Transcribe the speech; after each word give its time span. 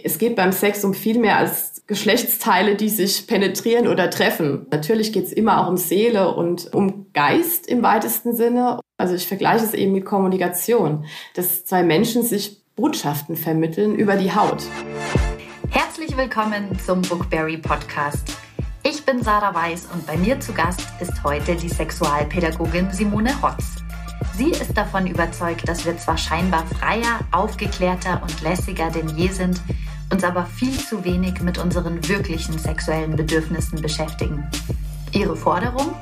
Es 0.00 0.18
geht 0.18 0.36
beim 0.36 0.52
Sex 0.52 0.84
um 0.84 0.94
viel 0.94 1.18
mehr 1.18 1.38
als 1.38 1.82
Geschlechtsteile, 1.88 2.76
die 2.76 2.88
sich 2.88 3.26
penetrieren 3.26 3.88
oder 3.88 4.10
treffen. 4.10 4.68
Natürlich 4.70 5.12
geht 5.12 5.24
es 5.24 5.32
immer 5.32 5.60
auch 5.60 5.68
um 5.68 5.76
Seele 5.76 6.36
und 6.36 6.72
um 6.72 7.12
Geist 7.12 7.66
im 7.66 7.82
weitesten 7.82 8.36
Sinne. 8.36 8.78
Also 8.96 9.16
ich 9.16 9.26
vergleiche 9.26 9.64
es 9.64 9.74
eben 9.74 9.90
mit 9.90 10.04
Kommunikation, 10.04 11.04
dass 11.34 11.64
zwei 11.64 11.82
Menschen 11.82 12.22
sich 12.22 12.64
Botschaften 12.76 13.36
vermitteln 13.36 13.96
über 13.96 14.14
die 14.14 14.32
Haut. 14.32 14.62
Herzlich 15.70 16.16
willkommen 16.16 16.78
zum 16.86 17.02
Bookberry 17.02 17.56
Podcast. 17.56 18.36
Ich 18.84 19.04
bin 19.04 19.20
Sarah 19.20 19.52
Weiß 19.52 19.88
und 19.92 20.06
bei 20.06 20.16
mir 20.16 20.38
zu 20.38 20.52
Gast 20.52 20.86
ist 21.00 21.24
heute 21.24 21.56
die 21.56 21.68
Sexualpädagogin 21.68 22.92
Simone 22.92 23.34
Hotz. 23.42 23.82
Sie 24.36 24.50
ist 24.50 24.76
davon 24.76 25.08
überzeugt, 25.08 25.68
dass 25.68 25.84
wir 25.84 25.96
zwar 25.96 26.16
scheinbar 26.16 26.64
freier, 26.66 27.18
aufgeklärter 27.32 28.22
und 28.22 28.40
lässiger 28.42 28.90
denn 28.90 29.08
je 29.16 29.26
sind, 29.26 29.60
uns 30.12 30.24
aber 30.24 30.46
viel 30.46 30.78
zu 30.78 31.04
wenig 31.04 31.40
mit 31.40 31.58
unseren 31.58 32.06
wirklichen 32.08 32.58
sexuellen 32.58 33.16
Bedürfnissen 33.16 33.80
beschäftigen. 33.80 34.48
Ihre 35.12 35.36
Forderung? 35.36 35.94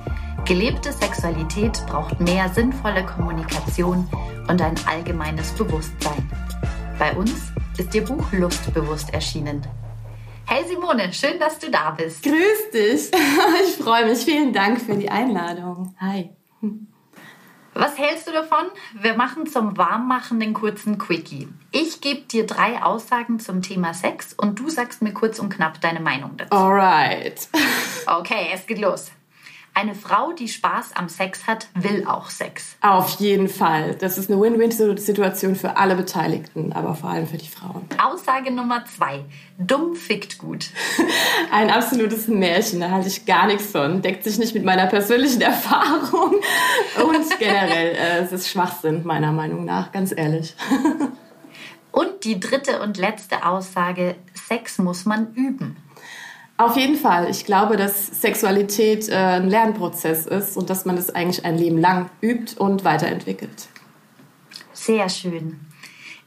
Gelebte 0.45 0.93
Sexualität 0.93 1.83
braucht 1.89 2.21
mehr 2.21 2.49
sinnvolle 2.49 3.05
Kommunikation 3.05 4.09
und 4.49 4.63
ein 4.63 4.75
allgemeines 4.87 5.51
Bewusstsein. 5.53 6.31
Bei 6.99 7.15
uns 7.15 7.53
ist 7.79 7.95
ihr 7.95 8.05
Buch 8.05 8.33
Lustbewusst 8.33 9.13
erschienen. 9.13 9.67
Hey 10.47 10.65
Simone, 10.69 11.13
schön, 11.13 11.41
dass 11.41 11.59
du 11.59 11.71
da 11.71 11.91
bist. 11.91 12.23
Grüß 12.23 12.71
dich. 12.73 13.11
Ich 13.67 13.83
freue 13.83 14.07
mich. 14.07 14.21
Vielen 14.21 14.53
Dank 14.53 14.81
für 14.81 14.95
die 14.95 15.11
Einladung. 15.11 15.95
Hi. 15.99 16.31
Was 17.79 17.99
hältst 17.99 18.27
du 18.27 18.33
davon? 18.33 18.67
Wir 18.95 19.17
machen 19.17 19.47
zum 19.47 19.77
Warmmachen 19.77 20.41
den 20.41 20.55
kurzen 20.55 20.97
Quickie. 20.97 21.49
Ich 21.73 22.01
gebe 22.01 22.23
dir 22.23 22.47
drei 22.47 22.83
Aussagen 22.83 23.39
zum 23.39 23.61
Thema 23.61 23.93
Sex 23.93 24.33
und 24.33 24.59
du 24.59 24.71
sagst 24.71 25.03
mir 25.03 25.13
kurz 25.13 25.39
und 25.39 25.51
knapp 25.51 25.81
deine 25.83 26.01
Meinung 26.01 26.37
dazu. 26.37 26.53
Alright. 26.57 27.49
Okay, 28.09 28.51
es 28.55 28.65
geht 28.67 28.79
los. 28.79 29.11
Eine 29.79 29.95
Frau, 29.95 30.33
die 30.33 30.49
Spaß 30.49 30.93
am 30.95 31.11
Sex 31.11 31.47
hat, 31.47 31.69
will 31.75 32.07
auch 32.07 32.31
Sex. 32.31 32.77
Auf 32.81 33.21
jeden 33.21 33.47
Fall. 33.47 33.95
Das 33.97 34.17
ist 34.17 34.31
eine 34.31 34.41
Win-Win-Situation 34.41 35.55
für 35.55 35.77
alle 35.77 35.97
Beteiligten, 35.97 36.73
aber 36.73 36.95
vor 36.95 37.11
allem 37.11 37.27
für 37.27 37.37
die 37.37 37.47
Frauen. 37.47 37.87
Aussage 38.03 38.51
Nummer 38.51 38.87
zwei. 38.87 39.27
Dumm 39.59 39.95
fickt 39.95 40.39
gut. 40.39 40.71
Ein 41.53 41.69
absolutes 41.69 42.27
Märchen, 42.27 42.81
da 42.81 42.91
halte 42.91 43.09
ich 43.09 43.27
gar 43.27 43.47
nichts 43.49 43.67
von. 43.67 44.01
Deckt 44.01 44.25
sich 44.25 44.39
nicht 44.39 44.55
mit 44.55 44.65
meiner 44.65 44.87
persönlichen 44.87 45.41
Erfahrung. 45.43 46.37
Und 47.05 47.39
generell, 47.39 47.97
äh, 47.97 48.21
es 48.21 48.33
ist 48.33 48.49
Schwachsinn, 48.49 49.03
meiner 49.05 49.33
Meinung 49.33 49.67
nach, 49.67 49.93
ganz 49.93 50.11
ehrlich. 50.17 50.55
Und 51.93 52.25
die 52.25 52.41
dritte 52.41 52.83
und 52.83 52.99
letzte 52.99 53.47
Aussage, 53.47 54.17
Sex 54.35 54.77
muss 54.77 55.07
man 55.07 55.33
üben. 55.33 55.79
Auf 56.59 56.77
jeden 56.77 56.97
Fall. 56.97 57.29
Ich 57.29 57.45
glaube, 57.45 57.77
dass 57.77 58.07
Sexualität 58.21 59.09
äh, 59.09 59.15
ein 59.15 59.51
Lernprozess 59.51 60.27
ist 60.27 60.57
und 60.57 60.71
dass 60.71 60.87
man 60.87 60.97
es 60.97 61.15
eigentlich 61.15 61.45
ein 61.45 61.59
Leben 61.59 61.79
lang 61.79 62.09
übt 62.23 62.57
und 62.59 62.85
weiterentwickelt. 62.85 63.69
Sehr 64.73 65.09
schön. 65.09 65.61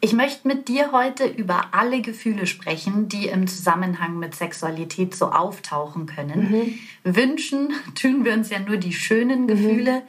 Ich 0.02 0.14
möchte 0.14 0.48
mit 0.48 0.70
dir 0.70 0.92
heute 0.94 1.26
über 1.26 1.74
alle 1.74 2.02
Gefühle 2.02 2.46
sprechen, 2.46 3.10
die 3.10 3.28
im 3.28 3.48
Zusammenhang 3.48 4.18
mit 4.18 4.34
Sexualität 4.34 5.14
so 5.14 5.32
auftauchen 5.32 6.06
können. 6.06 6.80
Mhm. 7.04 7.16
Wünschen 7.16 7.74
tun 7.96 8.24
wir 8.24 8.34
uns 8.34 8.50
ja 8.50 8.60
nur 8.60 8.78
die 8.78 8.94
schönen 8.94 9.48
Gefühle, 9.48 9.96
mhm. 9.96 10.02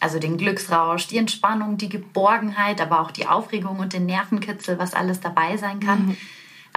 also 0.00 0.18
den 0.18 0.38
Glücksrausch, 0.38 1.06
die 1.06 1.18
Entspannung, 1.18 1.76
die 1.76 1.88
Geborgenheit, 1.88 2.80
aber 2.80 3.00
auch 3.00 3.12
die 3.12 3.26
Aufregung 3.26 3.78
und 3.78 3.92
den 3.92 4.06
Nervenkitzel, 4.06 4.78
was 4.78 4.94
alles 4.94 5.20
dabei 5.20 5.56
sein 5.56 5.78
kann. 5.78 6.06
Mhm. 6.06 6.16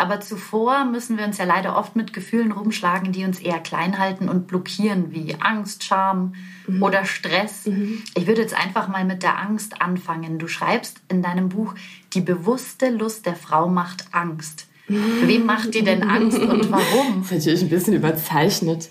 Aber 0.02 0.20
zuvor 0.20 0.86
müssen 0.86 1.20
wir 1.20 1.26
uns 1.26 1.38
ja 1.38 1.46
leider 1.46 1.78
oft 1.78 1.96
mit 1.96 2.12
Gefühlen 2.12 2.52
rumschlagen, 2.52 3.12
die 3.12 3.24
uns 3.24 3.40
eher 3.40 3.60
klein 3.60 4.00
halten 4.00 4.30
und 4.30 4.48
blockieren, 4.48 5.12
wie 5.12 5.36
Angst, 5.40 5.84
Scham 5.84 6.34
mhm. 6.66 6.82
oder 6.82 7.06
Stress. 7.06 7.68
Mhm. 7.68 8.02
Ich 8.16 8.26
würde 8.26 8.42
jetzt 8.42 8.56
einfach 8.56 8.88
mal 8.88 9.06
mit 9.06 9.22
der 9.22 9.38
Angst 9.38 9.80
anfangen. 9.80 10.40
Du 10.40 10.48
schreibst 10.48 11.02
in 11.08 11.22
deinem 11.22 11.50
Buch, 11.50 11.76
die 12.14 12.22
bewusste 12.22 12.90
Lust 12.90 13.28
der 13.28 13.36
Frau 13.36 13.68
macht 13.70 14.06
Angst. 14.12 14.66
Wem 14.88 15.46
macht 15.46 15.76
die 15.76 15.84
denn 15.84 16.02
Angst 16.02 16.40
und 16.40 16.72
warum? 16.72 17.22
Das 17.22 17.32
ist 17.32 17.32
natürlich 17.32 17.62
ein 17.62 17.70
bisschen 17.70 17.94
überzeichnet. 17.94 18.90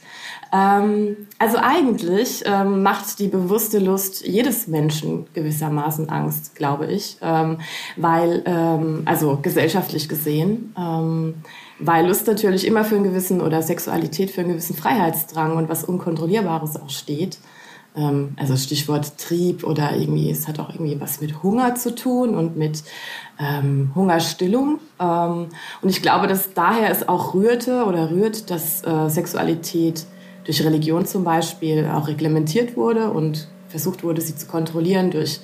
Ähm, 0.53 1.29
also 1.39 1.59
eigentlich 1.59 2.43
ähm, 2.45 2.83
macht 2.83 3.19
die 3.21 3.29
bewusste 3.29 3.79
Lust 3.79 4.27
jedes 4.27 4.67
Menschen 4.67 5.27
gewissermaßen 5.33 6.09
Angst, 6.09 6.57
glaube 6.57 6.87
ich, 6.87 7.19
ähm, 7.23 7.59
weil, 7.97 8.43
ähm, 8.47 9.03
also 9.05 9.39
gesellschaftlich 9.41 10.09
gesehen, 10.09 10.75
ähm, 10.77 11.35
weil 11.79 12.07
Lust 12.07 12.27
natürlich 12.27 12.67
immer 12.67 12.85
für 12.85 12.97
einen 12.97 13.05
gewissen 13.05 13.41
oder 13.41 13.63
Sexualität 13.63 14.31
für 14.31 14.41
einen 14.41 14.51
gewissen 14.51 14.75
Freiheitsdrang 14.75 15.57
und 15.57 15.69
was 15.69 15.85
Unkontrollierbares 15.85 16.77
auch 16.77 16.91
steht. 16.91 17.39
Ähm, 17.97 18.35
also 18.37 18.57
Stichwort 18.57 19.19
Trieb 19.19 19.63
oder 19.63 19.97
irgendwie, 19.97 20.33
es 20.33 20.49
hat 20.49 20.59
auch 20.59 20.71
irgendwie 20.71 21.01
was 21.01 21.21
mit 21.21 21.45
Hunger 21.45 21.77
zu 21.77 21.95
tun 21.95 22.35
und 22.35 22.57
mit 22.57 22.83
Hungerstillung. 23.95 24.81
Und 24.99 25.49
ich 25.89 26.03
glaube, 26.03 26.27
dass 26.27 26.53
daher 26.53 26.91
es 26.91 27.09
auch 27.09 27.33
rührte 27.33 27.87
oder 27.87 28.11
rührt, 28.11 28.51
dass 28.51 28.85
äh, 28.85 29.09
Sexualität 29.09 30.05
durch 30.51 30.65
Religion 30.65 31.07
zum 31.07 31.23
Beispiel 31.23 31.87
auch 31.87 32.09
reglementiert 32.09 32.77
wurde 32.77 33.13
und 33.13 33.47
versucht 33.69 34.03
wurde, 34.03 34.21
sie 34.21 34.35
zu 34.35 34.49
kontrollieren 34.49 35.13
durch 35.13 35.39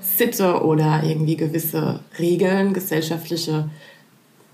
Sitte 0.00 0.64
oder 0.64 1.04
irgendwie 1.04 1.36
gewisse 1.36 2.00
Regeln, 2.18 2.72
gesellschaftliche 2.72 3.70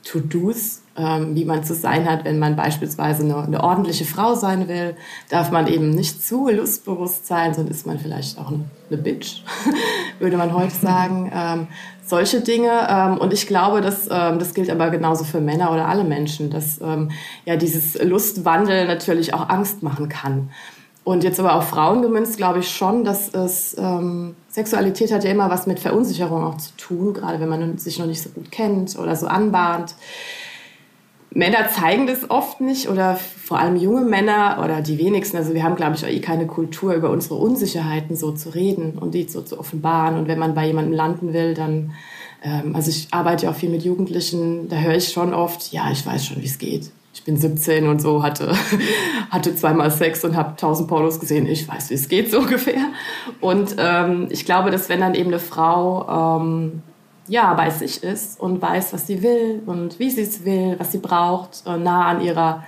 To-Dos, 0.04 0.82
ähm, 0.96 1.34
wie 1.34 1.44
man 1.44 1.64
zu 1.64 1.74
sein 1.74 2.08
hat, 2.08 2.24
wenn 2.24 2.38
man 2.38 2.56
beispielsweise 2.56 3.24
eine, 3.24 3.38
eine, 3.38 3.64
ordentliche 3.64 4.04
Frau 4.04 4.34
sein 4.34 4.68
will, 4.68 4.96
darf 5.30 5.50
man 5.50 5.66
eben 5.66 5.90
nicht 5.90 6.24
zu 6.24 6.48
lustbewusst 6.48 7.26
sein, 7.26 7.54
sonst 7.54 7.70
ist 7.70 7.86
man 7.86 7.98
vielleicht 7.98 8.38
auch 8.38 8.48
eine, 8.48 8.64
eine 8.90 8.98
Bitch, 8.98 9.42
würde 10.18 10.36
man 10.36 10.52
heute 10.52 10.74
sagen. 10.74 11.32
Ähm, 11.44 11.66
solche 12.06 12.40
Dinge. 12.40 12.70
Ähm, 12.88 13.18
und 13.18 13.32
ich 13.32 13.46
glaube, 13.46 13.80
dass, 13.80 14.08
ähm, 14.10 14.38
das 14.38 14.54
gilt 14.54 14.70
aber 14.70 14.90
genauso 14.90 15.24
für 15.24 15.40
Männer 15.40 15.72
oder 15.72 15.88
alle 15.88 16.04
Menschen, 16.04 16.50
dass 16.50 16.80
ähm, 16.80 17.10
ja 17.44 17.56
dieses 17.56 18.00
Lustwandel 18.02 18.86
natürlich 18.86 19.34
auch 19.34 19.48
Angst 19.48 19.82
machen 19.82 20.08
kann. 20.08 20.50
Und 21.04 21.22
jetzt 21.22 21.38
aber 21.38 21.54
auf 21.54 21.68
Frauen 21.68 22.00
gemünzt, 22.00 22.38
glaube 22.38 22.60
ich 22.60 22.70
schon, 22.70 23.04
dass 23.04 23.28
es 23.34 23.76
ähm, 23.78 24.34
Sexualität 24.48 25.12
hat 25.12 25.22
ja 25.22 25.30
immer 25.30 25.50
was 25.50 25.66
mit 25.66 25.78
Verunsicherung 25.78 26.44
auch 26.44 26.56
zu 26.56 26.74
tun, 26.78 27.12
gerade 27.12 27.40
wenn 27.40 27.48
man 27.48 27.76
sich 27.76 27.98
noch 27.98 28.06
nicht 28.06 28.22
so 28.22 28.30
gut 28.30 28.50
kennt 28.50 28.98
oder 28.98 29.14
so 29.14 29.26
anbahnt. 29.26 29.94
Männer 31.30 31.68
zeigen 31.68 32.06
das 32.06 32.30
oft 32.30 32.60
nicht 32.60 32.88
oder 32.88 33.16
vor 33.16 33.58
allem 33.58 33.76
junge 33.76 34.02
Männer 34.02 34.60
oder 34.64 34.80
die 34.80 34.98
wenigsten. 34.98 35.36
Also 35.36 35.52
wir 35.52 35.64
haben, 35.64 35.74
glaube 35.76 35.96
ich, 35.96 36.04
auch 36.04 36.08
eh 36.08 36.20
keine 36.20 36.46
Kultur, 36.46 36.94
über 36.94 37.10
unsere 37.10 37.34
Unsicherheiten 37.34 38.16
so 38.16 38.32
zu 38.32 38.50
reden 38.50 38.96
und 38.96 39.14
die 39.14 39.24
so 39.24 39.42
zu 39.42 39.58
offenbaren. 39.58 40.16
Und 40.16 40.28
wenn 40.28 40.38
man 40.38 40.54
bei 40.54 40.66
jemandem 40.66 40.94
landen 40.94 41.32
will, 41.34 41.54
dann, 41.54 41.92
ähm, 42.42 42.74
also 42.74 42.88
ich 42.88 43.08
arbeite 43.10 43.46
ja 43.46 43.50
auch 43.50 43.56
viel 43.56 43.68
mit 43.68 43.82
Jugendlichen, 43.82 44.68
da 44.68 44.76
höre 44.76 44.94
ich 44.94 45.12
schon 45.12 45.34
oft, 45.34 45.72
ja, 45.72 45.90
ich 45.90 46.06
weiß 46.06 46.24
schon, 46.24 46.40
wie 46.40 46.46
es 46.46 46.58
geht. 46.58 46.92
Ich 47.14 47.24
bin 47.24 47.36
17 47.36 47.88
und 47.88 48.02
so, 48.02 48.22
hatte, 48.22 48.52
hatte 49.30 49.54
zweimal 49.54 49.90
Sex 49.90 50.24
und 50.24 50.36
habe 50.36 50.56
tausend 50.56 50.88
Pornos 50.88 51.20
gesehen. 51.20 51.46
Ich 51.46 51.66
weiß, 51.66 51.88
wie 51.90 51.94
es 51.94 52.08
geht, 52.08 52.30
so 52.30 52.38
ungefähr. 52.40 52.88
Und 53.40 53.76
ähm, 53.78 54.26
ich 54.30 54.44
glaube, 54.44 54.70
dass 54.70 54.88
wenn 54.88 55.00
dann 55.00 55.14
eben 55.14 55.28
eine 55.30 55.38
Frau... 55.38 56.40
Ähm, 56.40 56.82
ja, 57.26 57.54
bei 57.54 57.70
sich 57.70 58.02
ist 58.02 58.38
und 58.38 58.60
weiß, 58.60 58.92
was 58.92 59.06
sie 59.06 59.22
will 59.22 59.62
und 59.66 59.98
wie 59.98 60.10
sie 60.10 60.22
es 60.22 60.44
will, 60.44 60.76
was 60.78 60.92
sie 60.92 60.98
braucht, 60.98 61.62
äh, 61.66 61.76
nah 61.76 62.06
an 62.06 62.20
ihrer, 62.20 62.64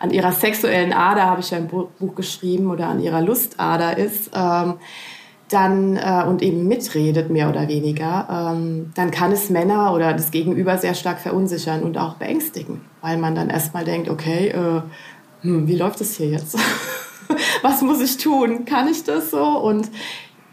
an 0.00 0.10
ihrer 0.10 0.32
sexuellen 0.32 0.92
Ader, 0.92 1.26
habe 1.26 1.40
ich 1.40 1.50
ja 1.50 1.58
im 1.58 1.68
Buch 1.68 2.14
geschrieben, 2.16 2.70
oder 2.70 2.88
an 2.88 3.00
ihrer 3.00 3.20
Lustader 3.20 3.96
ist, 3.96 4.30
ähm, 4.34 4.74
dann 5.52 5.96
äh, 5.96 6.24
und 6.26 6.42
eben 6.42 6.66
mitredet, 6.66 7.30
mehr 7.30 7.48
oder 7.48 7.68
weniger, 7.68 8.54
ähm, 8.54 8.92
dann 8.94 9.10
kann 9.10 9.32
es 9.32 9.50
Männer 9.50 9.92
oder 9.92 10.12
das 10.12 10.30
Gegenüber 10.30 10.78
sehr 10.78 10.94
stark 10.94 11.20
verunsichern 11.20 11.82
und 11.82 11.98
auch 11.98 12.14
beängstigen, 12.14 12.80
weil 13.00 13.18
man 13.18 13.34
dann 13.34 13.50
erstmal 13.50 13.84
denkt, 13.84 14.08
okay, 14.08 14.48
äh, 14.48 14.82
hm, 15.42 15.66
wie 15.68 15.76
läuft 15.76 16.00
es 16.00 16.16
hier 16.16 16.28
jetzt? 16.28 16.56
was 17.62 17.82
muss 17.82 18.00
ich 18.00 18.16
tun? 18.18 18.64
Kann 18.64 18.88
ich 18.88 19.04
das 19.04 19.30
so? 19.30 19.44
Und 19.44 19.90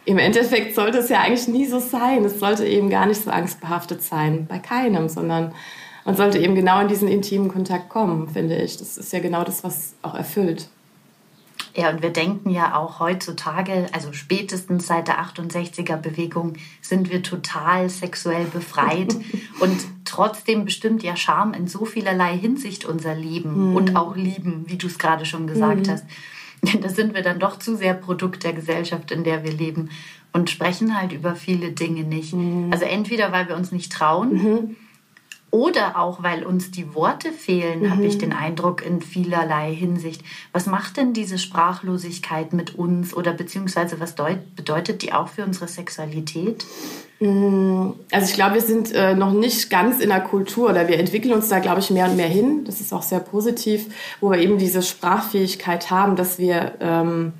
im 0.06 0.18
Endeffekt 0.18 0.75
sollte 0.75 0.98
es 0.98 1.10
ja 1.10 1.22
eigentlich 1.22 1.48
nie 1.48 1.66
so 1.66 1.80
sein. 1.80 2.25
Es 2.25 2.40
sollte 2.40 2.66
eben 2.66 2.90
gar 2.90 3.06
nicht 3.06 3.24
so 3.24 3.30
angstbehaftet 3.30 4.02
sein, 4.02 4.48
bei 4.48 4.60
keinem, 4.60 5.07
sondern 5.07 5.54
man 6.06 6.16
sollte 6.16 6.40
eben 6.40 6.56
genau 6.56 6.81
in 6.81 6.88
diesen 6.88 7.07
intimen 7.07 7.50
Kontakt 7.50 7.90
kommen, 7.90 8.28
finde 8.28 8.56
ich. 8.56 8.78
Das 8.78 8.98
ist 8.98 9.13
ja 9.13 9.19
genau 9.19 9.44
das, 9.44 9.63
was 9.63 9.94
auch 10.02 10.16
erfüllt. 10.16 10.69
Ja, 11.75 11.89
und 11.89 12.01
wir 12.01 12.12
denken 12.12 12.50
ja 12.50 12.75
auch 12.75 13.00
heutzutage, 13.00 13.88
also 13.92 14.13
spätestens 14.13 14.88
seit 14.88 15.07
der 15.07 15.24
68er-Bewegung, 15.24 16.54
sind 16.81 17.12
wir 17.12 17.24
total 17.24 17.89
sexuell 17.89 18.45
befreit. 18.45 19.16
und 19.60 19.77
trotzdem 20.06 20.66
bestimmt 20.66 21.04
ja 21.04 21.16
Scham 21.16 21.54
in 21.54 21.68
so 21.68 21.86
vielerlei 21.86 22.38
Hinsicht 22.38 22.86
unser 22.86 23.16
Leben 23.16 23.69
mhm. 23.69 23.75
und 23.75 23.95
auch 23.95 24.16
Lieben, 24.16 24.66
wie 24.68 24.77
du 24.77 24.88
es 24.88 24.98
gerade 24.98 25.25
schon 25.25 25.48
gesagt 25.48 25.88
mhm. 25.88 25.92
hast. 25.92 26.06
da 26.81 26.89
sind 26.89 27.13
wir 27.13 27.21
dann 27.21 27.39
doch 27.39 27.60
zu 27.60 27.75
sehr 27.75 27.94
Produkt 27.94 28.44
der 28.44 28.54
Gesellschaft, 28.54 29.12
in 29.12 29.24
der 29.24 29.44
wir 29.44 29.51
leben 29.51 29.89
und 30.33 30.50
sprechen 30.50 31.00
halt 31.00 31.12
über 31.12 31.36
viele 31.36 31.71
Dinge 31.71 32.04
nicht. 32.04 32.33
Mhm. 32.33 32.69
Also 32.71 32.86
entweder 32.86 33.31
weil 33.31 33.48
wir 33.48 33.56
uns 33.56 33.71
nicht 33.71 33.92
trauen 33.92 34.33
mhm. 34.33 34.75
Oder 35.51 36.00
auch, 36.00 36.22
weil 36.22 36.46
uns 36.46 36.69
die 36.69 36.94
Worte 36.94 37.31
fehlen, 37.31 37.81
mhm. 37.81 37.92
habe 37.92 38.06
ich 38.06 38.18
den 38.18 38.34
Eindruck 38.34 38.86
in 38.86 39.01
vielerlei 39.01 39.74
Hinsicht. 39.74 40.22
Was 40.54 40.68
macht 40.68 40.98
denn 40.98 41.13
diese 41.13 41.40
Sprachlosigkeit 41.40 42.54
mit 42.54 42.75
uns 42.75 43.13
oder 43.16 43.34
beziehungsweise 43.34 44.00
was 44.00 44.16
bedeutet 44.56 45.01
die 45.01 45.12
auch 45.12 45.28
für 45.28 45.44
unsere 45.44 45.68
Sexualität? 45.68 46.66
Mm, 47.19 47.90
also 48.12 48.28
ich 48.28 48.34
glaube, 48.34 48.56
wir 48.56 48.62
sind 48.62 48.94
äh, 48.94 49.16
noch 49.16 49.34
nicht 49.34 49.69
ganz 49.69 50.00
in 50.00 50.10
der 50.10 50.22
Kultur 50.22 50.69
oder 50.69 50.88
wir 50.88 51.00
entwickeln 51.00 51.34
uns 51.34 51.50
da, 51.50 51.60
glaube 51.60 51.80
ich, 51.80 51.90
mehr 51.90 52.10
und 52.10 52.16
mehr 52.16 52.28
hin. 52.28 52.63
Das 52.66 52.80
ist 52.80 52.94
auch 52.94 53.04
sehr 53.04 53.19
positiv, 53.19 53.88
wo 54.22 54.30
wir 54.31 54.38
eben 54.38 54.57
diese 54.57 54.84
Sprachfähigkeit 54.84 55.90
haben, 55.90 56.16
dass 56.16 56.38
wir 56.38 56.74
ähm, 56.80 57.34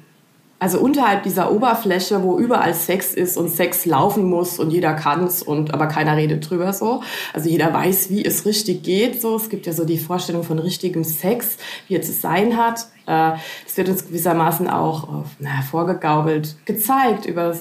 also 0.60 0.80
unterhalb 0.80 1.24
dieser 1.24 1.52
Oberfläche, 1.54 2.22
wo 2.22 2.38
überall 2.38 2.74
Sex 2.74 3.14
ist 3.14 3.38
und 3.38 3.50
Sex 3.50 3.86
laufen 3.86 4.26
muss 4.26 4.60
und 4.60 4.72
jeder 4.72 4.94
kann 4.94 5.24
es 5.24 5.42
und 5.42 5.74
aber 5.74 5.88
keiner 5.88 6.18
redet 6.18 6.50
drüber 6.50 6.74
so. 6.74 7.02
Also 7.34 7.50
jeder 7.50 7.74
weiß, 7.74 8.10
wie 8.10 8.26
es 8.26 8.46
richtig 8.46 8.84
geht. 8.84 9.22
So, 9.22 9.38
es 9.38 9.50
gibt 9.50 9.66
ja 9.66 9.74
so 9.74 9.86
die 9.86 9.98
Vorstellung 9.98 10.44
von 10.44 10.60
richtigem 10.60 11.06
Sex, 11.06 11.58
wie 11.88 11.96
es 11.96 12.08
zu 12.08 12.12
sein 12.12 12.58
hat. 12.58 12.88
Äh, 13.06 13.38
das 13.66 13.78
wird 13.78 13.88
uns 13.88 14.06
gewissermaßen 14.06 14.70
auch 14.70 15.08
na, 15.40 15.62
vorgegaukelt, 15.62 16.58
gezeigt 16.66 17.26
über 17.26 17.56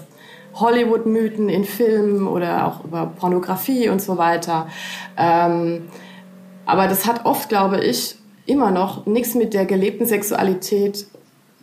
Hollywood-Mythen 0.55 1.49
in 1.49 1.65
Filmen 1.65 2.27
oder 2.27 2.67
auch 2.67 2.85
über 2.85 3.07
Pornografie 3.07 3.89
und 3.91 4.03
so 4.03 4.19
weiter. 4.19 4.67
Ähm, 5.17 5.85
aber 6.67 6.89
das 6.89 7.07
hat 7.07 7.25
oft, 7.27 7.49
glaube 7.49 7.81
ich, 7.81 8.17
immer 8.45 8.73
noch 8.73 9.07
nichts 9.07 9.37
mit 9.37 9.55
der 9.55 9.67
gelebten 9.67 10.07
Sexualität 10.07 11.07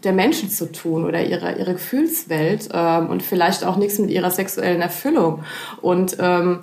der 0.06 0.14
Menschen 0.14 0.50
zu 0.50 0.72
tun 0.72 1.06
oder 1.06 1.24
ihre, 1.26 1.58
ihre 1.58 1.74
Gefühlswelt 1.74 2.70
ähm, 2.72 3.10
und 3.10 3.24
vielleicht 3.24 3.64
auch 3.64 3.78
nichts 3.78 4.00
mit 4.00 4.12
ihrer 4.12 4.32
sexuellen 4.32 4.82
Erfüllung. 4.82 5.44
Und 5.82 6.18
ähm, 6.20 6.60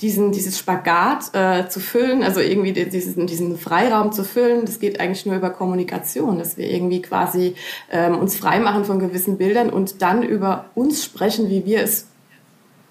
diesen, 0.00 0.30
dieses 0.32 0.58
Spagat 0.58 1.34
äh, 1.34 1.68
zu 1.68 1.80
füllen, 1.80 2.22
also 2.22 2.40
irgendwie 2.40 2.72
diesen, 2.72 3.26
diesen 3.26 3.56
Freiraum 3.56 4.12
zu 4.12 4.24
füllen, 4.24 4.66
das 4.66 4.78
geht 4.78 5.00
eigentlich 5.00 5.24
nur 5.24 5.36
über 5.36 5.50
Kommunikation, 5.50 6.38
dass 6.38 6.58
wir 6.58 6.70
irgendwie 6.70 7.00
quasi 7.00 7.54
ähm, 7.90 8.18
uns 8.18 8.36
freimachen 8.36 8.84
von 8.84 8.98
gewissen 8.98 9.38
Bildern 9.38 9.70
und 9.70 10.02
dann 10.02 10.22
über 10.22 10.66
uns 10.74 11.02
sprechen, 11.02 11.48
wie 11.48 11.64
wir 11.64 11.82
es 11.82 12.08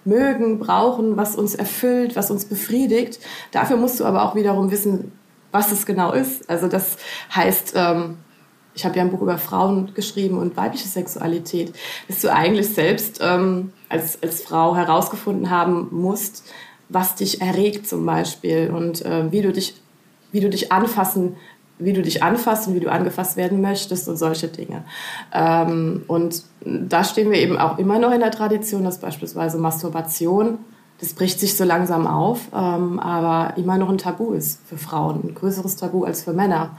mögen, 0.04 0.60
brauchen, 0.60 1.18
was 1.18 1.36
uns 1.36 1.54
erfüllt, 1.54 2.16
was 2.16 2.32
uns 2.32 2.46
befriedigt. 2.46 3.20
Dafür 3.52 3.78
musst 3.78 4.00
du 4.00 4.06
aber 4.06 4.24
auch 4.24 4.36
wiederum 4.36 4.72
wissen, 4.72 5.12
was 5.52 5.72
es 5.72 5.86
genau 5.86 6.12
ist. 6.12 6.50
Also 6.50 6.68
das 6.68 6.98
heißt, 7.34 7.74
ähm, 7.76 8.18
ich 8.76 8.86
habe 8.86 8.98
ja 8.98 9.04
ein 9.04 9.12
Buch 9.12 9.22
über 9.22 9.38
Frauen 9.38 9.94
geschrieben 9.96 10.38
und 10.38 10.58
weibliche 10.58 10.88
Sexualität, 10.88 11.74
dass 12.08 12.22
du 12.22 12.32
eigentlich 12.32 12.70
selbst 12.70 13.20
ähm, 13.24 13.72
als, 13.90 14.22
als 14.22 14.44
Frau 14.44 14.76
herausgefunden 14.76 15.50
haben 15.50 15.88
musst, 15.92 16.44
was 16.90 17.16
dich 17.16 17.42
erregt 17.42 17.88
zum 17.88 18.06
Beispiel 18.06 18.70
und 18.70 19.04
äh, 19.04 19.32
wie, 19.32 19.42
du 19.42 19.52
dich, 19.52 19.76
wie 20.32 20.42
du 20.42 20.50
dich 20.50 20.72
anfassen 20.72 21.36
wie 21.78 21.94
du 21.94 22.02
dich 22.02 22.24
anfasst 22.24 22.68
und 22.68 22.76
wie 22.76 22.80
du 22.80 22.90
angefasst 22.90 23.36
werden 23.36 23.62
möchtest 23.62 24.08
und 24.08 24.18
solche 24.18 24.48
Dinge. 24.48 24.86
Ähm, 25.34 26.04
und 26.08 26.44
da 26.64 27.04
stehen 27.04 27.32
wir 27.32 27.38
eben 27.40 27.58
auch 27.58 27.78
immer 27.78 28.00
noch 28.00 28.14
in 28.14 28.22
der 28.22 28.32
Tradition, 28.32 28.84
dass 28.84 29.00
beispielsweise 29.00 29.58
Masturbation 29.58 30.60
das 31.00 31.14
bricht 31.14 31.40
sich 31.40 31.56
so 31.56 31.64
langsam 31.66 32.08
auf, 32.08 32.48
ähm, 32.56 33.00
aber 33.00 33.58
immer 33.58 33.78
noch 33.78 33.90
ein 33.90 33.98
Tabu 33.98 34.32
ist 34.32 34.62
für 34.66 34.78
Frauen, 34.78 35.22
ein 35.24 35.36
größeres 35.36 35.76
Tabu 35.76 36.06
als 36.06 36.24
für 36.24 36.34
Männer. 36.34 36.78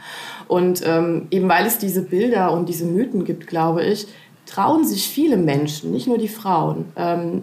Und 0.48 0.82
ähm, 0.86 1.26
eben 1.30 1.48
weil 1.48 1.66
es 1.66 1.78
diese 1.78 2.02
Bilder 2.02 2.52
und 2.52 2.68
diese 2.68 2.86
Mythen 2.86 3.24
gibt, 3.24 3.46
glaube 3.46 3.84
ich, 3.84 4.06
trauen 4.46 4.84
sich 4.84 5.08
viele 5.08 5.36
Menschen, 5.36 5.92
nicht 5.92 6.06
nur 6.06 6.18
die 6.18 6.28
Frauen, 6.28 6.86
ähm, 6.96 7.42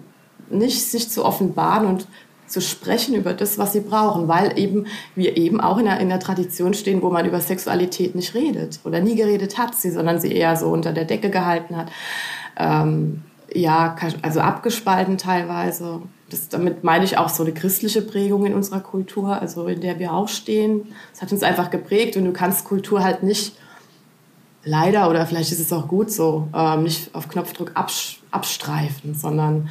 nicht 0.49 0.81
sich 0.81 1.09
zu 1.09 1.25
offenbaren 1.25 1.85
und 1.85 2.07
zu 2.47 2.61
sprechen 2.61 3.15
über 3.15 3.33
das, 3.33 3.57
was 3.57 3.73
sie 3.73 3.79
brauchen, 3.79 4.27
weil 4.27 4.57
eben 4.59 4.85
wir 5.15 5.37
eben 5.37 5.59
auch 5.59 5.77
in 5.77 5.85
der, 5.85 5.99
in 5.99 6.09
der 6.09 6.19
Tradition 6.19 6.73
stehen, 6.73 7.01
wo 7.01 7.09
man 7.09 7.25
über 7.25 7.39
Sexualität 7.39 8.15
nicht 8.15 8.35
redet 8.35 8.79
oder 8.83 8.99
nie 8.99 9.15
geredet 9.15 9.57
hat, 9.57 9.75
sie, 9.75 9.89
sondern 9.89 10.19
sie 10.19 10.31
eher 10.31 10.55
so 10.55 10.69
unter 10.69 10.91
der 10.93 11.05
Decke 11.05 11.29
gehalten 11.29 11.75
hat. 11.75 11.91
Ähm, 12.57 13.23
ja, 13.53 13.95
also 14.21 14.39
abgespalten 14.39 15.17
teilweise. 15.17 16.01
Das, 16.33 16.49
damit 16.49 16.83
meine 16.83 17.05
ich 17.05 17.17
auch 17.17 17.29
so 17.29 17.43
eine 17.43 17.53
christliche 17.53 18.01
Prägung 18.01 18.45
in 18.45 18.53
unserer 18.53 18.79
Kultur, 18.79 19.39
also 19.39 19.67
in 19.67 19.81
der 19.81 19.99
wir 19.99 20.13
auch 20.13 20.27
stehen. 20.27 20.93
Das 21.11 21.21
hat 21.21 21.31
uns 21.31 21.43
einfach 21.43 21.69
geprägt 21.69 22.17
und 22.17 22.25
du 22.25 22.33
kannst 22.33 22.65
Kultur 22.65 23.03
halt 23.03 23.23
nicht, 23.23 23.55
leider, 24.63 25.09
oder 25.09 25.25
vielleicht 25.25 25.51
ist 25.51 25.59
es 25.59 25.71
auch 25.71 25.87
gut 25.87 26.11
so, 26.11 26.47
ähm, 26.55 26.83
nicht 26.83 27.13
auf 27.13 27.27
Knopfdruck 27.27 27.73
abstreifen, 28.31 29.13
sondern 29.13 29.69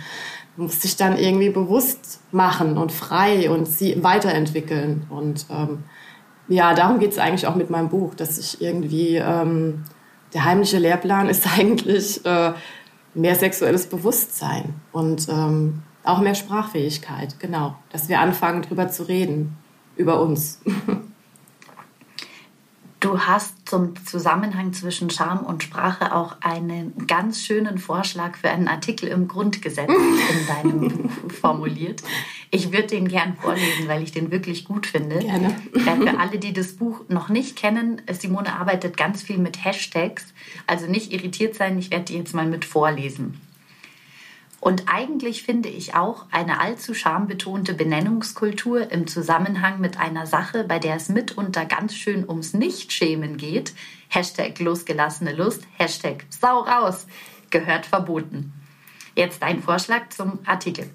du 0.57 0.63
musst 0.63 0.85
dich 0.85 0.97
dann 0.97 1.19
irgendwie 1.19 1.51
bewusst 1.51 2.21
machen 2.31 2.79
und 2.79 2.93
frei 2.93 3.51
und 3.51 3.67
sie 3.67 4.03
weiterentwickeln. 4.03 5.07
Und 5.11 5.47
ähm, 5.51 5.85
ja, 6.49 6.75
darum 6.75 7.01
geht 7.01 7.13
es 7.13 7.19
eigentlich 7.19 7.47
auch 7.47 7.57
mit 7.57 7.71
meinem 7.71 7.89
Buch, 7.89 8.15
dass 8.15 8.39
ich 8.39 8.61
irgendwie, 8.61 9.17
ähm, 9.17 9.85
der 10.33 10.45
heimliche 10.45 10.79
Lehrplan 10.79 11.29
ist 11.31 11.47
eigentlich... 11.59 12.25
Äh, 12.25 12.53
mehr 13.15 13.35
sexuelles 13.35 13.87
Bewusstsein 13.87 14.75
und 14.93 15.29
ähm, 15.29 15.83
auch 16.05 16.21
mehr 16.21 16.35
Sprachfähigkeit, 16.35 17.39
genau. 17.39 17.77
Dass 17.91 18.09
wir 18.09 18.21
anfangen, 18.21 18.63
drüber 18.63 18.89
zu 18.89 19.05
reden, 19.05 19.57
über 19.97 20.21
uns. 20.21 20.61
Du 23.03 23.19
hast 23.19 23.69
zum 23.69 23.95
Zusammenhang 24.07 24.73
zwischen 24.75 25.11
Scham 25.11 25.41
und 25.41 25.65
Sprache 25.65 26.15
auch 26.15 26.37
einen 26.41 27.09
ganz 27.09 27.41
schönen 27.41 27.79
Vorschlag 27.79 28.37
für 28.37 28.49
einen 28.49 28.69
Artikel 28.69 29.09
im 29.09 29.27
Grundgesetz 29.27 29.91
in 29.91 30.47
deinem 30.47 30.89
Buch 30.89 31.11
formuliert. 31.41 32.01
Ich 32.53 32.71
würde 32.71 32.87
den 32.87 33.09
gern 33.09 33.35
vorlesen, 33.35 33.89
weil 33.89 34.05
ich 34.05 34.13
den 34.13 34.31
wirklich 34.31 34.65
gut 34.65 34.87
finde. 34.87 35.19
Gerne. 35.19 35.53
Für 35.73 36.17
alle, 36.21 36.39
die 36.39 36.53
das 36.53 36.75
Buch 36.75 37.01
noch 37.09 37.29
nicht 37.29 37.57
kennen, 37.57 38.01
Simone 38.09 38.55
arbeitet 38.55 38.97
ganz 38.97 39.21
viel 39.21 39.39
mit 39.39 39.65
Hashtags. 39.65 40.33
Also 40.69 40.87
nicht 40.87 41.13
irritiert 41.13 41.57
sein, 41.57 41.79
ich 41.79 41.91
werde 41.91 42.05
die 42.05 42.15
jetzt 42.15 42.35
mal 42.35 42.47
mit 42.47 42.65
vorlesen. 42.65 43.41
Und 44.63 44.85
eigentlich 44.87 45.43
finde 45.43 45.69
ich 45.69 45.97
auch 45.97 46.27
eine 46.31 46.61
allzu 46.61 46.95
schambetonte 46.95 47.75
Benennungskultur 47.75 48.93
im 48.93 49.09
Zusammenhang 49.09 49.81
mit 49.81 49.99
einer 49.99 50.25
Sache, 50.25 50.63
bei 50.63 50.79
der 50.79 50.95
es 50.95 51.09
mitunter 51.09 51.65
ganz 51.65 51.97
schön 51.97 52.29
ums 52.29 52.55
Nichtschämen 52.55 53.39
geht, 53.39 53.75
Hashtag 54.07 54.57
losgelassene 54.61 55.33
Lust, 55.33 55.65
Hashtag 55.79 56.27
Sau 56.29 56.61
raus, 56.61 57.09
gehört 57.51 57.87
verboten. 57.87 58.53
Jetzt 59.17 59.43
ein 59.43 59.65
Vorschlag 59.65 60.11
zum 60.11 60.39
Artikel. 60.47 60.89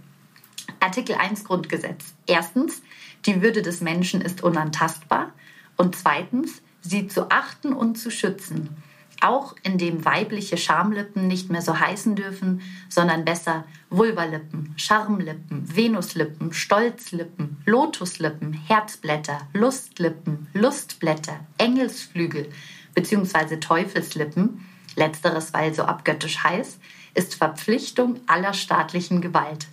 Artikel 0.80 1.18
1 1.18 1.44
Grundgesetz. 1.44 2.14
Erstens, 2.26 2.82
die 3.26 3.42
Würde 3.42 3.64
des 3.64 3.82
Menschen 3.82 4.22
ist 4.22 4.44
unantastbar. 4.44 5.34
Und 5.76 5.98
zweitens, 5.98 6.62
sie 6.80 7.10
zu 7.10 7.32
achten 7.32 7.74
und 7.74 7.98
zu 7.98 8.12
schützen 8.12 8.82
auch 9.22 9.56
indem 9.64 10.06
weibliche 10.06 10.58
Schamlippen 10.58 11.28
nicht 11.28 11.50
mehr 11.50 11.62
so 11.62 11.80
heißen 11.80 12.16
dürfen, 12.16 12.62
sondern 12.90 13.26
besser 13.26 13.66
Vulvalippen, 13.90 14.74
Schamlippen, 14.78 15.76
Venuslippen, 15.76 16.54
Stolzlippen, 16.54 17.58
Lotuslippen, 17.66 18.54
Herzblätter, 18.54 19.40
Lustlippen, 19.54 20.48
Lustblätter, 20.54 21.40
Engelsflügel 21.58 22.50
bzw. 22.94 23.58
Teufelslippen, 23.58 24.66
letzteres 24.96 25.54
weil 25.54 25.74
so 25.74 25.84
abgöttisch 25.84 26.44
heiß, 26.44 26.80
ist 27.14 27.36
Verpflichtung 27.36 28.20
aller 28.28 28.54
staatlichen 28.54 29.22
Gewalt. 29.22 29.68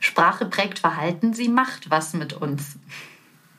Sprache 0.00 0.46
prägt 0.46 0.78
Verhalten, 0.78 1.34
sie 1.34 1.48
macht 1.48 1.90
was 1.90 2.14
mit 2.14 2.32
uns. 2.32 2.78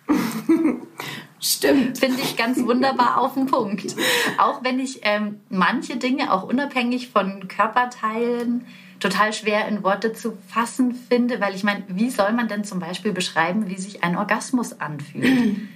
Stimmt. 1.42 2.00
Finde 2.00 2.22
ich 2.22 2.36
ganz 2.36 2.60
wunderbar 2.60 3.18
auf 3.18 3.34
den 3.34 3.46
Punkt. 3.46 3.96
Auch 4.38 4.64
wenn 4.64 4.80
ich 4.80 5.00
ähm, 5.04 5.40
manche 5.50 5.98
Dinge 5.98 6.34
auch 6.34 6.44
unabhängig 6.44 7.10
von 7.10 7.48
Körperteilen 7.48 8.66
total 9.00 9.32
schwer 9.32 9.68
in 9.68 9.84
Worte 9.84 10.12
zu 10.12 10.38
fassen 10.48 10.94
finde, 10.94 11.40
weil 11.40 11.56
ich 11.56 11.64
meine, 11.64 11.84
wie 11.88 12.10
soll 12.10 12.34
man 12.34 12.50
denn 12.50 12.66
zum 12.66 12.80
Beispiel 12.80 13.14
beschreiben, 13.14 13.70
wie 13.70 13.78
sich 13.78 14.04
ein 14.04 14.18
Orgasmus 14.18 14.80
anfühlt? 14.80 15.58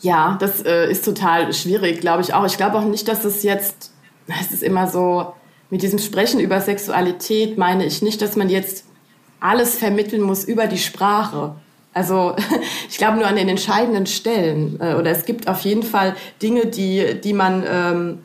Ja, 0.00 0.36
das 0.38 0.62
äh, 0.62 0.90
ist 0.90 1.02
total 1.02 1.50
schwierig, 1.54 2.02
glaube 2.02 2.20
ich 2.20 2.34
auch. 2.34 2.44
Ich 2.44 2.58
glaube 2.58 2.76
auch 2.76 2.84
nicht, 2.84 3.08
dass 3.08 3.24
es 3.24 3.42
jetzt, 3.42 3.90
es 4.26 4.52
ist 4.52 4.62
immer 4.62 4.86
so, 4.86 5.32
mit 5.70 5.80
diesem 5.80 5.98
Sprechen 5.98 6.40
über 6.40 6.60
Sexualität 6.60 7.56
meine 7.56 7.86
ich 7.86 8.02
nicht, 8.02 8.20
dass 8.20 8.36
man 8.36 8.50
jetzt 8.50 8.84
alles 9.40 9.78
vermitteln 9.78 10.20
muss 10.20 10.44
über 10.44 10.66
die 10.66 10.78
Sprache. 10.78 11.56
Also 11.94 12.36
ich 12.88 12.98
glaube 12.98 13.18
nur 13.18 13.26
an 13.26 13.36
den 13.36 13.48
entscheidenden 13.48 14.06
Stellen. 14.06 14.78
Äh, 14.80 14.94
oder 14.94 15.10
es 15.10 15.24
gibt 15.24 15.48
auf 15.48 15.60
jeden 15.60 15.82
Fall 15.82 16.14
Dinge, 16.42 16.66
die, 16.66 17.20
die 17.22 17.32
man 17.32 17.64
ähm, 17.66 18.18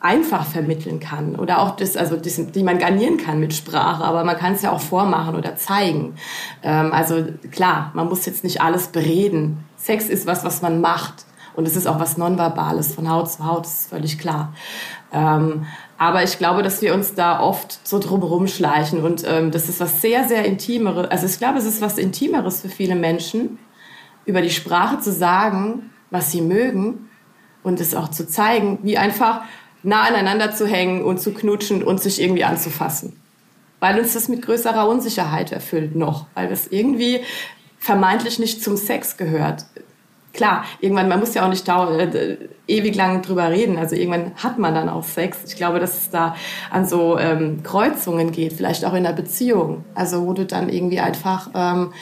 einfach 0.00 0.46
vermitteln 0.46 1.00
kann. 1.00 1.36
Oder 1.36 1.60
auch 1.60 1.76
das, 1.76 1.96
also 1.96 2.16
das, 2.16 2.40
die 2.52 2.62
man 2.62 2.78
garnieren 2.78 3.16
kann 3.16 3.40
mit 3.40 3.54
Sprache, 3.54 4.04
aber 4.04 4.24
man 4.24 4.36
kann 4.36 4.52
es 4.52 4.62
ja 4.62 4.70
auch 4.70 4.80
vormachen 4.80 5.34
oder 5.34 5.56
zeigen. 5.56 6.14
Ähm, 6.62 6.92
also 6.92 7.24
klar, 7.50 7.90
man 7.94 8.08
muss 8.08 8.24
jetzt 8.24 8.44
nicht 8.44 8.60
alles 8.62 8.88
bereden. 8.88 9.64
Sex 9.76 10.08
ist 10.08 10.26
was, 10.26 10.44
was 10.44 10.62
man 10.62 10.80
macht. 10.80 11.26
Und 11.54 11.66
es 11.66 11.74
ist 11.74 11.86
auch 11.86 11.98
was 11.98 12.18
Nonverbales 12.18 12.94
von 12.94 13.10
Haut 13.10 13.32
zu 13.32 13.46
Haut, 13.46 13.64
das 13.64 13.80
ist 13.80 13.88
völlig 13.88 14.18
klar. 14.18 14.52
Ähm, 15.12 15.66
aber 15.98 16.24
ich 16.24 16.38
glaube, 16.38 16.62
dass 16.62 16.82
wir 16.82 16.92
uns 16.94 17.14
da 17.14 17.40
oft 17.40 17.86
so 17.86 17.98
drumherum 17.98 18.48
schleichen 18.48 19.02
und 19.02 19.24
ähm, 19.26 19.50
das 19.50 19.68
ist 19.68 19.80
was 19.80 20.02
sehr, 20.02 20.28
sehr 20.28 20.44
Intimeres. 20.44 21.10
Also 21.10 21.26
ich 21.26 21.38
glaube, 21.38 21.58
es 21.58 21.64
ist 21.64 21.80
was 21.80 21.98
Intimeres 21.98 22.60
für 22.60 22.68
viele 22.68 22.96
Menschen, 22.96 23.58
über 24.26 24.42
die 24.42 24.50
Sprache 24.50 25.00
zu 25.00 25.12
sagen, 25.12 25.90
was 26.10 26.32
sie 26.32 26.40
mögen 26.40 27.08
und 27.62 27.80
es 27.80 27.94
auch 27.94 28.08
zu 28.08 28.26
zeigen, 28.26 28.80
wie 28.82 28.98
einfach 28.98 29.42
nah 29.82 30.02
aneinander 30.02 30.52
zu 30.52 30.66
hängen 30.66 31.04
und 31.04 31.20
zu 31.20 31.32
knutschen 31.32 31.82
und 31.82 32.00
sich 32.00 32.20
irgendwie 32.20 32.44
anzufassen. 32.44 33.20
Weil 33.78 34.00
uns 34.00 34.14
das 34.14 34.28
mit 34.28 34.42
größerer 34.42 34.88
Unsicherheit 34.88 35.52
erfüllt 35.52 35.94
noch, 35.94 36.26
weil 36.34 36.48
das 36.48 36.66
irgendwie 36.66 37.20
vermeintlich 37.78 38.38
nicht 38.38 38.62
zum 38.62 38.76
Sex 38.76 39.16
gehört 39.16 39.66
klar, 40.36 40.64
irgendwann, 40.80 41.08
man 41.08 41.20
muss 41.20 41.34
ja 41.34 41.44
auch 41.44 41.50
nicht 41.50 41.68
äh, 41.68 42.36
ewig 42.66 42.94
lang 42.94 43.22
drüber 43.22 43.50
reden. 43.50 43.78
Also 43.78 43.96
irgendwann 43.96 44.32
hat 44.36 44.58
man 44.58 44.74
dann 44.74 44.88
auch 44.88 45.04
Sex. 45.04 45.38
Ich 45.46 45.56
glaube, 45.56 45.80
dass 45.80 45.96
es 45.96 46.10
da 46.10 46.36
an 46.70 46.86
so 46.86 47.18
ähm, 47.18 47.62
Kreuzungen 47.62 48.32
geht, 48.32 48.52
vielleicht 48.52 48.84
auch 48.84 48.94
in 48.94 49.04
der 49.04 49.12
Beziehung. 49.12 49.84
Also 49.94 50.26
wo 50.26 50.32
du 50.32 50.44
dann 50.44 50.68
irgendwie 50.68 51.00
einfach 51.00 51.50
ähm, 51.54 51.92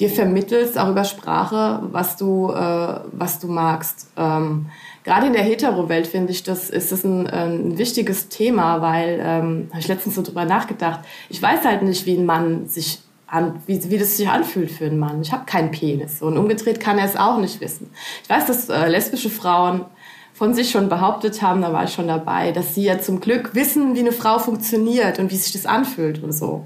dir 0.00 0.10
vermittelst, 0.10 0.78
auch 0.78 0.90
über 0.90 1.04
Sprache, 1.04 1.82
was 1.90 2.16
du, 2.16 2.50
äh, 2.50 3.00
was 3.12 3.38
du 3.40 3.48
magst. 3.48 4.08
Ähm, 4.16 4.66
Gerade 5.04 5.26
in 5.26 5.32
der 5.32 5.42
Hetero-Welt 5.42 6.06
finde 6.06 6.32
ich, 6.32 6.42
das 6.42 6.68
ist 6.68 6.92
das 6.92 7.02
ein, 7.04 7.26
ein 7.28 7.78
wichtiges 7.78 8.28
Thema, 8.28 8.82
weil 8.82 9.18
ähm, 9.22 9.68
habe 9.70 9.80
ich 9.80 9.88
letztens 9.88 10.16
so 10.16 10.22
drüber 10.22 10.44
nachgedacht. 10.44 11.00
Ich 11.30 11.40
weiß 11.40 11.64
halt 11.64 11.82
nicht, 11.82 12.04
wie 12.04 12.16
ein 12.16 12.26
Mann 12.26 12.66
sich 12.66 13.00
an, 13.28 13.62
wie, 13.66 13.90
wie 13.90 13.98
das 13.98 14.16
sich 14.16 14.28
anfühlt 14.28 14.70
für 14.70 14.86
einen 14.86 14.98
Mann. 14.98 15.20
Ich 15.22 15.32
habe 15.32 15.44
keinen 15.44 15.70
Penis. 15.70 16.22
Und 16.22 16.38
umgedreht 16.38 16.80
kann 16.80 16.98
er 16.98 17.04
es 17.04 17.16
auch 17.16 17.38
nicht 17.38 17.60
wissen. 17.60 17.90
Ich 18.22 18.30
weiß, 18.30 18.46
dass 18.46 18.68
äh, 18.68 18.88
lesbische 18.88 19.30
Frauen 19.30 19.84
von 20.32 20.54
sich 20.54 20.70
schon 20.70 20.88
behauptet 20.88 21.42
haben, 21.42 21.62
da 21.62 21.72
war 21.72 21.84
ich 21.84 21.92
schon 21.92 22.06
dabei, 22.06 22.52
dass 22.52 22.74
sie 22.74 22.84
ja 22.84 23.00
zum 23.00 23.20
Glück 23.20 23.54
wissen, 23.54 23.96
wie 23.96 24.00
eine 24.00 24.12
Frau 24.12 24.38
funktioniert 24.38 25.18
und 25.18 25.30
wie 25.32 25.36
sich 25.36 25.52
das 25.52 25.66
anfühlt 25.66 26.22
und 26.22 26.32
so. 26.32 26.64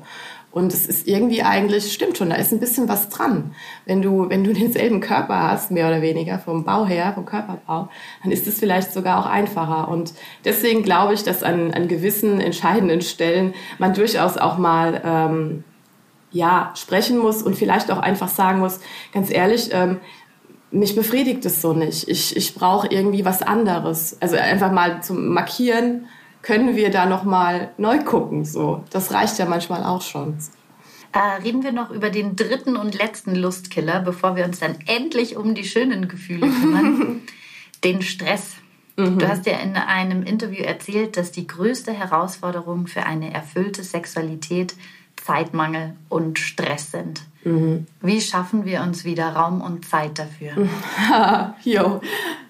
Und 0.50 0.74
es 0.74 0.86
ist 0.86 1.08
irgendwie 1.08 1.42
eigentlich, 1.42 1.90
stimmt 1.90 2.18
schon, 2.18 2.28
da 2.28 2.36
ist 2.36 2.52
ein 2.52 2.60
bisschen 2.60 2.86
was 2.86 3.08
dran. 3.08 3.54
Wenn 3.86 4.02
du, 4.02 4.28
wenn 4.28 4.44
du 4.44 4.52
denselben 4.52 5.00
Körper 5.00 5.50
hast, 5.50 5.70
mehr 5.70 5.88
oder 5.88 6.02
weniger, 6.02 6.38
vom 6.38 6.64
Bau 6.64 6.84
her, 6.84 7.12
vom 7.14 7.24
Körperbau, 7.24 7.88
dann 8.22 8.30
ist 8.30 8.46
es 8.46 8.58
vielleicht 8.58 8.92
sogar 8.92 9.18
auch 9.18 9.26
einfacher. 9.26 9.88
Und 9.88 10.12
deswegen 10.44 10.82
glaube 10.82 11.14
ich, 11.14 11.24
dass 11.24 11.42
an, 11.42 11.72
an 11.72 11.88
gewissen 11.88 12.38
entscheidenden 12.38 13.00
Stellen 13.00 13.54
man 13.78 13.94
durchaus 13.94 14.36
auch 14.36 14.58
mal 14.58 15.00
ähm, 15.02 15.64
ja, 16.32 16.72
sprechen 16.74 17.18
muss 17.18 17.42
und 17.42 17.56
vielleicht 17.56 17.90
auch 17.90 17.98
einfach 17.98 18.28
sagen 18.28 18.60
muss, 18.60 18.80
ganz 19.12 19.30
ehrlich, 19.30 19.70
ähm, 19.72 20.00
mich 20.70 20.94
befriedigt 20.94 21.44
es 21.44 21.60
so 21.60 21.74
nicht. 21.74 22.08
Ich, 22.08 22.36
ich 22.36 22.54
brauche 22.54 22.86
irgendwie 22.88 23.24
was 23.24 23.42
anderes. 23.42 24.16
Also 24.20 24.36
einfach 24.36 24.72
mal 24.72 25.02
zum 25.02 25.28
Markieren, 25.28 26.06
können 26.40 26.74
wir 26.74 26.90
da 26.90 27.06
noch 27.06 27.24
mal 27.24 27.70
neu 27.76 27.98
gucken. 27.98 28.44
So, 28.44 28.82
das 28.90 29.12
reicht 29.12 29.38
ja 29.38 29.46
manchmal 29.46 29.84
auch 29.84 30.02
schon. 30.02 30.38
Äh, 31.12 31.42
reden 31.42 31.62
wir 31.62 31.72
noch 31.72 31.90
über 31.90 32.10
den 32.10 32.36
dritten 32.36 32.76
und 32.76 32.94
letzten 32.94 33.36
Lustkiller, 33.36 34.00
bevor 34.00 34.34
wir 34.34 34.44
uns 34.44 34.58
dann 34.58 34.78
endlich 34.86 35.36
um 35.36 35.54
die 35.54 35.64
schönen 35.64 36.08
Gefühle 36.08 36.48
kümmern. 36.48 37.20
den 37.84 38.02
Stress. 38.02 38.54
Mhm. 38.96 39.18
Du 39.18 39.28
hast 39.28 39.46
ja 39.46 39.58
in 39.58 39.76
einem 39.76 40.22
Interview 40.22 40.64
erzählt, 40.64 41.16
dass 41.16 41.32
die 41.32 41.46
größte 41.46 41.92
Herausforderung 41.92 42.86
für 42.86 43.04
eine 43.04 43.32
erfüllte 43.32 43.82
Sexualität 43.82 44.74
Zeitmangel 45.24 45.94
und 46.08 46.38
Stress 46.38 46.90
sind. 46.90 47.22
Mhm. 47.44 47.86
Wie 48.00 48.20
schaffen 48.20 48.64
wir 48.64 48.82
uns 48.82 49.04
wieder 49.04 49.30
Raum 49.34 49.60
und 49.60 49.84
Zeit 49.84 50.18
dafür? 50.18 50.52
jo, 51.64 52.00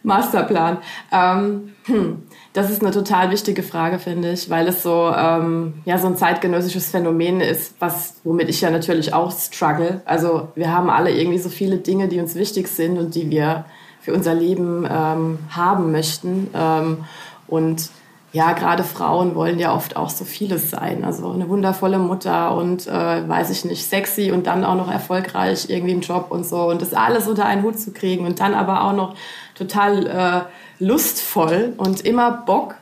Masterplan. 0.02 0.78
Ähm, 1.10 1.72
hm, 1.84 2.22
das 2.52 2.70
ist 2.70 2.82
eine 2.82 2.90
total 2.90 3.30
wichtige 3.30 3.62
Frage, 3.62 3.98
finde 3.98 4.32
ich, 4.32 4.50
weil 4.50 4.68
es 4.68 4.82
so, 4.82 5.12
ähm, 5.16 5.74
ja, 5.86 5.98
so 5.98 6.08
ein 6.08 6.16
zeitgenössisches 6.16 6.90
Phänomen 6.90 7.40
ist, 7.40 7.74
was, 7.78 8.16
womit 8.24 8.50
ich 8.50 8.60
ja 8.60 8.70
natürlich 8.70 9.14
auch 9.14 9.32
struggle. 9.32 10.02
Also 10.04 10.48
wir 10.54 10.70
haben 10.70 10.90
alle 10.90 11.10
irgendwie 11.10 11.38
so 11.38 11.48
viele 11.48 11.78
Dinge, 11.78 12.08
die 12.08 12.20
uns 12.20 12.34
wichtig 12.34 12.68
sind 12.68 12.98
und 12.98 13.14
die 13.14 13.30
wir 13.30 13.64
für 14.00 14.12
unser 14.12 14.34
Leben 14.34 14.86
ähm, 14.90 15.38
haben 15.50 15.92
möchten. 15.92 16.48
Ähm, 16.54 17.04
und 17.46 17.90
ja, 18.32 18.52
gerade 18.52 18.82
Frauen 18.82 19.34
wollen 19.34 19.58
ja 19.58 19.74
oft 19.74 19.96
auch 19.96 20.08
so 20.08 20.24
vieles 20.24 20.70
sein. 20.70 21.04
Also 21.04 21.30
eine 21.30 21.48
wundervolle 21.50 21.98
Mutter 21.98 22.56
und 22.56 22.86
äh, 22.86 23.28
weiß 23.28 23.50
ich 23.50 23.66
nicht, 23.66 23.84
sexy 23.84 24.32
und 24.32 24.46
dann 24.46 24.64
auch 24.64 24.74
noch 24.74 24.90
erfolgreich 24.90 25.68
irgendwie 25.68 25.92
im 25.92 26.00
Job 26.00 26.28
und 26.30 26.46
so. 26.46 26.68
Und 26.70 26.80
das 26.80 26.94
alles 26.94 27.28
unter 27.28 27.44
einen 27.44 27.62
Hut 27.62 27.78
zu 27.78 27.92
kriegen 27.92 28.24
und 28.24 28.40
dann 28.40 28.54
aber 28.54 28.84
auch 28.84 28.94
noch 28.94 29.14
total 29.54 30.06
äh, 30.06 30.82
lustvoll 30.82 31.74
und 31.76 32.00
immer 32.00 32.30
Bock. 32.46 32.76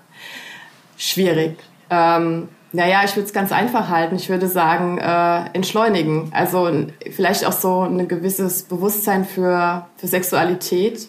Schwierig. 0.97 1.59
Ähm, 1.91 2.49
naja, 2.73 3.01
ich 3.05 3.17
würde 3.17 3.27
es 3.27 3.33
ganz 3.33 3.51
einfach 3.51 3.89
halten. 3.89 4.15
Ich 4.15 4.29
würde 4.29 4.47
sagen, 4.47 4.99
äh, 4.99 5.47
entschleunigen. 5.53 6.31
Also 6.33 6.71
vielleicht 7.11 7.45
auch 7.45 7.53
so 7.53 7.81
ein 7.81 8.07
gewisses 8.07 8.63
Bewusstsein 8.63 9.25
für, 9.25 9.87
für 9.97 10.07
Sexualität 10.07 11.09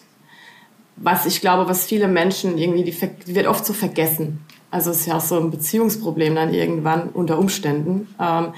was 1.02 1.26
ich 1.26 1.40
glaube, 1.40 1.68
was 1.68 1.84
viele 1.84 2.08
Menschen 2.08 2.56
irgendwie, 2.58 2.84
die, 2.84 2.96
die, 3.26 3.34
wird 3.34 3.46
oft 3.46 3.66
so 3.66 3.72
vergessen. 3.72 4.44
Also 4.70 4.90
es 4.90 5.00
ist 5.00 5.06
ja 5.06 5.16
auch 5.16 5.22
so 5.22 5.38
ein 5.38 5.50
Beziehungsproblem 5.50 6.34
dann 6.34 6.54
irgendwann 6.54 7.10
unter 7.10 7.38
Umständen, 7.38 8.08
ähm, 8.20 8.54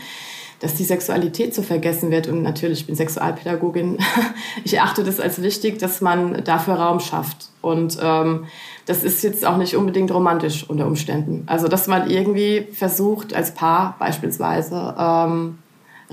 dass 0.61 0.75
die 0.75 0.85
Sexualität 0.85 1.55
so 1.55 1.63
vergessen 1.63 2.11
wird. 2.11 2.29
Und 2.29 2.43
natürlich, 2.43 2.81
ich 2.81 2.87
bin 2.87 2.95
Sexualpädagogin. 2.95 3.99
ich 4.65 4.81
achte 4.81 5.03
das 5.03 5.21
als 5.21 5.43
wichtig, 5.43 5.79
dass 5.79 6.01
man 6.01 6.45
dafür 6.45 6.75
Raum 6.75 7.01
schafft. 7.01 7.49
Und 7.63 7.99
ähm, 8.01 8.45
das 8.87 9.03
ist 9.03 9.25
jetzt 9.25 9.45
auch 9.47 9.57
nicht 9.57 9.75
unbedingt 9.75 10.13
romantisch 10.13 10.69
unter 10.69 10.87
Umständen. 10.87 11.45
Also 11.47 11.67
dass 11.67 11.87
man 11.87 12.11
irgendwie 12.11 12.69
versucht, 12.73 13.35
als 13.35 13.55
Paar 13.55 13.97
beispielsweise 13.99 14.95
ähm, 14.99 15.59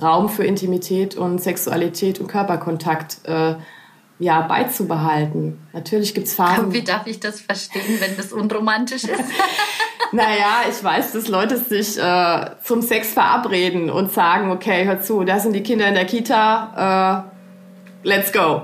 Raum 0.01 0.29
für 0.29 0.45
Intimität 0.45 1.15
und 1.15 1.41
Sexualität 1.41 2.19
und 2.19 2.27
Körperkontakt 2.27 3.19
äh, 3.25 3.55
ja, 4.21 4.41
beizubehalten. 4.41 5.59
Natürlich 5.73 6.13
gibt 6.13 6.27
es 6.27 6.35
Phasen. 6.35 6.71
Wie 6.73 6.83
darf 6.83 7.07
ich 7.07 7.19
das 7.19 7.41
verstehen, 7.41 7.97
wenn 7.99 8.15
das 8.15 8.31
unromantisch 8.31 9.05
ist? 9.05 9.23
naja, 10.11 10.61
ich 10.69 10.83
weiß, 10.83 11.13
dass 11.13 11.27
Leute 11.27 11.57
sich 11.57 11.97
äh, 11.97 12.51
zum 12.63 12.83
Sex 12.83 13.13
verabreden 13.13 13.89
und 13.89 14.11
sagen, 14.13 14.51
okay, 14.51 14.85
hör 14.85 15.01
zu, 15.01 15.23
da 15.23 15.39
sind 15.39 15.53
die 15.53 15.63
Kinder 15.63 15.87
in 15.87 15.95
der 15.95 16.05
Kita, 16.05 17.25
äh, 17.25 18.07
let's 18.07 18.31
go. 18.31 18.61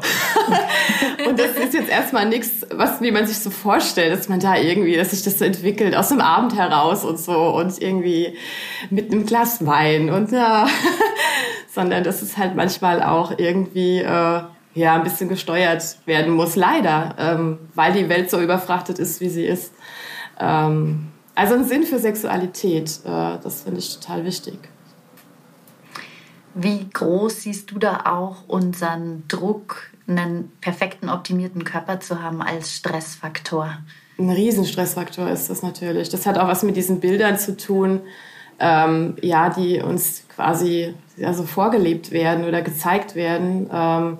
und 1.28 1.40
das 1.40 1.52
ist 1.54 1.74
jetzt 1.74 1.90
erstmal 1.90 2.30
nichts, 2.30 2.64
was 2.72 3.02
wie 3.02 3.10
man 3.10 3.26
sich 3.26 3.40
so 3.40 3.50
vorstellt, 3.50 4.16
dass 4.16 4.30
man 4.30 4.40
da 4.40 4.58
irgendwie, 4.58 4.96
dass 4.96 5.10
sich 5.10 5.24
das 5.24 5.40
so 5.40 5.46
entwickelt 5.46 5.96
aus 5.96 6.10
dem 6.10 6.22
Abend 6.22 6.56
heraus 6.56 7.04
und 7.04 7.20
so 7.20 7.36
und 7.56 7.82
irgendwie 7.82 8.38
mit 8.92 9.12
einem 9.12 9.26
Glas 9.26 9.66
Wein 9.66 10.12
und 10.12 10.32
ja, 10.32 10.68
sondern 11.74 12.04
das 12.04 12.22
ist 12.22 12.38
halt 12.38 12.56
manchmal 12.56 13.02
auch 13.02 13.40
irgendwie 13.40 14.02
äh, 14.02 14.42
ja, 14.78 14.94
ein 14.94 15.04
bisschen 15.04 15.28
gesteuert 15.28 15.98
werden 16.06 16.34
muss, 16.34 16.56
leider, 16.56 17.16
ähm, 17.18 17.58
weil 17.74 17.94
die 17.94 18.10
Welt 18.10 18.30
so 18.30 18.40
überfrachtet 18.40 19.00
ist, 19.00 19.20
wie 19.22 19.30
sie 19.30 19.46
ist. 19.46 19.74
Ähm, 20.40 21.08
also 21.34 21.56
ein 21.56 21.66
Sinn 21.66 21.84
für 21.84 21.98
Sexualität, 21.98 23.00
äh, 23.04 23.38
das 23.44 23.64
finde 23.64 23.80
ich 23.80 23.96
total 24.00 24.24
wichtig. 24.24 24.60
Wie 26.54 26.88
groß 26.92 27.42
siehst 27.42 27.72
du 27.72 27.80
da 27.80 28.04
auch 28.06 28.48
unseren 28.48 29.24
Druck, 29.28 29.92
einen 30.08 30.52
perfekten, 30.62 31.10
optimierten 31.10 31.64
Körper 31.64 32.00
zu 32.00 32.22
haben 32.22 32.42
als 32.42 32.74
Stressfaktor? 32.76 33.78
Ein 34.20 34.30
Riesenstressfaktor 34.30 35.30
ist 35.30 35.50
das 35.50 35.62
natürlich. 35.64 36.10
Das 36.10 36.26
hat 36.26 36.38
auch 36.38 36.48
was 36.48 36.64
mit 36.64 36.76
diesen 36.76 37.00
Bildern 37.00 37.38
zu 37.38 37.58
tun, 37.58 38.02
ähm, 38.60 39.16
ja, 39.22 39.50
die 39.50 39.82
uns 39.82 40.24
quasi 40.34 40.94
ja, 41.18 41.34
so 41.34 41.44
vorgelebt 41.44 42.12
werden 42.12 42.46
oder 42.46 42.62
gezeigt 42.62 43.16
werden. 43.16 43.70
Ähm, 43.72 44.20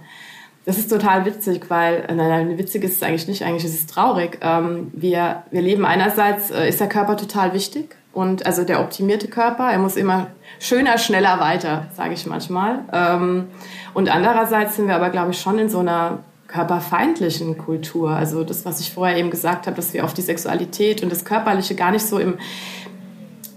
das 0.68 0.78
ist 0.78 0.90
total 0.90 1.24
witzig, 1.24 1.70
weil, 1.70 2.04
äh, 2.10 2.14
nein, 2.14 2.28
nein, 2.28 2.58
witzig 2.58 2.84
ist 2.84 2.98
es 2.98 3.04
eigentlich 3.04 3.30
nicht, 3.30 3.44
eigentlich 3.44 3.64
ist 3.64 3.74
es 3.74 3.86
traurig. 3.88 4.40
Ähm, 4.42 4.92
wir, 4.94 5.44
wir 5.50 5.62
leben 5.62 5.86
einerseits, 5.86 6.52
äh, 6.52 6.68
ist 6.68 6.82
der 6.82 6.90
Körper 6.90 7.16
total 7.16 7.54
wichtig 7.54 7.96
und 8.12 8.46
also 8.46 8.66
der 8.66 8.82
optimierte 8.82 9.30
Körper, 9.30 9.72
er 9.72 9.80
muss 9.80 9.96
immer 9.96 10.28
schöner, 10.60 10.98
schneller 10.98 11.40
weiter, 11.40 11.88
sage 11.96 12.16
ich 12.16 12.26
manchmal. 12.26 12.80
Ähm, 12.92 13.48
und 13.94 14.14
andererseits 14.14 14.76
sind 14.76 14.90
wir 14.90 14.96
aber, 14.96 15.10
glaube 15.10 15.32
ich, 15.32 15.40
schon 15.40 15.58
in 15.58 15.70
so 15.70 15.80
einer 15.80 16.20
körperfeindlichen 16.48 17.58
Kultur. 17.58 18.10
Also 18.10 18.44
das, 18.44 18.66
was 18.66 18.82
ich 18.82 18.92
vorher 18.92 19.16
eben 19.16 19.30
gesagt 19.30 19.68
habe, 19.68 19.76
dass 19.78 19.94
wir 19.94 20.04
auf 20.04 20.14
die 20.14 20.22
Sexualität 20.22 21.02
und 21.02 21.10
das 21.10 21.24
Körperliche 21.24 21.76
gar 21.76 21.92
nicht 21.92 22.06
so 22.06 22.20
im, 22.20 22.40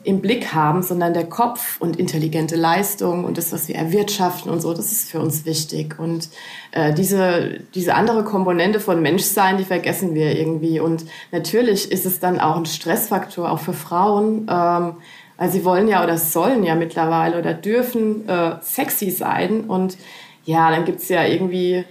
im 0.02 0.20
Blick 0.20 0.54
haben, 0.54 0.82
sondern 0.82 1.12
der 1.12 1.26
Kopf 1.26 1.78
und 1.80 1.96
intelligente 1.96 2.56
Leistung 2.56 3.24
und 3.24 3.36
das, 3.36 3.52
was 3.52 3.68
wir 3.68 3.74
erwirtschaften 3.74 4.50
und 4.50 4.60
so, 4.60 4.72
das 4.72 4.92
ist 4.92 5.10
für 5.10 5.20
uns 5.20 5.44
wichtig. 5.44 5.98
Und 5.98 6.30
äh, 6.72 6.94
diese, 6.94 7.60
diese 7.74 7.94
andere 7.94 8.24
Komponente 8.24 8.80
von 8.80 9.02
Menschsein, 9.02 9.58
die 9.58 9.64
vergessen 9.64 10.14
wir 10.14 10.38
irgendwie. 10.38 10.80
Und 10.80 11.04
natürlich 11.32 11.92
ist 11.92 12.06
es 12.06 12.18
dann 12.18 12.40
auch 12.40 12.56
ein 12.56 12.66
Stressfaktor, 12.66 13.50
auch 13.50 13.60
für 13.60 13.74
Frauen, 13.74 14.46
ähm, 14.50 14.94
weil 15.36 15.50
sie 15.50 15.64
wollen 15.64 15.86
ja 15.86 16.02
oder 16.02 16.16
sollen 16.16 16.64
ja 16.64 16.74
mittlerweile 16.74 17.38
oder 17.38 17.52
dürfen 17.52 18.26
äh, 18.26 18.56
sexy 18.62 19.10
sein. 19.10 19.64
Und 19.64 19.98
ja, 20.44 20.70
dann 20.70 20.86
gibt's 20.86 21.10
ja 21.10 21.24
irgendwie 21.24 21.84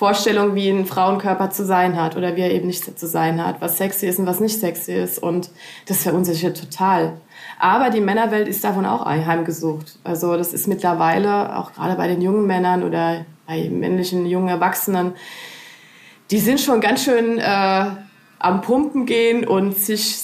Vorstellung, 0.00 0.54
wie 0.54 0.70
ein 0.70 0.86
Frauenkörper 0.86 1.50
zu 1.50 1.62
sein 1.62 2.00
hat 2.00 2.16
oder 2.16 2.34
wie 2.34 2.40
er 2.40 2.50
eben 2.52 2.68
nicht 2.68 2.98
zu 2.98 3.06
sein 3.06 3.44
hat, 3.44 3.60
was 3.60 3.76
sexy 3.76 4.06
ist 4.06 4.18
und 4.18 4.24
was 4.24 4.40
nicht 4.40 4.58
sexy 4.58 4.94
ist. 4.94 5.22
Und 5.22 5.50
das 5.88 6.04
verunsichert 6.04 6.58
total. 6.58 7.20
Aber 7.58 7.90
die 7.90 8.00
Männerwelt 8.00 8.48
ist 8.48 8.64
davon 8.64 8.86
auch 8.86 9.04
heimgesucht. 9.04 9.98
Also 10.02 10.38
das 10.38 10.54
ist 10.54 10.68
mittlerweile, 10.68 11.54
auch 11.54 11.74
gerade 11.74 11.96
bei 11.96 12.08
den 12.08 12.22
jungen 12.22 12.46
Männern 12.46 12.82
oder 12.82 13.26
bei 13.46 13.68
männlichen 13.68 14.24
jungen 14.24 14.48
Erwachsenen, 14.48 15.12
die 16.30 16.38
sind 16.38 16.62
schon 16.62 16.80
ganz 16.80 17.04
schön 17.04 17.36
äh, 17.36 17.84
am 18.38 18.62
Pumpen 18.62 19.04
gehen 19.04 19.46
und 19.46 19.76
sich 19.76 20.22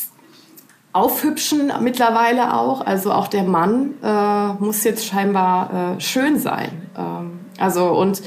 aufhübschen 0.95 1.71
mittlerweile 1.83 2.57
auch. 2.57 2.81
Also 2.81 3.13
auch 3.13 3.29
der 3.29 3.43
Mann 3.43 3.93
äh, 4.03 4.55
muss 4.55 4.85
jetzt 4.85 5.05
scheinbar 5.05 5.97
äh, 5.99 6.01
schön 6.01 6.39
sein. 6.39 6.89
Ähm, 6.97 7.41
also 7.59 7.89
und 7.89 8.23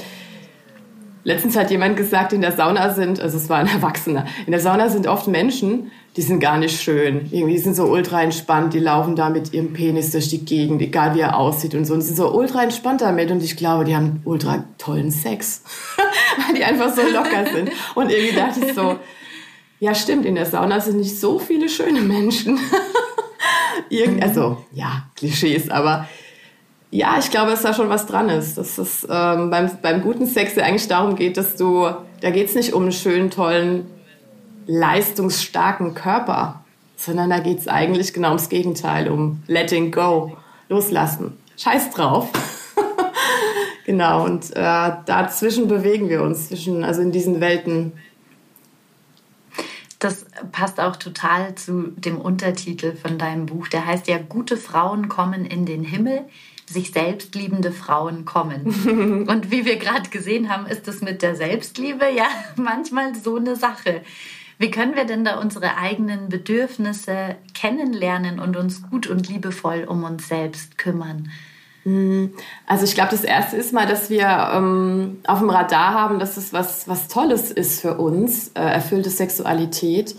letztens 1.23 1.55
hat 1.57 1.71
jemand 1.71 1.97
gesagt, 1.97 2.33
in 2.33 2.41
der 2.41 2.51
Sauna 2.51 2.93
sind, 2.93 3.19
also 3.19 3.37
es 3.37 3.49
war 3.49 3.57
ein 3.57 3.67
Erwachsener, 3.67 4.25
in 4.45 4.51
der 4.51 4.61
Sauna 4.61 4.89
sind 4.89 5.07
oft 5.07 5.27
Menschen, 5.27 5.91
die 6.15 6.21
sind 6.21 6.39
gar 6.39 6.57
nicht 6.57 6.81
schön. 6.81 7.27
Irgendwie 7.31 7.57
sind 7.57 7.75
so 7.75 7.85
ultra 7.85 8.21
entspannt, 8.23 8.73
die 8.73 8.79
laufen 8.79 9.15
da 9.15 9.29
mit 9.29 9.53
ihrem 9.53 9.73
Penis 9.73 10.11
durch 10.11 10.27
die 10.27 10.43
Gegend, 10.43 10.81
egal 10.81 11.15
wie 11.15 11.21
er 11.21 11.37
aussieht 11.37 11.75
und 11.75 11.85
so. 11.85 11.93
Und 11.93 12.01
sind 12.01 12.17
so 12.17 12.33
ultra 12.33 12.63
entspannt 12.63 13.01
damit. 13.01 13.31
Und 13.31 13.43
ich 13.43 13.55
glaube, 13.55 13.85
die 13.85 13.95
haben 13.95 14.21
ultra 14.25 14.65
tollen 14.77 15.11
Sex, 15.11 15.63
weil 16.47 16.55
die 16.55 16.63
einfach 16.63 16.93
so 16.93 17.03
locker 17.03 17.45
sind. 17.53 17.71
Und 17.95 18.11
irgendwie 18.11 18.35
dachte 18.35 18.65
ich 18.65 18.73
so, 18.73 18.97
ja, 19.79 19.95
stimmt, 19.95 20.25
in 20.25 20.35
der 20.35 20.45
Sauna 20.45 20.81
sind 20.81 20.97
nicht 20.97 21.19
so 21.19 21.39
viele 21.39 21.69
schöne 21.69 22.01
Menschen. 22.01 22.59
Irgend, 23.89 24.21
also, 24.21 24.57
ja, 24.73 25.03
Klischees, 25.15 25.69
aber 25.69 26.07
ja, 26.91 27.17
ich 27.19 27.29
glaube, 27.29 27.51
dass 27.51 27.61
da 27.61 27.73
schon 27.73 27.89
was 27.89 28.07
dran 28.07 28.29
ist. 28.29 28.57
Dass 28.57 28.77
es 28.77 29.07
ähm, 29.09 29.49
beim, 29.49 29.69
beim 29.81 30.01
guten 30.01 30.25
Sex 30.25 30.55
ja 30.55 30.63
eigentlich 30.63 30.87
darum 30.87 31.15
geht, 31.15 31.37
dass 31.37 31.55
du, 31.55 31.89
da 32.21 32.31
geht 32.31 32.49
es 32.49 32.55
nicht 32.55 32.73
um 32.73 32.83
einen 32.83 32.91
schönen, 32.91 33.29
tollen, 33.29 33.85
leistungsstarken 34.65 35.93
Körper, 35.93 36.63
sondern 36.95 37.29
da 37.29 37.39
geht 37.39 37.59
es 37.59 37.67
eigentlich 37.67 38.13
genau 38.13 38.29
ums 38.29 38.49
Gegenteil, 38.49 39.09
um 39.09 39.43
letting 39.47 39.91
go, 39.91 40.37
loslassen. 40.67 41.37
Scheiß 41.57 41.91
drauf. 41.91 42.29
genau, 43.85 44.25
und 44.25 44.51
äh, 44.55 44.91
dazwischen 45.05 45.67
bewegen 45.67 46.09
wir 46.09 46.21
uns, 46.23 46.49
zwischen, 46.49 46.83
also 46.83 47.01
in 47.01 47.11
diesen 47.11 47.39
Welten 47.39 47.93
das 49.99 50.25
passt 50.53 50.79
auch 50.79 50.95
total 50.95 51.55
zu 51.55 51.91
dem 51.97 52.19
Untertitel 52.19 52.95
von 52.95 53.17
deinem 53.17 53.45
Buch. 53.45 53.67
Der 53.67 53.85
heißt 53.85 54.07
ja, 54.07 54.17
gute 54.17 54.55
Frauen 54.55 55.09
kommen 55.09 55.45
in 55.45 55.65
den 55.65 55.83
Himmel, 55.83 56.21
sich 56.73 56.91
selbstliebende 56.91 57.71
Frauen 57.71 58.25
kommen. 58.25 59.25
Und 59.27 59.51
wie 59.51 59.65
wir 59.65 59.77
gerade 59.77 60.09
gesehen 60.09 60.49
haben, 60.49 60.65
ist 60.65 60.87
es 60.87 61.01
mit 61.01 61.21
der 61.21 61.35
Selbstliebe 61.35 62.05
ja 62.09 62.27
manchmal 62.55 63.15
so 63.15 63.37
eine 63.37 63.55
Sache. 63.55 64.01
Wie 64.57 64.71
können 64.71 64.95
wir 64.95 65.05
denn 65.05 65.23
da 65.23 65.39
unsere 65.39 65.77
eigenen 65.77 66.27
Bedürfnisse 66.27 67.37
kennenlernen 67.53 68.39
und 68.39 68.57
uns 68.57 68.83
gut 68.89 69.07
und 69.07 69.29
liebevoll 69.29 69.85
um 69.87 70.03
uns 70.03 70.27
selbst 70.27 70.77
kümmern? 70.77 71.29
Mhm. 71.85 72.33
Also 72.67 72.83
ich 72.83 72.93
glaube, 72.93 73.11
das 73.11 73.23
Erste 73.23 73.55
ist 73.55 73.73
mal, 73.73 73.87
dass 73.87 74.09
wir 74.09 74.27
ähm, 74.53 75.19
auf 75.25 75.39
dem 75.39 75.49
Radar 75.49 75.93
haben, 75.93 76.19
dass 76.19 76.37
es 76.37 76.51
was, 76.53 76.87
was 76.87 77.07
Tolles 77.07 77.51
ist 77.51 77.81
für 77.81 77.97
uns, 77.97 78.49
äh, 78.49 78.61
erfüllte 78.61 79.09
Sexualität, 79.09 80.15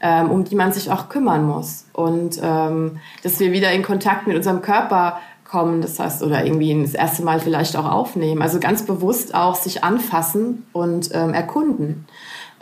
ähm, 0.00 0.30
um 0.30 0.44
die 0.44 0.56
man 0.56 0.72
sich 0.72 0.90
auch 0.90 1.08
kümmern 1.08 1.46
muss. 1.46 1.84
Und 1.92 2.40
ähm, 2.42 2.98
dass 3.22 3.40
wir 3.40 3.52
wieder 3.52 3.72
in 3.72 3.82
Kontakt 3.82 4.26
mit 4.26 4.36
unserem 4.36 4.62
Körper 4.62 5.20
kommen, 5.52 5.82
das 5.82 5.98
heißt, 5.98 6.22
oder 6.22 6.46
irgendwie 6.46 6.80
das 6.80 6.94
erste 6.94 7.22
Mal 7.22 7.38
vielleicht 7.38 7.76
auch 7.76 7.84
aufnehmen. 7.84 8.40
Also 8.40 8.58
ganz 8.58 8.86
bewusst 8.86 9.34
auch 9.34 9.54
sich 9.54 9.84
anfassen 9.84 10.64
und 10.72 11.10
ähm, 11.12 11.34
erkunden. 11.34 12.06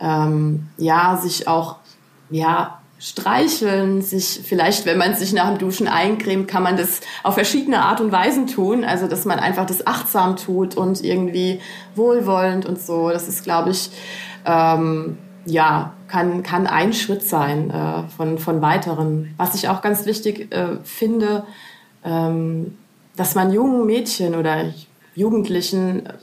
Ähm, 0.00 0.66
ja, 0.76 1.16
sich 1.16 1.46
auch 1.46 1.76
ja, 2.30 2.80
streicheln, 2.98 4.02
sich 4.02 4.40
vielleicht, 4.44 4.86
wenn 4.86 4.98
man 4.98 5.14
sich 5.14 5.32
nach 5.32 5.48
dem 5.50 5.58
Duschen 5.58 5.86
eincremt, 5.86 6.48
kann 6.48 6.64
man 6.64 6.76
das 6.76 7.00
auf 7.22 7.34
verschiedene 7.34 7.80
Art 7.80 8.00
und 8.00 8.10
Weisen 8.10 8.48
tun. 8.48 8.82
Also, 8.82 9.06
dass 9.06 9.24
man 9.24 9.38
einfach 9.38 9.66
das 9.66 9.86
achtsam 9.86 10.34
tut 10.34 10.76
und 10.76 11.04
irgendwie 11.04 11.60
wohlwollend 11.94 12.66
und 12.66 12.80
so. 12.80 13.10
Das 13.10 13.28
ist, 13.28 13.44
glaube 13.44 13.70
ich, 13.70 13.90
ähm, 14.44 15.16
ja, 15.46 15.92
kann, 16.08 16.42
kann 16.42 16.66
ein 16.66 16.92
Schritt 16.92 17.22
sein 17.22 17.70
äh, 17.70 18.08
von, 18.16 18.38
von 18.38 18.60
weiteren. 18.60 19.32
Was 19.36 19.54
ich 19.54 19.68
auch 19.68 19.80
ganz 19.80 20.06
wichtig 20.06 20.52
äh, 20.52 20.78
finde, 20.82 21.44
ähm, 22.04 22.76
dass 23.20 23.34
man 23.34 23.52
jungen 23.52 23.84
Mädchen 23.84 24.34
oder 24.34 24.72
Jugendlichen, 25.14 26.06
äh, 26.06 26.14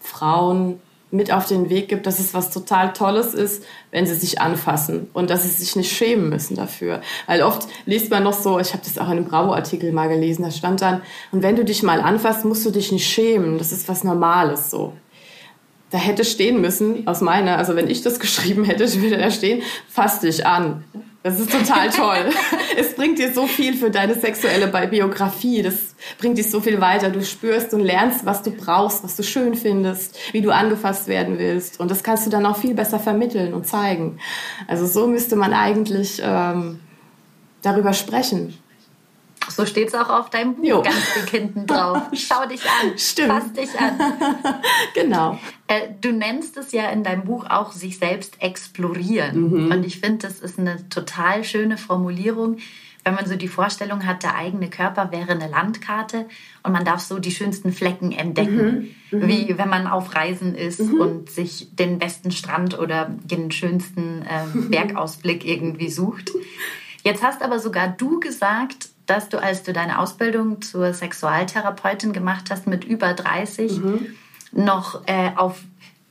Frauen, 0.00 0.80
mit 1.12 1.30
auf 1.30 1.46
den 1.46 1.70
Weg 1.70 1.86
gibt, 1.86 2.06
dass 2.06 2.18
es 2.18 2.34
was 2.34 2.50
total 2.50 2.92
Tolles 2.92 3.34
ist, 3.34 3.62
wenn 3.92 4.04
sie 4.04 4.16
sich 4.16 4.40
anfassen 4.40 5.08
und 5.12 5.30
dass 5.30 5.44
sie 5.44 5.48
sich 5.48 5.76
nicht 5.76 5.96
schämen 5.96 6.28
müssen 6.28 6.56
dafür. 6.56 7.02
Weil 7.28 7.42
oft 7.42 7.68
liest 7.86 8.10
man 8.10 8.24
noch 8.24 8.32
so, 8.32 8.58
ich 8.58 8.72
habe 8.72 8.82
das 8.84 8.98
auch 8.98 9.06
in 9.06 9.18
einem 9.18 9.26
Bravo-Artikel 9.26 9.92
mal 9.92 10.08
gelesen, 10.08 10.42
da 10.42 10.50
stand 10.50 10.82
dann, 10.82 11.02
und 11.30 11.44
wenn 11.44 11.54
du 11.54 11.64
dich 11.64 11.84
mal 11.84 12.00
anfasst, 12.00 12.44
musst 12.44 12.66
du 12.66 12.72
dich 12.72 12.90
nicht 12.90 13.06
schämen, 13.06 13.58
das 13.58 13.70
ist 13.70 13.88
was 13.88 14.02
Normales 14.02 14.72
so. 14.72 14.92
Da 15.90 15.98
hätte 15.98 16.24
stehen 16.24 16.60
müssen, 16.60 17.06
aus 17.06 17.20
meiner, 17.20 17.58
also 17.58 17.76
wenn 17.76 17.88
ich 17.88 18.02
das 18.02 18.18
geschrieben 18.26 18.64
hätte, 18.64 18.92
würde 19.00 19.18
da 19.18 19.30
stehen, 19.30 19.62
fass 19.88 20.18
dich 20.18 20.44
an. 20.44 20.82
Das 21.24 21.40
ist 21.40 21.50
total 21.50 21.88
toll. 21.88 22.30
es 22.76 22.94
bringt 22.94 23.18
dir 23.18 23.32
so 23.32 23.46
viel 23.46 23.74
für 23.78 23.90
deine 23.90 24.14
sexuelle 24.14 24.68
Biografie. 24.88 25.62
Das 25.62 25.94
bringt 26.18 26.36
dich 26.36 26.50
so 26.50 26.60
viel 26.60 26.82
weiter. 26.82 27.08
Du 27.08 27.24
spürst 27.24 27.72
und 27.72 27.80
lernst, 27.80 28.26
was 28.26 28.42
du 28.42 28.50
brauchst, 28.50 29.02
was 29.02 29.16
du 29.16 29.22
schön 29.22 29.54
findest, 29.54 30.18
wie 30.32 30.42
du 30.42 30.50
angefasst 30.50 31.08
werden 31.08 31.38
willst. 31.38 31.80
Und 31.80 31.90
das 31.90 32.02
kannst 32.02 32.26
du 32.26 32.30
dann 32.30 32.44
auch 32.44 32.58
viel 32.58 32.74
besser 32.74 32.98
vermitteln 32.98 33.54
und 33.54 33.66
zeigen. 33.66 34.18
Also 34.68 34.84
so 34.84 35.06
müsste 35.06 35.34
man 35.34 35.54
eigentlich 35.54 36.20
ähm, 36.22 36.80
darüber 37.62 37.94
sprechen. 37.94 38.58
So 39.48 39.66
steht 39.66 39.88
es 39.88 39.94
auch 39.94 40.08
auf 40.08 40.30
deinem 40.30 40.56
Buch 40.56 40.64
jo. 40.64 40.82
ganz 40.82 41.14
dick 41.14 41.30
hinten 41.30 41.66
drauf. 41.66 42.02
Schau 42.12 42.46
dich 42.46 42.62
an. 42.64 42.98
Stimmt. 42.98 43.32
Fass 43.32 43.52
dich 43.52 43.78
an. 43.78 43.98
genau. 44.94 45.38
Äh, 45.66 45.88
du 46.00 46.12
nennst 46.12 46.56
es 46.56 46.72
ja 46.72 46.88
in 46.90 47.04
deinem 47.04 47.24
Buch 47.24 47.46
auch 47.48 47.72
sich 47.72 47.98
selbst 47.98 48.42
explorieren. 48.42 49.66
Mhm. 49.66 49.70
Und 49.70 49.84
ich 49.84 50.00
finde, 50.00 50.26
das 50.26 50.40
ist 50.40 50.58
eine 50.58 50.88
total 50.88 51.44
schöne 51.44 51.78
Formulierung, 51.78 52.58
wenn 53.04 53.14
man 53.14 53.26
so 53.26 53.36
die 53.36 53.48
Vorstellung 53.48 54.06
hat, 54.06 54.22
der 54.22 54.34
eigene 54.34 54.70
Körper 54.70 55.12
wäre 55.12 55.32
eine 55.32 55.48
Landkarte 55.48 56.26
und 56.62 56.72
man 56.72 56.84
darf 56.84 57.00
so 57.00 57.18
die 57.18 57.30
schönsten 57.30 57.72
Flecken 57.72 58.12
entdecken, 58.12 58.94
mhm. 59.10 59.18
Mhm. 59.18 59.28
wie 59.28 59.58
wenn 59.58 59.68
man 59.68 59.86
auf 59.86 60.14
Reisen 60.14 60.54
ist 60.54 60.80
mhm. 60.80 61.00
und 61.00 61.30
sich 61.30 61.68
den 61.76 61.98
besten 61.98 62.30
Strand 62.30 62.78
oder 62.78 63.10
den 63.22 63.50
schönsten 63.50 64.22
äh, 64.22 64.58
Bergausblick 64.70 65.44
irgendwie 65.44 65.90
sucht. 65.90 66.32
Jetzt 67.02 67.22
hast 67.22 67.42
aber 67.42 67.58
sogar 67.58 67.88
du 67.88 68.18
gesagt, 68.20 68.88
dass 69.06 69.28
du, 69.28 69.38
als 69.38 69.62
du 69.62 69.72
deine 69.72 69.98
Ausbildung 69.98 70.62
zur 70.62 70.92
Sexualtherapeutin 70.92 72.12
gemacht 72.12 72.50
hast 72.50 72.66
mit 72.66 72.84
über 72.84 73.12
30, 73.12 73.78
mhm. 73.78 74.06
noch 74.52 75.02
äh, 75.06 75.30
auf 75.36 75.62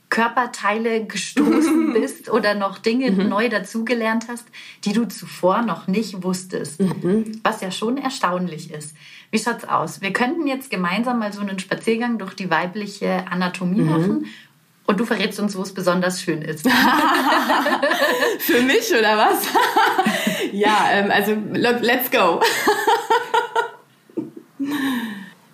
Körperteile 0.10 1.06
gestoßen 1.06 1.94
bist 1.94 2.30
oder 2.30 2.54
noch 2.54 2.78
Dinge 2.78 3.12
mhm. 3.12 3.30
neu 3.30 3.50
dazugelernt 3.50 4.28
hast, 4.28 4.46
die 4.84 4.94
du 4.94 5.06
zuvor 5.06 5.64
noch 5.64 5.88
nicht 5.88 6.24
wusstest. 6.24 6.80
Mhm. 6.80 7.40
Was 7.44 7.62
ja 7.62 7.72
schon 7.72 7.98
erstaunlich 7.98 8.72
ist. 8.72 8.96
Wie 9.32 9.40
schaut's 9.40 9.66
aus? 9.66 10.02
Wir 10.02 10.14
könnten 10.14 10.46
jetzt 10.46 10.70
gemeinsam 10.70 11.18
mal 11.18 11.34
so 11.34 11.42
einen 11.42 11.58
Spaziergang 11.58 12.20
durch 12.20 12.36
die 12.36 12.52
weibliche 12.52 13.26
Anatomie 13.32 13.82
mhm. 13.82 13.90
machen 13.90 14.26
und 14.86 15.00
du 15.00 15.06
verrätst 15.06 15.40
uns, 15.40 15.56
wo 15.58 15.62
es 15.62 15.74
besonders 15.74 16.22
schön 16.22 16.42
ist. 16.42 16.68
Für 18.40 18.62
mich 18.62 18.92
oder 18.98 19.18
was? 19.18 19.48
ja, 20.52 20.88
ähm, 20.92 21.10
also 21.10 21.38
let's 21.54 22.12
go. 22.12 22.42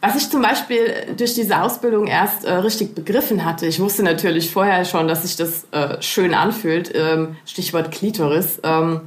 Was 0.02 0.16
ich 0.16 0.30
zum 0.30 0.42
Beispiel 0.42 1.14
durch 1.18 1.36
diese 1.36 1.62
Ausbildung 1.62 2.08
erst 2.08 2.46
äh, 2.46 2.54
richtig 2.54 2.96
begriffen 2.96 3.44
hatte, 3.44 3.68
ich 3.68 3.80
wusste 3.80 4.02
natürlich 4.02 4.50
vorher 4.50 4.86
schon, 4.86 5.08
dass 5.08 5.24
sich 5.24 5.36
das 5.36 5.68
äh, 5.72 6.02
schön 6.02 6.34
anfühlt, 6.34 6.92
ähm, 6.96 7.36
Stichwort 7.46 7.92
Klitoris. 7.92 8.60
Ähm, 8.64 9.02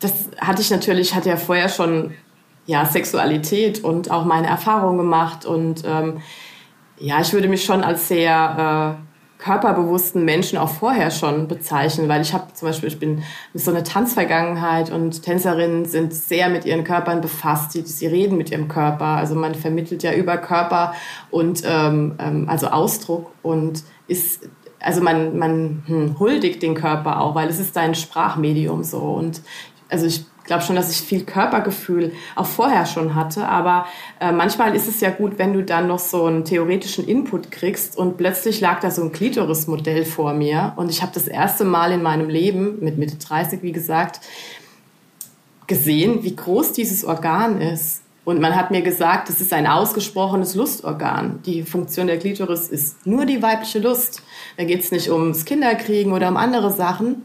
das 0.00 0.12
hatte 0.38 0.62
ich 0.62 0.70
natürlich, 0.70 1.14
hatte 1.14 1.30
ja 1.30 1.36
vorher 1.36 1.68
schon 1.68 2.14
ja, 2.66 2.86
Sexualität 2.86 3.82
und 3.82 4.10
auch 4.10 4.24
meine 4.24 4.46
Erfahrungen 4.46 4.98
gemacht 4.98 5.44
und 5.44 5.82
ähm, 5.84 6.22
ja, 6.98 7.20
ich 7.20 7.32
würde 7.32 7.48
mich 7.48 7.64
schon 7.64 7.82
als 7.82 8.08
sehr 8.08 8.96
äh, 9.00 9.13
körperbewussten 9.38 10.24
Menschen 10.24 10.58
auch 10.58 10.70
vorher 10.70 11.10
schon 11.10 11.48
bezeichnen, 11.48 12.08
weil 12.08 12.22
ich 12.22 12.32
habe 12.32 12.52
zum 12.54 12.68
Beispiel, 12.68 12.88
ich 12.88 12.98
bin 12.98 13.22
so 13.52 13.70
eine 13.70 13.82
Tanzvergangenheit 13.82 14.90
und 14.90 15.22
Tänzerinnen 15.22 15.84
sind 15.84 16.14
sehr 16.14 16.48
mit 16.48 16.64
ihren 16.64 16.84
Körpern 16.84 17.20
befasst, 17.20 17.72
sie, 17.72 17.82
sie 17.82 18.06
reden 18.06 18.38
mit 18.38 18.50
ihrem 18.50 18.68
Körper, 18.68 19.04
also 19.04 19.34
man 19.34 19.54
vermittelt 19.54 20.02
ja 20.02 20.14
über 20.14 20.38
Körper 20.38 20.94
und 21.30 21.62
ähm, 21.66 22.14
ähm, 22.18 22.48
also 22.48 22.68
Ausdruck 22.68 23.32
und 23.42 23.82
ist 24.06 24.48
also 24.80 25.00
man, 25.00 25.38
man 25.38 25.82
hm, 25.86 26.18
huldigt 26.18 26.62
den 26.62 26.74
Körper 26.74 27.20
auch, 27.20 27.34
weil 27.34 27.48
es 27.48 27.58
ist 27.58 27.76
ein 27.78 27.94
Sprachmedium 27.94 28.84
so 28.84 28.98
und 28.98 29.40
also 29.88 30.06
ich 30.06 30.26
glaube 30.44 30.62
schon, 30.62 30.76
dass 30.76 30.90
ich 30.90 30.98
viel 30.98 31.24
Körpergefühl 31.24 32.12
auch 32.36 32.46
vorher 32.46 32.86
schon 32.86 33.14
hatte. 33.14 33.48
Aber 33.48 33.86
äh, 34.20 34.32
manchmal 34.32 34.74
ist 34.76 34.88
es 34.88 35.00
ja 35.00 35.10
gut, 35.10 35.38
wenn 35.38 35.52
du 35.52 35.62
dann 35.62 35.86
noch 35.86 35.98
so 35.98 36.26
einen 36.26 36.44
theoretischen 36.44 37.06
Input 37.06 37.50
kriegst 37.50 37.96
und 37.96 38.16
plötzlich 38.16 38.60
lag 38.60 38.80
da 38.80 38.90
so 38.90 39.02
ein 39.02 39.12
Klitoris-Modell 39.12 40.04
vor 40.04 40.34
mir 40.34 40.72
und 40.76 40.90
ich 40.90 41.02
habe 41.02 41.12
das 41.14 41.26
erste 41.26 41.64
Mal 41.64 41.92
in 41.92 42.02
meinem 42.02 42.28
Leben 42.28 42.78
mit 42.80 42.98
Mitte 42.98 43.16
30, 43.16 43.62
wie 43.62 43.72
gesagt, 43.72 44.20
gesehen, 45.66 46.22
wie 46.22 46.36
groß 46.36 46.72
dieses 46.72 47.04
Organ 47.04 47.60
ist. 47.60 48.02
Und 48.24 48.40
man 48.40 48.56
hat 48.56 48.70
mir 48.70 48.80
gesagt, 48.80 49.28
es 49.28 49.42
ist 49.42 49.52
ein 49.52 49.66
ausgesprochenes 49.66 50.54
Lustorgan. 50.54 51.40
Die 51.44 51.62
Funktion 51.62 52.06
der 52.06 52.18
Klitoris 52.18 52.68
ist 52.68 53.06
nur 53.06 53.26
die 53.26 53.42
weibliche 53.42 53.80
Lust. 53.80 54.22
Da 54.56 54.64
geht 54.64 54.80
es 54.80 54.90
nicht 54.90 55.10
ums 55.10 55.44
Kinderkriegen 55.44 56.12
oder 56.12 56.28
um 56.28 56.38
andere 56.38 56.70
Sachen. 56.70 57.24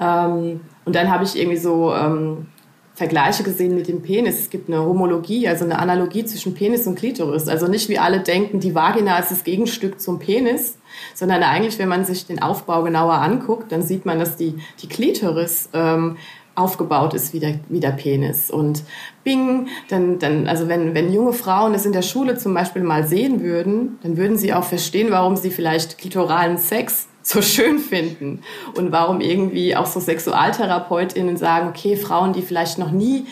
Ähm, 0.00 0.60
und 0.84 0.94
dann 0.96 1.10
habe 1.10 1.24
ich 1.24 1.38
irgendwie 1.38 1.58
so 1.58 1.92
ähm, 1.94 2.46
Vergleiche 2.94 3.42
gesehen 3.42 3.74
mit 3.74 3.88
dem 3.88 4.02
Penis. 4.02 4.40
Es 4.40 4.50
gibt 4.50 4.68
eine 4.68 4.84
Homologie, 4.84 5.48
also 5.48 5.64
eine 5.64 5.78
Analogie 5.78 6.24
zwischen 6.24 6.54
Penis 6.54 6.86
und 6.86 6.96
Klitoris. 6.96 7.48
Also 7.48 7.66
nicht 7.66 7.88
wie 7.88 7.98
alle 7.98 8.20
denken, 8.20 8.60
die 8.60 8.74
Vagina 8.74 9.18
ist 9.18 9.30
das 9.30 9.44
Gegenstück 9.44 9.98
zum 10.00 10.18
Penis, 10.18 10.76
sondern 11.14 11.42
eigentlich, 11.42 11.78
wenn 11.78 11.88
man 11.88 12.04
sich 12.04 12.26
den 12.26 12.42
Aufbau 12.42 12.82
genauer 12.82 13.14
anguckt, 13.14 13.72
dann 13.72 13.82
sieht 13.82 14.04
man, 14.04 14.18
dass 14.18 14.36
die, 14.36 14.56
die 14.82 14.88
Klitoris 14.88 15.70
ähm, 15.72 16.18
aufgebaut 16.54 17.14
ist 17.14 17.32
wie 17.32 17.40
der, 17.40 17.60
wie 17.70 17.80
der 17.80 17.92
Penis. 17.92 18.50
Und 18.50 18.82
bing, 19.24 19.68
dann, 19.88 20.18
dann, 20.18 20.46
also 20.46 20.68
wenn, 20.68 20.94
wenn 20.94 21.12
junge 21.12 21.32
Frauen 21.32 21.72
es 21.72 21.86
in 21.86 21.92
der 21.92 22.02
Schule 22.02 22.36
zum 22.36 22.52
Beispiel 22.52 22.82
mal 22.82 23.06
sehen 23.06 23.42
würden, 23.42 23.98
dann 24.02 24.18
würden 24.18 24.36
sie 24.36 24.52
auch 24.52 24.64
verstehen, 24.64 25.10
warum 25.10 25.36
sie 25.36 25.50
vielleicht 25.50 25.96
klitoralen 25.96 26.58
Sex 26.58 27.08
so 27.22 27.42
schön 27.42 27.78
finden 27.78 28.42
und 28.76 28.92
warum 28.92 29.20
irgendwie 29.20 29.76
auch 29.76 29.86
so 29.86 30.00
SexualtherapeutInnen 30.00 31.36
sagen, 31.36 31.68
okay, 31.68 31.96
Frauen, 31.96 32.32
die 32.32 32.42
vielleicht 32.42 32.78
noch 32.78 32.90
nie 32.90 33.26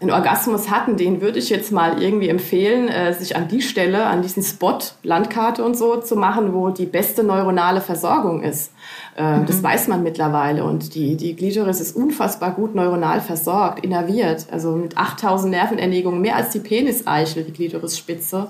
einen 0.00 0.10
Orgasmus 0.10 0.70
hatten, 0.70 0.96
den 0.96 1.20
würde 1.20 1.38
ich 1.38 1.48
jetzt 1.48 1.72
mal 1.72 2.02
irgendwie 2.02 2.28
empfehlen, 2.28 2.88
äh, 2.88 3.12
sich 3.14 3.36
an 3.36 3.48
die 3.48 3.62
Stelle, 3.62 4.06
an 4.06 4.22
diesen 4.22 4.42
Spot, 4.42 4.78
Landkarte 5.02 5.64
und 5.64 5.76
so 5.76 5.96
zu 5.96 6.16
machen, 6.16 6.52
wo 6.52 6.70
die 6.70 6.86
beste 6.86 7.24
neuronale 7.24 7.80
Versorgung 7.80 8.42
ist. 8.42 8.72
Äh, 9.16 9.38
mhm. 9.38 9.46
Das 9.46 9.62
weiß 9.62 9.88
man 9.88 10.02
mittlerweile 10.02 10.64
und 10.64 10.94
die, 10.94 11.16
die 11.16 11.34
Glitoris 11.36 11.80
ist 11.80 11.96
unfassbar 11.96 12.52
gut 12.52 12.74
neuronal 12.74 13.20
versorgt, 13.20 13.84
innerviert, 13.84 14.46
also 14.50 14.72
mit 14.72 14.98
8000 14.98 15.50
Nervenernegungen, 15.50 16.20
mehr 16.20 16.36
als 16.36 16.50
die 16.50 16.60
Peniseichel, 16.60 17.44
die 17.44 17.52
Glitorisspitze. 17.52 18.48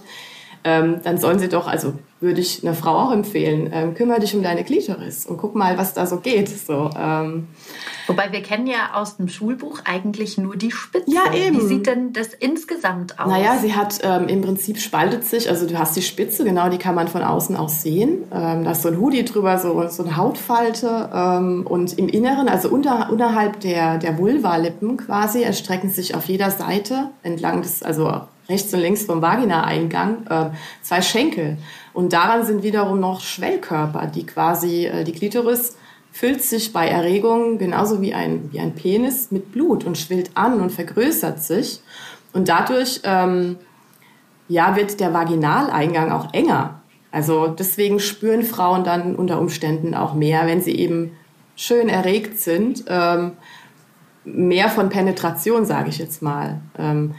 Ähm, 0.67 1.01
dann 1.05 1.19
sollen 1.19 1.39
sie 1.39 1.51
doch, 1.51 1.67
also 1.67 1.93
würde 2.21 2.41
ich 2.41 2.65
einer 2.65 2.73
Frau 2.75 2.97
auch 2.97 3.13
empfehlen, 3.13 3.71
ähm, 3.71 3.95
kümmere 3.95 4.21
dich 4.21 4.35
um 4.35 4.43
deine 4.43 4.65
Klitoris 4.65 5.27
und 5.27 5.37
guck 5.37 5.55
mal, 5.55 5.77
was 5.77 5.93
da 5.93 6.07
so 6.07 6.21
geht. 6.21 6.49
So, 6.49 6.91
ähm. 6.99 7.49
Wobei 8.07 8.33
wir 8.33 8.43
kennen 8.43 8.67
ja 8.67 8.95
aus 8.95 9.19
dem 9.19 9.29
Schulbuch 9.29 9.81
eigentlich 9.85 10.39
nur 10.39 10.57
die 10.57 10.71
Spitze. 10.71 11.11
Ja, 11.11 11.35
eben. 11.35 11.61
Wie 11.61 11.67
sieht 11.67 11.87
denn 11.87 12.15
das 12.15 12.29
insgesamt 12.29 13.21
aus? 13.21 13.29
Naja, 13.29 13.59
sie 13.59 13.75
hat 13.75 14.01
ähm, 14.03 14.29
im 14.29 14.41
Prinzip 14.41 14.79
spaltet 14.79 15.25
sich, 15.25 15.51
also 15.51 15.67
du 15.67 15.79
hast 15.79 15.97
die 15.97 16.03
Spitze, 16.03 16.45
genau, 16.45 16.71
die 16.71 16.79
kann 16.79 16.95
man 16.95 17.09
von 17.09 17.23
außen 17.23 17.57
auch 17.57 17.69
sehen. 17.69 18.25
Ähm, 18.33 18.65
da 18.65 18.71
ist 18.71 18.83
so 18.83 18.89
ein 18.89 18.99
Hoodie 18.99 19.25
drüber, 19.27 19.59
so, 19.59 19.87
so 19.89 20.03
eine 20.03 20.17
Hautfalte. 20.17 21.11
Ähm, 21.13 21.67
und 21.69 21.99
im 21.99 22.09
Inneren, 22.09 22.49
also 22.49 22.71
unter, 22.71 23.11
unterhalb 23.11 23.61
der, 23.61 23.99
der 23.99 24.19
Vulvalippen 24.19 24.97
quasi, 24.97 25.43
erstrecken 25.43 25.91
sich 25.91 26.15
auf 26.15 26.25
jeder 26.25 26.51
Seite 26.51 27.11
entlang 27.23 27.61
des, 27.61 27.83
also 27.83 28.23
rechts 28.49 28.73
und 28.75 28.81
links 28.81 29.05
vom 29.05 29.23
Vagina-Eingang, 29.23 30.27
äh, 30.29 30.51
zwei 30.83 31.03
Schenkel. 31.03 31.59
Und 31.93 32.13
daran 32.13 32.45
sind 32.45 32.63
wiederum 32.63 33.01
noch 33.01 33.21
Schwellkörper, 33.21 34.07
die 34.07 34.27
quasi, 34.27 34.87
äh, 34.87 35.05
die 35.05 35.13
Klitoris 35.13 35.77
füllt 36.13 36.43
sich 36.43 36.73
bei 36.73 36.87
Erregung 36.87 37.59
genauso 37.59 38.01
wie 38.01 38.15
ein, 38.15 38.51
wie 38.53 38.61
ein 38.61 38.75
Penis 38.75 39.31
mit 39.33 39.51
Blut 39.51 39.85
und 39.85 39.99
schwillt 39.99 40.31
an 40.35 40.61
und 40.61 40.71
vergrößert 40.71 41.43
sich. 41.43 41.81
Und 42.33 42.49
dadurch 42.49 43.01
ähm, 43.03 43.57
ja, 44.49 44.77
wird 44.77 45.01
der 45.01 45.13
Vaginaleingang 45.13 46.13
auch 46.13 46.33
enger. 46.33 46.83
Also 47.11 47.49
deswegen 47.49 48.01
spüren 48.01 48.43
Frauen 48.43 48.85
dann 48.85 49.17
unter 49.17 49.41
Umständen 49.41 49.95
auch 49.95 50.15
mehr, 50.15 50.47
wenn 50.47 50.61
sie 50.61 50.77
eben 50.77 51.17
schön 51.57 51.89
erregt 51.89 52.39
sind, 52.39 52.85
ähm, 52.89 53.33
mehr 54.25 54.69
von 54.69 54.89
Penetration, 54.89 55.65
sage 55.65 55.91
ich 55.91 55.99
jetzt 55.99 56.23
mal. 56.23 56.61
Ähm, 56.79 57.15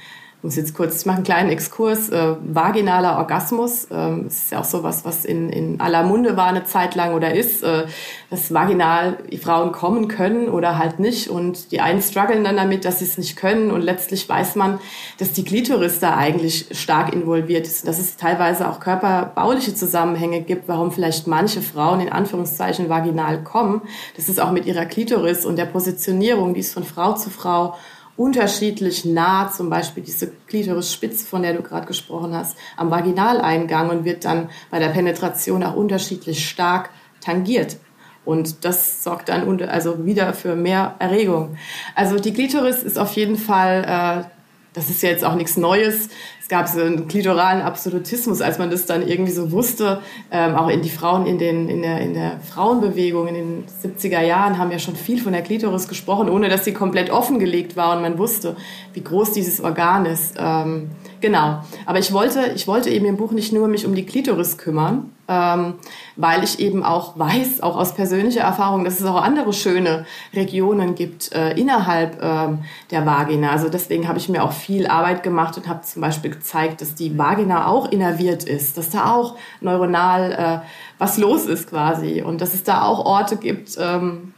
muss 0.46 0.56
jetzt 0.56 0.76
kurz, 0.76 1.02
ich 1.02 1.06
mache 1.06 1.18
einen 1.18 1.26
kleinen 1.26 1.50
Exkurs. 1.50 2.10
Äh, 2.10 2.36
vaginaler 2.42 3.18
Orgasmus 3.18 3.88
ähm, 3.92 4.28
ist 4.28 4.52
ja 4.52 4.60
auch 4.60 4.66
sowas, 4.66 5.04
was 5.04 5.26
in, 5.26 5.50
in 5.50 5.82
aller 5.82 6.04
Munde 6.04 6.38
war 6.38 6.48
eine 6.48 6.64
Zeit 6.64 6.94
lang 6.94 7.16
oder 7.16 7.34
ist, 7.34 7.64
äh, 7.64 7.86
dass 8.30 8.54
vaginal 8.54 9.18
Frauen 9.42 9.72
kommen 9.72 10.08
können 10.08 10.48
oder 10.48 10.78
halt 10.78 11.00
nicht. 11.00 11.30
Und 11.30 11.72
die 11.72 11.82
einen 11.82 12.02
strugglen 12.02 12.44
dann 12.44 12.58
damit, 12.58 12.86
dass 12.86 13.00
sie 13.00 13.06
es 13.06 13.18
nicht 13.18 13.36
können. 13.36 13.72
Und 13.72 13.82
letztlich 13.82 14.30
weiß 14.30 14.56
man, 14.56 14.80
dass 15.18 15.32
die 15.32 15.44
Klitoris 15.44 16.00
da 16.00 16.16
eigentlich 16.16 16.68
stark 16.72 17.12
involviert 17.12 17.66
ist. 17.66 17.88
Dass 17.88 17.98
es 17.98 18.16
teilweise 18.16 18.70
auch 18.70 18.80
körperbauliche 18.80 19.74
Zusammenhänge 19.74 20.42
gibt, 20.42 20.68
warum 20.68 20.92
vielleicht 20.92 21.26
manche 21.26 21.62
Frauen 21.62 22.02
in 22.02 22.12
Anführungszeichen 22.12 22.88
vaginal 22.88 23.44
kommen. 23.44 23.82
Das 24.16 24.30
ist 24.30 24.40
auch 24.40 24.52
mit 24.52 24.68
ihrer 24.68 24.86
Klitoris 24.86 25.44
und 25.44 25.56
der 25.56 25.66
Positionierung, 25.66 26.54
die 26.54 26.60
ist 26.60 26.74
von 26.74 26.84
Frau 26.84 27.14
zu 27.14 27.32
Frau 27.32 27.76
unterschiedlich 28.18 29.06
nah, 29.06 29.52
zum 29.52 29.70
Beispiel 29.70 30.04
diese 30.04 30.32
Klitorisspitze, 30.48 31.26
von 31.26 31.42
der 31.42 31.54
du 31.54 31.62
gerade 31.62 31.86
gesprochen 31.86 32.34
hast, 32.34 32.58
am 32.78 32.90
Vaginaleingang 32.90 33.90
und 33.90 34.06
wird 34.06 34.26
dann 34.26 34.50
bei 34.72 34.80
der 34.80 34.90
Penetration 34.90 35.64
auch 35.64 35.76
unterschiedlich 35.76 36.48
stark 36.48 36.90
tangiert. 37.20 37.78
Und 38.24 38.66
das 38.66 39.04
sorgt 39.04 39.30
dann 39.30 39.62
also 39.62 40.06
wieder 40.06 40.34
für 40.34 40.56
mehr 40.56 40.96
Erregung. 41.00 41.58
Also 41.94 42.18
die 42.18 42.34
Klitoris 42.34 42.82
ist 42.82 42.98
auf 42.98 43.14
jeden 43.14 43.38
Fall, 43.38 43.84
äh, 44.26 44.30
das 44.74 44.90
ist 44.90 45.04
ja 45.04 45.10
jetzt 45.10 45.24
auch 45.24 45.36
nichts 45.36 45.58
Neues, 45.58 46.10
es 46.46 46.50
gab 46.50 46.68
so 46.68 46.80
einen 46.80 47.08
klitoralen 47.08 47.64
Absolutismus, 47.64 48.40
als 48.40 48.60
man 48.60 48.70
das 48.70 48.86
dann 48.86 49.02
irgendwie 49.08 49.32
so 49.32 49.52
wusste. 49.52 50.02
Ähm, 50.30 50.54
auch 50.54 50.70
in 50.70 50.84
die 50.84 50.92
Frauen 50.92 51.26
in, 51.26 51.40
den, 51.40 51.68
in, 51.70 51.82
der, 51.82 52.02
in 52.02 52.14
der 52.14 52.40
Frauenbewegung 52.40 53.28
in 53.28 53.34
den 53.34 53.64
70er 53.84 54.22
Jahren 54.22 54.60
haben 54.60 54.70
ja 54.70 54.78
schon 54.78 54.96
viel 54.96 55.20
von 55.20 55.34
der 55.34 55.42
Klitoris 55.42 55.88
gesprochen, 55.88 56.30
ohne 56.30 56.48
dass 56.48 56.64
sie 56.64 56.72
komplett 56.72 57.10
offengelegt 57.10 57.76
war 57.76 57.96
und 57.96 58.04
man 58.04 58.20
wusste, 58.20 58.56
wie 58.94 59.02
groß 59.02 59.32
dieses 59.32 59.60
Organ 59.60 60.06
ist. 60.06 60.36
Ähm, 60.38 60.92
genau. 61.20 61.64
Aber 61.88 61.98
ich 61.98 62.14
wollte, 62.14 62.52
ich 62.54 62.68
wollte 62.68 62.92
eben 62.92 63.08
im 63.08 63.18
Buch 63.18 63.32
nicht 63.32 63.52
nur 63.52 63.68
mich 63.68 63.88
um 63.88 63.96
die 63.96 64.06
Klitoris 64.06 64.60
kümmern, 64.60 65.15
ähm, 65.28 65.76
weil 66.16 66.44
ich 66.44 66.60
eben 66.60 66.84
auch 66.84 67.18
weiß, 67.18 67.62
auch 67.62 67.78
aus 67.78 67.96
persönlicher 67.96 68.42
Erfahrung, 68.42 68.84
dass 68.86 69.00
es 69.00 69.06
auch 69.06 69.22
andere 69.22 69.54
schöne 69.54 70.06
Regionen 70.34 70.96
gibt 70.96 71.34
äh, 71.34 71.52
innerhalb 71.54 72.22
ähm, 72.22 72.60
der 72.92 73.06
Vagina. 73.06 73.52
Also 73.52 73.70
deswegen 73.70 74.08
habe 74.08 74.20
ich 74.20 74.30
mir 74.30 74.44
auch 74.44 74.52
viel 74.52 74.88
Arbeit 74.88 75.24
gemacht 75.24 75.58
und 75.58 75.68
habe 75.68 75.82
zum 75.82 76.02
Beispiel 76.02 76.32
gezeigt, 76.32 76.82
dass 76.82 76.96
die 76.96 77.18
Vagina 77.18 77.68
auch 77.68 77.92
innerviert 77.92 78.44
ist, 78.44 78.78
dass 78.78 78.92
da 78.92 79.14
auch 79.14 79.36
neuronal 79.62 80.32
äh, 80.32 80.68
was 81.00 81.18
los 81.18 81.46
ist 81.46 81.70
quasi 81.70 82.22
und 82.22 82.42
dass 82.42 82.54
es 82.54 82.64
da 82.64 82.84
auch 82.84 83.06
Orte 83.06 83.38
gibt, 83.38 83.78
ähm, 83.80 84.34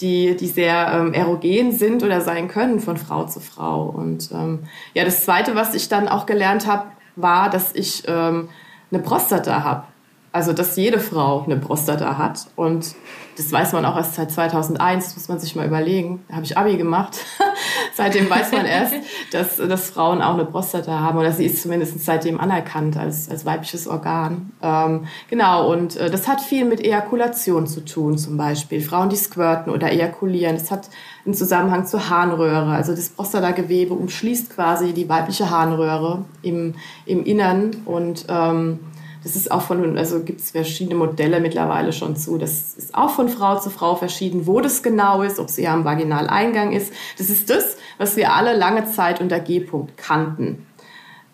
die, 0.00 0.36
die 0.36 0.46
sehr 0.46 0.92
ähm, 0.94 1.14
erogen 1.14 1.72
sind 1.72 2.02
oder 2.02 2.20
sein 2.20 2.48
können 2.48 2.80
von 2.80 2.96
Frau 2.96 3.24
zu 3.24 3.40
Frau. 3.40 3.84
Und 3.84 4.30
ähm, 4.32 4.60
ja, 4.94 5.04
das 5.04 5.24
Zweite, 5.24 5.54
was 5.54 5.74
ich 5.74 5.88
dann 5.88 6.08
auch 6.08 6.26
gelernt 6.26 6.66
habe, 6.66 6.86
war, 7.14 7.50
dass 7.50 7.74
ich 7.74 8.04
ähm, 8.06 8.48
eine 8.90 9.02
Prostata 9.02 9.62
habe. 9.62 9.84
Also, 10.32 10.54
dass 10.54 10.76
jede 10.76 10.98
Frau 10.98 11.42
eine 11.44 11.58
Prostata 11.58 12.16
hat. 12.16 12.46
Und 12.56 12.94
das 13.36 13.52
weiß 13.52 13.72
man 13.74 13.84
auch 13.84 13.96
erst 13.96 14.14
seit 14.14 14.30
2001, 14.30 15.14
muss 15.14 15.28
man 15.28 15.38
sich 15.38 15.54
mal 15.54 15.66
überlegen. 15.66 16.24
Da 16.28 16.36
habe 16.36 16.44
ich 16.44 16.56
Abi 16.56 16.78
gemacht. 16.78 17.18
seitdem 17.94 18.30
weiß 18.30 18.52
man 18.52 18.64
erst, 18.64 18.94
dass, 19.32 19.56
dass 19.56 19.90
Frauen 19.90 20.22
auch 20.22 20.32
eine 20.32 20.46
Prostata 20.46 21.00
haben. 21.00 21.18
Oder 21.18 21.32
sie 21.32 21.44
ist 21.44 21.60
zumindest 21.60 22.02
seitdem 22.02 22.40
anerkannt 22.40 22.96
als, 22.96 23.28
als 23.28 23.44
weibliches 23.44 23.86
Organ. 23.86 24.52
Ähm, 24.62 25.06
genau, 25.28 25.70
und 25.70 25.96
äh, 25.96 26.10
das 26.10 26.26
hat 26.28 26.40
viel 26.40 26.64
mit 26.64 26.82
Ejakulation 26.82 27.66
zu 27.66 27.84
tun, 27.84 28.16
zum 28.16 28.38
Beispiel. 28.38 28.80
Frauen, 28.80 29.10
die 29.10 29.16
squirten 29.16 29.70
oder 29.70 29.92
ejakulieren. 29.92 30.56
Das 30.56 30.70
hat 30.70 30.88
einen 31.26 31.34
Zusammenhang 31.34 31.86
zur 31.86 32.08
Harnröhre. 32.08 32.72
Also 32.72 32.94
das 32.94 33.10
Prostatagewebe 33.10 33.92
umschließt 33.92 34.54
quasi 34.54 34.94
die 34.94 35.08
weibliche 35.08 35.50
Harnröhre 35.50 36.24
im, 36.42 36.74
im 37.04 37.24
Innern 37.24 37.76
und 37.84 38.24
ähm, 38.28 38.80
das 39.22 39.36
ist 39.36 39.50
auch 39.50 39.62
von, 39.62 39.96
also 39.96 40.22
gibt 40.22 40.40
es 40.40 40.50
verschiedene 40.50 40.96
Modelle 40.96 41.40
mittlerweile 41.40 41.92
schon 41.92 42.16
zu. 42.16 42.38
Das 42.38 42.74
ist 42.74 42.94
auch 42.94 43.10
von 43.10 43.28
Frau 43.28 43.58
zu 43.58 43.70
Frau 43.70 43.94
verschieden, 43.94 44.46
wo 44.46 44.60
das 44.60 44.82
genau 44.82 45.22
ist, 45.22 45.38
ob 45.38 45.48
sie 45.48 45.68
am 45.68 45.84
Vaginaleingang 45.84 46.72
ist. 46.72 46.92
Das 47.18 47.30
ist 47.30 47.48
das, 47.48 47.76
was 47.98 48.16
wir 48.16 48.32
alle 48.32 48.56
lange 48.56 48.90
Zeit 48.90 49.20
unter 49.20 49.38
G-Punkt 49.38 49.96
kannten. 49.96 50.66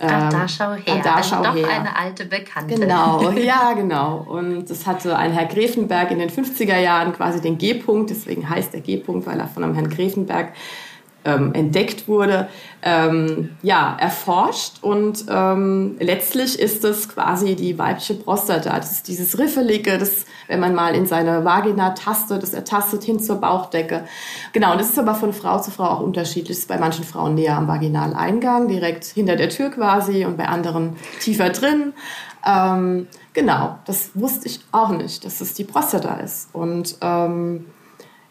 Ach, 0.01 0.31
da 0.31 0.43
ähm, 0.43 0.49
schau 0.49 0.75
her. 0.75 0.95
Ah, 0.99 1.01
da 1.03 1.15
also 1.15 1.35
schau 1.35 1.43
doch 1.43 1.57
her. 1.57 1.69
eine 1.69 1.97
alte 1.97 2.27
Bekannte. 2.27 2.75
Genau, 2.75 3.31
ja, 3.37 3.73
genau. 3.73 4.25
Und 4.29 4.71
das 4.71 4.87
hatte 4.87 5.17
ein 5.17 5.33
Herr 5.33 5.47
Grevenberg 5.47 6.11
in 6.11 6.19
den 6.19 6.31
50er 6.31 6.79
Jahren 6.79 7.13
quasi 7.13 7.41
den 7.41 7.59
G-Punkt, 7.59 8.11
deswegen 8.11 8.49
heißt 8.49 8.73
der 8.73 8.81
G-Punkt, 8.81 9.27
weil 9.27 9.41
er 9.41 9.49
von 9.49 9.65
einem 9.65 9.75
Herrn 9.75 9.91
Grevenberg 9.91 10.53
ähm, 11.29 11.53
entdeckt 11.53 12.09
wurde, 12.09 12.49
ähm, 12.83 13.51
ja, 13.63 13.97
erforscht. 14.01 14.83
Und 14.83 15.27
ähm, 15.29 15.97
letztlich 16.01 16.59
ist 16.59 16.85
es 16.85 17.09
quasi 17.09 17.55
die 17.55 17.79
weibliche 17.79 18.15
Prostata. 18.15 18.77
Das 18.77 18.93
ist 18.93 19.09
dieses 19.09 19.39
Riffelige, 19.39 19.99
das, 19.99 20.25
wenn 20.47 20.61
man 20.61 20.75
mal 20.75 20.95
in 20.95 21.07
seine 21.07 21.45
Vagina 21.45 21.91
tastet, 21.91 22.43
das 22.43 22.55
ertastet 22.55 23.05
hin 23.05 23.21
zur 23.21 23.37
Bauchdecke. 23.37 24.05
Genau, 24.53 24.73
und 24.73 24.81
das 24.81 24.91
ist 24.91 24.99
aber 24.99 25.15
von 25.15 25.33
Frau 25.33 25.61
zu 25.61 25.71
Frau 25.71 25.85
auch 25.85 26.01
unterschiedlich. 26.01 26.57
Das 26.57 26.59
ist 26.59 26.69
bei 26.69 26.79
manchen 26.79 27.05
Frauen 27.05 27.35
näher 27.35 27.57
am 27.57 27.69
Vaginaleingang, 27.69 28.69
direkt 28.69 29.05
hinter 29.05 29.37
der 29.37 29.51
Tür 29.51 29.71
quasi, 29.71 30.25
und 30.25 30.39
bei 30.39 30.49
anderen 30.49 30.97
tiefer 31.21 31.51
drin. 31.51 31.93
Ähm, 32.47 33.09
genau, 33.35 33.79
das 33.85 34.11
wusste 34.15 34.47
ich 34.47 34.61
auch 34.73 34.91
nicht, 34.91 35.25
dass 35.25 35.41
es 35.41 35.55
die 35.55 35.65
Prostata 35.65 36.21
ist. 36.21 36.49
Und 36.55 36.97
ähm, 37.03 37.67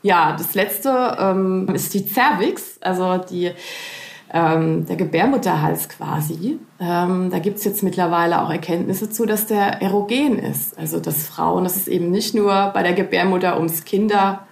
ja, 0.02 0.36
das 0.38 0.54
letzte 0.54 1.18
ähm, 1.20 1.68
ist 1.74 1.94
die 1.94 2.06
Cervix, 2.06 2.78
also 2.82 3.18
die, 3.18 3.52
ähm, 4.34 4.86
der 4.86 4.96
Gebärmutterhals 4.96 5.90
quasi. 5.90 6.60
Ähm, 6.80 7.30
da 7.32 7.40
gibt 7.40 7.58
es 7.58 7.66
jetzt 7.66 7.84
mittlerweile 7.84 8.42
auch 8.42 8.50
Erkenntnisse 8.50 9.10
zu, 9.10 9.26
dass 9.26 9.48
der 9.48 9.82
erogen 9.82 10.38
ist. 10.40 10.78
Also 10.78 11.00
dass 11.00 11.28
Frauen, 11.28 11.64
dass 11.64 11.76
es 11.76 11.88
eben 11.88 12.12
nicht 12.12 12.36
nur 12.36 12.72
bei 12.74 12.84
der 12.84 12.94
Gebärmutter 12.94 13.58
ums 13.58 13.86
Kinder 13.86 14.48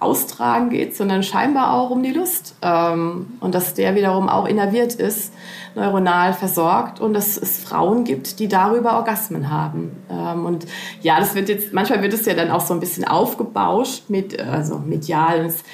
austragen 0.00 0.70
geht, 0.70 0.94
sondern 0.94 1.22
scheinbar 1.22 1.72
auch 1.72 1.90
um 1.90 2.02
die 2.02 2.12
Lust. 2.12 2.56
Ähm, 2.62 3.26
und 3.40 3.54
dass 3.54 3.74
der 3.74 3.94
wiederum 3.94 4.28
auch 4.28 4.46
innerviert 4.46 4.94
ist 4.94 5.32
neuronal 5.74 6.32
versorgt 6.32 7.00
und 7.00 7.14
dass 7.14 7.36
es 7.36 7.62
Frauen 7.62 8.04
gibt, 8.04 8.38
die 8.38 8.48
darüber 8.48 8.96
Orgasmen 8.96 9.50
haben. 9.50 9.92
Ähm, 10.10 10.46
und 10.46 10.66
ja, 11.00 11.18
das 11.18 11.34
wird 11.34 11.48
jetzt, 11.48 11.72
manchmal 11.72 12.02
wird 12.02 12.12
es 12.12 12.26
ja 12.26 12.34
dann 12.34 12.50
auch 12.50 12.60
so 12.60 12.74
ein 12.74 12.80
bisschen 12.80 13.06
aufgebauscht 13.06 14.04
mit, 14.08 14.38
also 14.40 14.78
medial. 14.78 15.44
Es 15.44 15.64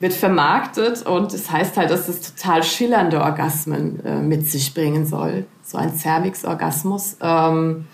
wird 0.00 0.12
vermarktet 0.12 1.06
und 1.06 1.32
es 1.32 1.44
das 1.44 1.52
heißt 1.52 1.76
halt, 1.76 1.90
dass 1.90 2.08
es 2.08 2.32
total 2.34 2.62
schillernde 2.62 3.20
Orgasmen 3.20 4.04
äh, 4.04 4.20
mit 4.20 4.48
sich 4.48 4.74
bringen 4.74 5.06
soll. 5.06 5.46
So 5.62 5.78
ein 5.78 5.94
Cervix-Orgasmus. 5.96 7.18
Ähm, 7.20 7.86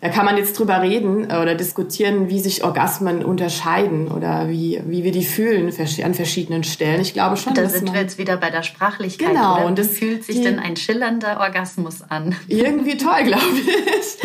da 0.00 0.08
kann 0.08 0.24
man 0.24 0.38
jetzt 0.38 0.58
drüber 0.58 0.80
reden 0.80 1.26
oder 1.26 1.54
diskutieren, 1.54 2.30
wie 2.30 2.40
sich 2.40 2.64
Orgasmen 2.64 3.22
unterscheiden 3.22 4.08
oder 4.08 4.48
wie, 4.48 4.80
wie 4.86 5.04
wir 5.04 5.12
die 5.12 5.24
fühlen 5.24 5.70
an 6.02 6.14
verschiedenen 6.14 6.64
Stellen. 6.64 7.02
Ich 7.02 7.12
glaube 7.12 7.36
schon. 7.36 7.52
Da 7.52 7.68
sind 7.68 7.92
wir 7.92 8.00
jetzt 8.00 8.16
wieder 8.16 8.38
bei 8.38 8.50
der 8.50 8.62
Sprachlichkeit. 8.62 9.28
Genau. 9.28 9.56
Oder? 9.56 9.66
Und 9.66 9.78
das 9.78 9.88
fühlt 9.88 10.24
sich 10.24 10.40
denn 10.40 10.58
ein 10.58 10.76
schillernder 10.76 11.40
Orgasmus 11.40 12.02
an? 12.08 12.34
Irgendwie 12.48 12.96
toll, 12.96 13.24
glaube 13.24 13.44
ich. 13.54 14.18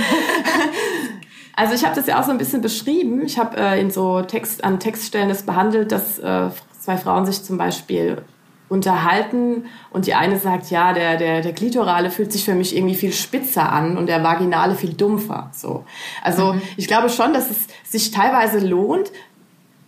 Also 1.58 1.74
ich 1.74 1.86
habe 1.86 1.96
das 1.96 2.06
ja 2.06 2.20
auch 2.20 2.26
so 2.26 2.32
ein 2.32 2.38
bisschen 2.38 2.62
beschrieben. 2.62 3.22
Ich 3.26 3.40
habe 3.40 3.58
äh, 3.58 3.80
in 3.80 3.90
so 3.90 4.22
Text 4.22 4.64
an 4.64 4.80
Textstellen 4.80 5.30
das 5.30 5.44
behandelt, 5.44 5.92
dass 5.92 6.20
äh, 6.20 6.50
zwei 6.80 6.98
Frauen 6.98 7.26
sich 7.26 7.44
zum 7.44 7.58
Beispiel 7.58 8.22
unterhalten 8.68 9.66
und 9.92 10.08
die 10.08 10.16
eine 10.16 10.40
sagt, 10.40 10.72
ja, 10.72 10.94
der, 10.94 11.18
der, 11.18 11.42
der 11.42 11.54
Klitorale 11.54 12.10
fühlt 12.10 12.32
sich 12.32 12.46
für 12.46 12.56
mich 12.56 12.76
irgendwie 12.76 12.96
viel 12.96 13.14
spitzer 13.14 13.72
an 13.72 13.98
und 13.98 14.08
der 14.08 14.24
Vaginale 14.24 14.76
viel 14.76 14.94
dumpfer. 14.94 15.52
So. 15.54 15.86
Also 16.24 16.54
mhm. 16.54 16.62
ich 16.76 16.88
glaube 16.88 17.10
schon, 17.10 17.34
dass 17.34 17.52
es 17.52 17.68
sich 17.84 18.12
teilweise 18.12 18.66
lohnt, 18.66 19.12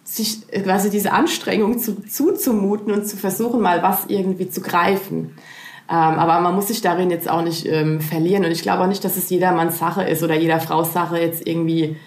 sich 0.03 0.47
quasi 0.63 0.89
diese 0.89 1.11
Anstrengung 1.11 1.79
zu, 1.79 2.01
zuzumuten 2.05 2.93
und 2.93 3.07
zu 3.07 3.17
versuchen, 3.17 3.61
mal 3.61 3.81
was 3.81 4.05
irgendwie 4.07 4.49
zu 4.49 4.61
greifen. 4.61 5.35
Ähm, 5.89 5.95
aber 5.95 6.39
man 6.39 6.55
muss 6.55 6.67
sich 6.67 6.81
darin 6.81 7.09
jetzt 7.09 7.29
auch 7.29 7.41
nicht 7.41 7.65
ähm, 7.65 7.99
verlieren. 7.99 8.45
Und 8.45 8.51
ich 8.51 8.61
glaube 8.61 8.83
auch 8.83 8.87
nicht, 8.87 9.03
dass 9.03 9.17
es 9.17 9.29
jedermanns 9.29 9.79
Sache 9.79 10.03
ist 10.03 10.23
oder 10.23 10.35
jeder 10.35 10.59
Frau's 10.59 10.93
Sache, 10.93 11.17
jetzt 11.17 11.47
irgendwie 11.47 11.97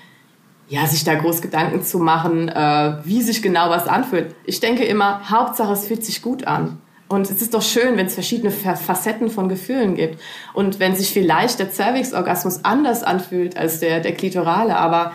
ja, 0.70 0.86
sich 0.86 1.02
da 1.02 1.16
groß 1.16 1.42
Gedanken 1.42 1.82
zu 1.82 1.98
machen, 1.98 2.48
äh, 2.48 2.94
wie 3.04 3.22
sich 3.22 3.42
genau 3.42 3.70
was 3.70 3.88
anfühlt. 3.88 4.36
Ich 4.44 4.60
denke 4.60 4.84
immer, 4.84 5.28
Hauptsache, 5.28 5.72
es 5.72 5.88
fühlt 5.88 6.04
sich 6.04 6.22
gut 6.22 6.46
an. 6.46 6.80
Und 7.08 7.28
es 7.28 7.42
ist 7.42 7.54
doch 7.54 7.62
schön, 7.62 7.96
wenn 7.96 8.06
es 8.06 8.14
verschiedene 8.14 8.52
Facetten 8.52 9.30
von 9.30 9.48
Gefühlen 9.48 9.96
gibt. 9.96 10.20
Und 10.54 10.78
wenn 10.78 10.94
sich 10.94 11.10
vielleicht 11.10 11.58
der 11.58 11.72
Cervix-Orgasmus 11.72 12.64
anders 12.64 13.02
anfühlt 13.02 13.56
als 13.56 13.80
der, 13.80 13.98
der 13.98 14.14
klitorale. 14.14 14.76
Aber 14.76 15.12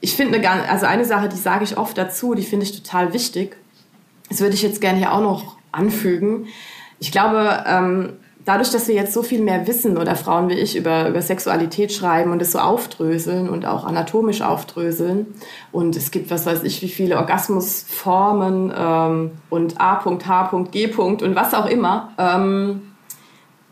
ich 0.00 0.16
finde, 0.16 0.38
eine, 0.38 0.68
also 0.68 0.86
eine 0.86 1.04
Sache, 1.04 1.28
die 1.28 1.36
sage 1.36 1.62
ich 1.62 1.78
oft 1.78 1.96
dazu, 1.96 2.34
die 2.34 2.42
finde 2.42 2.66
ich 2.66 2.72
total 2.82 3.12
wichtig. 3.12 3.56
Das 4.30 4.40
würde 4.40 4.56
ich 4.56 4.62
jetzt 4.62 4.80
gerne 4.80 4.98
hier 4.98 5.12
auch 5.12 5.20
noch 5.20 5.56
anfügen. 5.70 6.48
Ich 6.98 7.12
glaube, 7.12 7.62
ähm, 7.68 8.14
dadurch, 8.44 8.70
dass 8.70 8.88
wir 8.88 8.94
jetzt 8.94 9.12
so 9.12 9.22
viel 9.22 9.40
mehr 9.40 9.66
wissen 9.66 9.96
oder 9.96 10.16
Frauen 10.16 10.48
wie 10.48 10.54
ich 10.54 10.76
über, 10.76 11.08
über 11.08 11.22
Sexualität 11.22 11.92
schreiben 11.92 12.30
und 12.32 12.42
es 12.42 12.52
so 12.52 12.58
aufdröseln 12.58 13.48
und 13.48 13.66
auch 13.66 13.84
anatomisch 13.84 14.42
aufdröseln 14.42 15.26
und 15.72 15.96
es 15.96 16.10
gibt, 16.10 16.30
was 16.30 16.46
weiß 16.46 16.62
ich, 16.64 16.82
wie 16.82 16.88
viele 16.88 17.16
Orgasmusformen 17.16 18.72
ähm, 18.76 19.30
und 19.50 19.80
A. 19.80 20.04
H. 20.04 20.64
G. 20.70 20.92
und 20.94 21.34
was 21.34 21.54
auch 21.54 21.66
immer. 21.66 22.12
Ähm, 22.18 22.82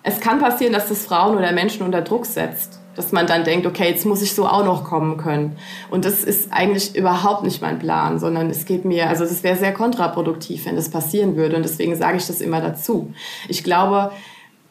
es 0.02 0.20
kann 0.20 0.40
passieren, 0.40 0.72
dass 0.72 0.88
das 0.88 1.04
Frauen 1.04 1.36
oder 1.36 1.52
Menschen 1.52 1.84
unter 1.84 2.02
Druck 2.02 2.26
setzt. 2.26 2.80
Dass 2.94 3.10
man 3.10 3.26
dann 3.26 3.42
denkt, 3.44 3.66
okay, 3.66 3.88
jetzt 3.88 4.04
muss 4.04 4.20
ich 4.20 4.34
so 4.34 4.46
auch 4.46 4.66
noch 4.66 4.84
kommen 4.84 5.16
können. 5.16 5.56
Und 5.90 6.04
das 6.04 6.22
ist 6.22 6.52
eigentlich 6.52 6.94
überhaupt 6.94 7.42
nicht 7.42 7.62
mein 7.62 7.78
Plan, 7.78 8.18
sondern 8.18 8.50
es 8.50 8.66
geht 8.66 8.84
mir, 8.84 9.08
also 9.08 9.24
es 9.24 9.42
wäre 9.42 9.56
sehr 9.56 9.72
kontraproduktiv, 9.72 10.66
wenn 10.66 10.76
das 10.76 10.90
passieren 10.90 11.34
würde. 11.34 11.56
Und 11.56 11.62
deswegen 11.62 11.96
sage 11.96 12.18
ich 12.18 12.26
das 12.26 12.42
immer 12.42 12.60
dazu. 12.60 13.14
Ich 13.48 13.64
glaube, 13.64 14.10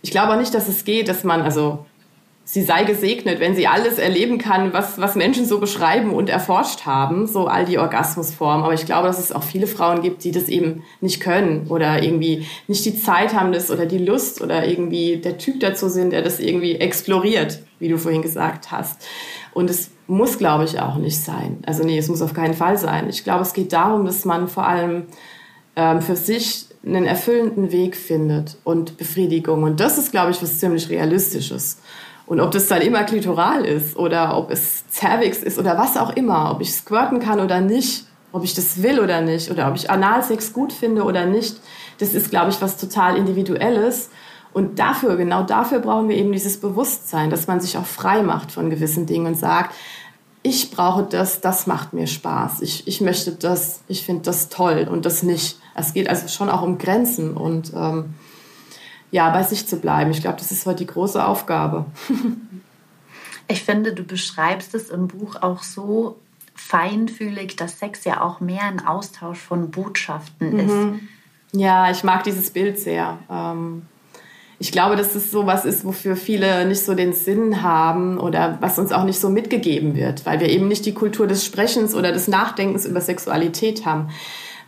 ich 0.02 0.12
glaube 0.12 0.38
nicht, 0.38 0.54
dass 0.54 0.68
es 0.68 0.84
geht, 0.84 1.08
dass 1.08 1.24
man, 1.24 1.42
also 1.42 1.86
sie 2.44 2.64
sei 2.64 2.84
gesegnet, 2.84 3.40
wenn 3.40 3.56
sie 3.56 3.68
alles 3.68 3.98
erleben 3.98 4.38
kann, 4.38 4.74
was, 4.74 5.00
was 5.00 5.16
Menschen 5.16 5.46
so 5.46 5.60
beschreiben 5.60 6.12
und 6.12 6.28
erforscht 6.28 6.86
haben, 6.86 7.28
so 7.28 7.48
all 7.48 7.66
die 7.66 7.78
Orgasmusformen. 7.78 8.64
Aber 8.64 8.74
ich 8.74 8.86
glaube, 8.86 9.08
dass 9.08 9.20
es 9.20 9.32
auch 9.32 9.44
viele 9.44 9.68
Frauen 9.68 10.02
gibt, 10.02 10.24
die 10.24 10.32
das 10.32 10.50
eben 10.50 10.84
nicht 11.00 11.22
können 11.22 11.68
oder 11.70 12.04
irgendwie 12.04 12.46
nicht 12.68 12.84
die 12.84 13.00
Zeit 13.00 13.34
haben 13.34 13.54
das 13.54 13.72
oder 13.72 13.86
die 13.86 14.00
Lust 14.00 14.42
oder 14.42 14.68
irgendwie 14.68 15.18
der 15.18 15.38
Typ 15.38 15.60
dazu 15.60 15.88
sind, 15.88 16.12
der 16.12 16.24
das 16.24 16.40
irgendwie 16.40 16.76
exploriert, 16.76 17.60
wie 17.80 17.90
du 17.90 17.98
vorhin 17.98 18.22
gesagt 18.22 18.72
hast. 18.72 19.06
Und 19.54 19.70
es 19.70 19.92
muss, 20.08 20.38
glaube 20.38 20.66
ich, 20.66 20.80
auch 20.80 20.96
nicht 20.96 21.20
sein. 21.20 21.60
Also 21.66 21.84
nee, 21.84 21.98
es 21.98 22.10
muss 22.10 22.22
auf 22.22 22.34
keinen 22.34 22.54
Fall 22.54 22.78
sein. 22.78 23.08
Ich 23.10 23.24
glaube, 23.24 23.44
es 23.44 23.54
geht 23.54 23.72
darum, 23.72 24.06
dass 24.06 24.26
man 24.26 24.48
vor 24.48 24.68
allem 24.68 25.04
ähm, 25.78 26.02
für 26.02 26.18
sich 26.18 26.66
einen 26.86 27.06
erfüllenden 27.06 27.72
Weg 27.72 27.96
findet 27.96 28.58
und 28.64 28.98
Befriedigung. 28.98 29.64
Und 29.64 29.80
das 29.80 29.98
ist, 29.98 30.12
glaube 30.12 30.32
ich, 30.32 30.42
was 30.42 30.60
ziemlich 30.60 30.90
Realistisches. 30.90 31.78
Und 32.26 32.40
ob 32.40 32.52
das 32.52 32.68
dann 32.68 32.82
immer 32.82 33.04
klitoral 33.04 33.66
ist 33.66 33.98
oder 33.98 34.38
ob 34.38 34.52
es 34.52 34.84
Cervix 34.90 35.40
ist 35.40 35.60
oder 35.60 35.78
was 35.78 35.98
auch 35.98 36.16
immer, 36.16 36.52
ob 36.52 36.62
ich 36.62 36.74
squirten 36.74 37.20
kann 37.20 37.40
oder 37.40 37.62
nicht, 37.62 38.06
ob 38.32 38.44
ich 38.44 38.54
das 38.54 38.82
will 38.82 39.00
oder 39.00 39.22
nicht 39.22 39.52
oder 39.52 39.68
ob 39.68 39.76
ich 39.76 39.90
Analsex 39.90 40.54
gut 40.54 40.72
finde 40.72 41.04
oder 41.04 41.26
nicht, 41.26 41.58
das 42.00 42.14
ist, 42.14 42.30
glaube 42.30 42.50
ich, 42.50 42.62
was 42.62 42.78
total 42.78 43.18
Individuelles. 43.18 44.10
Und 44.54 44.80
dafür, 44.80 45.16
genau 45.18 45.44
dafür 45.44 45.80
brauchen 45.80 46.10
wir 46.10 46.18
eben 46.18 46.32
dieses 46.32 46.60
Bewusstsein, 46.60 47.30
dass 47.30 47.48
man 47.48 47.62
sich 47.62 47.78
auch 47.78 47.86
frei 47.86 48.24
macht 48.24 48.52
von 48.52 48.70
gewissen 48.70 49.06
Dingen 49.06 49.28
und 49.28 49.36
sagt, 49.36 49.76
ich 50.44 50.72
brauche 50.72 51.04
das, 51.04 51.42
das 51.42 51.68
macht 51.68 51.94
mir 51.94 52.08
Spaß. 52.08 52.62
Ich, 52.62 52.88
ich 52.88 53.02
möchte 53.02 53.34
das, 53.34 53.82
ich 53.88 54.04
finde 54.04 54.24
das 54.24 54.50
toll 54.50 54.88
und 54.90 55.06
das 55.06 55.24
nicht. 55.24 55.58
Es 55.76 55.94
geht 55.94 56.10
also 56.10 56.28
schon 56.28 56.50
auch 56.50 56.62
um 56.62 56.78
Grenzen 56.78 57.36
und 57.36 57.72
ähm, 57.76 58.14
ja, 59.12 59.30
bei 59.30 59.44
sich 59.44 59.68
zu 59.68 59.78
bleiben. 59.78 60.12
Ich 60.12 60.22
glaube, 60.22 60.38
das 60.38 60.52
ist 60.52 60.66
heute 60.66 60.80
die 60.80 60.88
große 60.88 61.24
Aufgabe. 61.24 61.86
ich 63.48 63.64
finde, 63.64 63.94
du 63.94 64.04
beschreibst 64.04 64.74
es 64.74 64.90
im 64.90 65.08
Buch 65.08 65.36
auch 65.42 65.64
so 65.64 66.18
feinfühlig, 66.56 67.56
dass 67.56 67.80
Sex 67.80 68.06
ja 68.06 68.22
auch 68.22 68.40
mehr 68.40 68.64
ein 68.64 68.86
Austausch 68.86 69.40
von 69.40 69.72
Botschaften 69.72 70.60
ist. 70.60 70.72
Mhm. 70.72 71.08
Ja, 71.54 71.92
ich 71.92 72.04
mag 72.04 72.24
dieses 72.24 72.52
Bild 72.52 72.80
sehr. 72.80 73.18
Ähm, 73.30 73.84
ich 74.62 74.72
glaube, 74.72 74.96
dass 74.96 75.16
es 75.16 75.32
sowas 75.32 75.66
ist, 75.66 75.84
wofür 75.84 76.16
viele 76.16 76.66
nicht 76.66 76.86
so 76.86 76.94
den 76.94 77.14
Sinn 77.14 77.64
haben 77.64 78.20
oder 78.20 78.60
was 78.62 78.78
uns 78.78 78.92
auch 78.92 79.04
nicht 79.04 79.20
so 79.20 79.30
mitgegeben 79.30 79.96
wird, 79.96 80.26
weil 80.26 80.40
wir 80.40 80.50
eben 80.50 80.68
nicht 80.68 80.86
die 80.86 80.94
Kultur 80.94 81.26
des 81.26 81.44
Sprechens 81.44 81.96
oder 81.96 82.12
des 82.12 82.28
Nachdenkens 82.28 82.86
über 82.86 83.02
Sexualität 83.02 83.86
haben. 83.86 84.10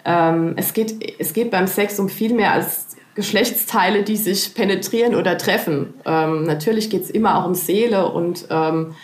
Ähm, 0.05 0.53
es, 0.57 0.73
geht, 0.73 1.19
es 1.19 1.33
geht 1.33 1.51
beim 1.51 1.67
Sex 1.67 1.99
um 1.99 2.09
viel 2.09 2.33
mehr 2.33 2.51
als 2.51 2.87
Geschlechtsteile, 3.15 4.03
die 4.03 4.17
sich 4.17 4.55
penetrieren 4.55 5.15
oder 5.15 5.37
treffen. 5.37 5.93
Ähm, 6.05 6.43
natürlich 6.43 6.89
geht 6.89 7.03
es 7.03 7.09
immer 7.09 7.37
auch 7.37 7.45
um 7.45 7.53
Seele 7.53 8.11
und 8.11 8.47
ähm, 8.49 8.95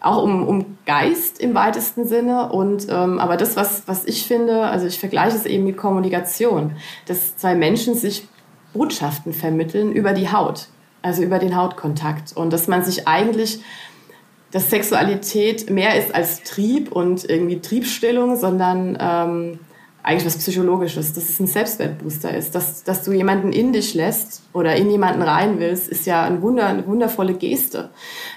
auch 0.00 0.22
um, 0.22 0.46
um 0.46 0.78
Geist 0.86 1.40
im 1.40 1.54
weitesten 1.54 2.06
Sinne. 2.06 2.50
Und 2.52 2.86
ähm, 2.88 3.18
aber 3.18 3.36
das, 3.36 3.56
was, 3.56 3.82
was 3.86 4.04
ich 4.04 4.26
finde, 4.26 4.62
also 4.62 4.86
ich 4.86 4.98
vergleiche 4.98 5.36
es 5.36 5.46
eben 5.46 5.64
mit 5.64 5.76
Kommunikation, 5.76 6.76
dass 7.06 7.36
zwei 7.36 7.54
Menschen 7.54 7.94
sich 7.94 8.26
Botschaften 8.72 9.32
vermitteln 9.32 9.92
über 9.92 10.12
die 10.12 10.30
Haut, 10.30 10.68
also 11.02 11.22
über 11.22 11.38
den 11.38 11.56
Hautkontakt. 11.56 12.36
Und 12.36 12.52
dass 12.52 12.68
man 12.68 12.84
sich 12.84 13.08
eigentlich, 13.08 13.60
dass 14.52 14.70
Sexualität 14.70 15.70
mehr 15.70 15.96
ist 15.96 16.14
als 16.14 16.44
Trieb 16.44 16.92
und 16.92 17.28
irgendwie 17.28 17.60
Triebstellung, 17.60 18.36
sondern 18.36 18.96
ähm, 19.00 19.58
eigentlich 20.02 20.24
was 20.24 20.38
Psychologisches, 20.38 21.12
dass 21.12 21.28
es 21.28 21.40
ein 21.40 21.46
Selbstwertbooster 21.46 22.34
ist. 22.34 22.54
Dass, 22.54 22.84
dass 22.84 23.04
du 23.04 23.12
jemanden 23.12 23.52
in 23.52 23.72
dich 23.72 23.94
lässt 23.94 24.42
oder 24.52 24.74
in 24.76 24.90
jemanden 24.90 25.22
rein 25.22 25.58
willst, 25.60 25.88
ist 25.88 26.06
ja 26.06 26.22
ein 26.24 26.40
Wunder, 26.40 26.66
eine 26.66 26.86
wundervolle 26.86 27.34
Geste 27.34 27.90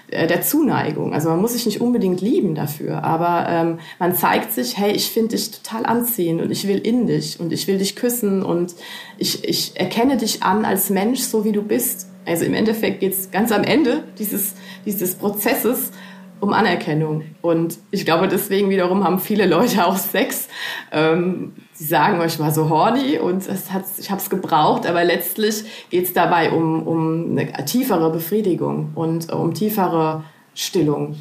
äh, 0.10 0.28
der 0.28 0.42
Zuneigung. 0.42 1.14
Also 1.14 1.30
man 1.30 1.40
muss 1.40 1.54
sich 1.54 1.66
nicht 1.66 1.80
unbedingt 1.80 2.20
lieben 2.20 2.54
dafür, 2.54 3.04
aber 3.04 3.48
ähm, 3.50 3.80
man 3.98 4.14
zeigt 4.14 4.52
sich, 4.52 4.78
hey, 4.78 4.92
ich 4.92 5.12
finde 5.12 5.36
dich 5.36 5.52
total 5.52 5.86
anziehend 5.86 6.42
und 6.42 6.52
ich 6.52 6.68
will 6.68 6.80
in 6.80 7.08
dich 7.08 7.40
und 7.40 7.54
ich 7.54 7.68
will 7.68 7.78
dich 7.78 7.96
küssen 7.96 8.44
und 8.44 8.76
ich, 9.18 9.48
ich 9.48 9.80
erkenne 9.80 10.18
dich 10.18 10.44
an 10.44 10.66
als 10.66 10.90
Mensch, 10.90 11.22
so 11.22 11.46
wie 11.46 11.54
du 11.54 11.62
bist. 11.62 12.08
Also 12.26 12.46
im 12.46 12.54
Endeffekt 12.54 13.00
geht's 13.00 13.32
ganz 13.32 13.52
am 13.52 13.64
Ende 13.64 14.04
dieses, 14.18 14.54
dieses 14.86 15.16
Prozesses 15.16 15.92
um 16.44 16.52
Anerkennung. 16.52 17.24
Und 17.42 17.78
ich 17.90 18.04
glaube, 18.04 18.28
deswegen 18.28 18.70
wiederum 18.70 19.06
haben 19.06 19.18
viele 19.20 19.46
Leute 19.46 19.88
auch 19.88 19.96
Sex. 19.96 20.50
Ähm, 20.92 21.54
sie 21.72 21.86
sagen, 21.86 22.22
ich 22.26 22.38
war 22.38 22.52
so 22.52 22.70
horny 22.70 23.18
und 23.18 23.48
ich 23.48 24.10
habe 24.10 24.22
es 24.22 24.30
gebraucht, 24.30 24.86
aber 24.86 25.06
letztlich 25.06 25.64
geht 25.90 26.04
es 26.04 26.14
dabei 26.14 26.52
um, 26.52 26.86
um 26.86 27.38
eine 27.38 27.64
tiefere 27.64 28.12
Befriedigung 28.12 28.92
und 28.94 29.32
um 29.32 29.54
tiefere 29.54 30.26
Stillung. 30.54 31.16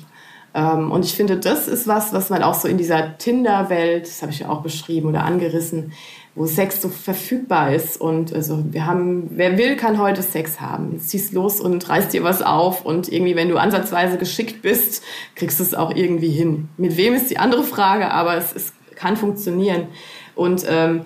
Ähm, 0.54 0.90
und 0.90 1.04
ich 1.04 1.14
finde, 1.14 1.36
das 1.38 1.68
ist 1.68 1.86
was, 1.86 2.12
was 2.12 2.28
man 2.28 2.42
auch 2.42 2.54
so 2.54 2.66
in 2.66 2.76
dieser 2.76 3.16
Tinder-Welt, 3.16 4.08
das 4.08 4.22
habe 4.22 4.32
ich 4.32 4.40
ja 4.40 4.48
auch 4.48 4.62
beschrieben 4.62 5.08
oder 5.08 5.24
angerissen, 5.24 5.92
wo 6.34 6.46
Sex 6.46 6.80
so 6.80 6.88
verfügbar 6.88 7.74
ist. 7.74 8.00
Und 8.00 8.34
also 8.34 8.64
wir 8.70 8.86
haben, 8.86 9.30
wer 9.32 9.58
will, 9.58 9.76
kann 9.76 9.98
heute 9.98 10.22
Sex 10.22 10.60
haben. 10.60 10.98
Ziehst 10.98 11.32
los 11.32 11.60
und 11.60 11.88
reißt 11.88 12.12
dir 12.12 12.22
was 12.22 12.42
auf 12.42 12.84
und 12.84 13.12
irgendwie, 13.12 13.36
wenn 13.36 13.48
du 13.48 13.58
ansatzweise 13.58 14.18
geschickt 14.18 14.62
bist, 14.62 15.02
kriegst 15.34 15.58
du 15.58 15.64
es 15.64 15.74
auch 15.74 15.94
irgendwie 15.94 16.30
hin. 16.30 16.68
Mit 16.76 16.96
wem 16.96 17.14
ist 17.14 17.30
die 17.30 17.38
andere 17.38 17.64
Frage, 17.64 18.10
aber 18.10 18.36
es, 18.36 18.54
es 18.54 18.72
kann 18.94 19.16
funktionieren. 19.16 19.88
Und 20.34 20.64
ähm, 20.68 21.02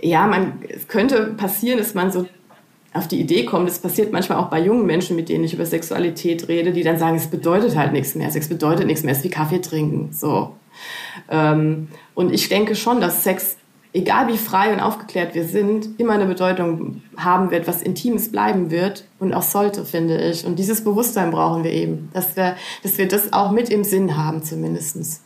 ja, 0.00 0.26
man, 0.26 0.62
es 0.68 0.88
könnte 0.88 1.34
passieren, 1.36 1.78
dass 1.78 1.94
man 1.94 2.10
so 2.10 2.26
auf 2.94 3.08
die 3.08 3.20
Idee 3.20 3.44
kommt, 3.44 3.68
das 3.68 3.78
passiert 3.78 4.10
manchmal 4.10 4.38
auch 4.38 4.48
bei 4.48 4.58
jungen 4.58 4.86
Menschen, 4.86 5.16
mit 5.16 5.28
denen 5.28 5.44
ich 5.44 5.52
über 5.52 5.66
Sexualität 5.66 6.48
rede, 6.48 6.72
die 6.72 6.82
dann 6.82 6.98
sagen, 6.98 7.16
es 7.16 7.26
bedeutet 7.26 7.76
halt 7.76 7.92
nichts 7.92 8.14
mehr, 8.14 8.30
Sex 8.30 8.48
bedeutet 8.48 8.86
nichts 8.86 9.02
mehr, 9.02 9.12
es 9.12 9.18
ist 9.18 9.24
wie 9.24 9.30
Kaffee 9.30 9.60
trinken, 9.60 10.12
so. 10.12 10.56
Ähm, 11.30 11.88
und 12.14 12.32
ich 12.32 12.48
denke 12.48 12.74
schon, 12.74 13.02
dass 13.02 13.22
Sex 13.22 13.58
egal 13.96 14.28
wie 14.28 14.36
frei 14.36 14.72
und 14.72 14.80
aufgeklärt 14.80 15.34
wir 15.34 15.44
sind, 15.44 15.98
immer 15.98 16.12
eine 16.12 16.26
Bedeutung 16.26 17.02
haben 17.16 17.50
wird, 17.50 17.66
was 17.66 17.82
Intimes 17.82 18.30
bleiben 18.30 18.70
wird 18.70 19.04
und 19.18 19.32
auch 19.32 19.42
sollte, 19.42 19.84
finde 19.84 20.20
ich. 20.20 20.44
Und 20.44 20.58
dieses 20.58 20.84
Bewusstsein 20.84 21.30
brauchen 21.30 21.64
wir 21.64 21.72
eben, 21.72 22.10
dass 22.12 22.36
wir, 22.36 22.56
dass 22.82 22.98
wir 22.98 23.08
das 23.08 23.32
auch 23.32 23.50
mit 23.50 23.70
im 23.70 23.84
Sinn 23.84 24.16
haben 24.16 24.42
zumindestens. 24.44 25.22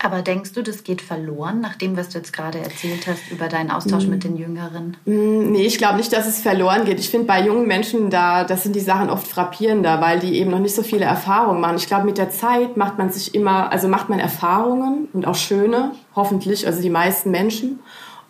Aber 0.00 0.22
denkst 0.22 0.52
du, 0.52 0.62
das 0.62 0.84
geht 0.84 1.02
verloren, 1.02 1.60
nach 1.60 1.74
dem, 1.74 1.96
was 1.96 2.10
du 2.10 2.18
jetzt 2.18 2.32
gerade 2.32 2.58
erzählt 2.58 3.08
hast 3.08 3.32
über 3.32 3.48
deinen 3.48 3.70
Austausch 3.70 4.06
mm. 4.06 4.10
mit 4.10 4.22
den 4.22 4.36
Jüngeren? 4.36 4.96
Mm, 5.06 5.50
nee, 5.50 5.66
ich 5.66 5.76
glaube 5.76 5.96
nicht, 5.96 6.12
dass 6.12 6.28
es 6.28 6.40
verloren 6.40 6.84
geht. 6.84 7.00
Ich 7.00 7.10
finde, 7.10 7.26
bei 7.26 7.44
jungen 7.44 7.66
Menschen, 7.66 8.08
da, 8.08 8.44
das 8.44 8.62
sind 8.62 8.76
die 8.76 8.80
Sachen 8.80 9.10
oft 9.10 9.26
frappierender, 9.26 10.00
weil 10.00 10.20
die 10.20 10.38
eben 10.38 10.52
noch 10.52 10.60
nicht 10.60 10.74
so 10.74 10.82
viele 10.82 11.04
Erfahrungen 11.04 11.60
machen. 11.60 11.78
Ich 11.78 11.88
glaube, 11.88 12.04
mit 12.04 12.16
der 12.16 12.30
Zeit 12.30 12.76
macht 12.76 12.96
man 12.96 13.10
sich 13.10 13.34
immer, 13.34 13.72
also 13.72 13.88
macht 13.88 14.08
man 14.08 14.20
Erfahrungen 14.20 15.08
und 15.12 15.26
auch 15.26 15.34
schöne, 15.34 15.92
hoffentlich, 16.18 16.66
also 16.66 16.82
die 16.82 16.90
meisten 16.90 17.30
Menschen. 17.30 17.78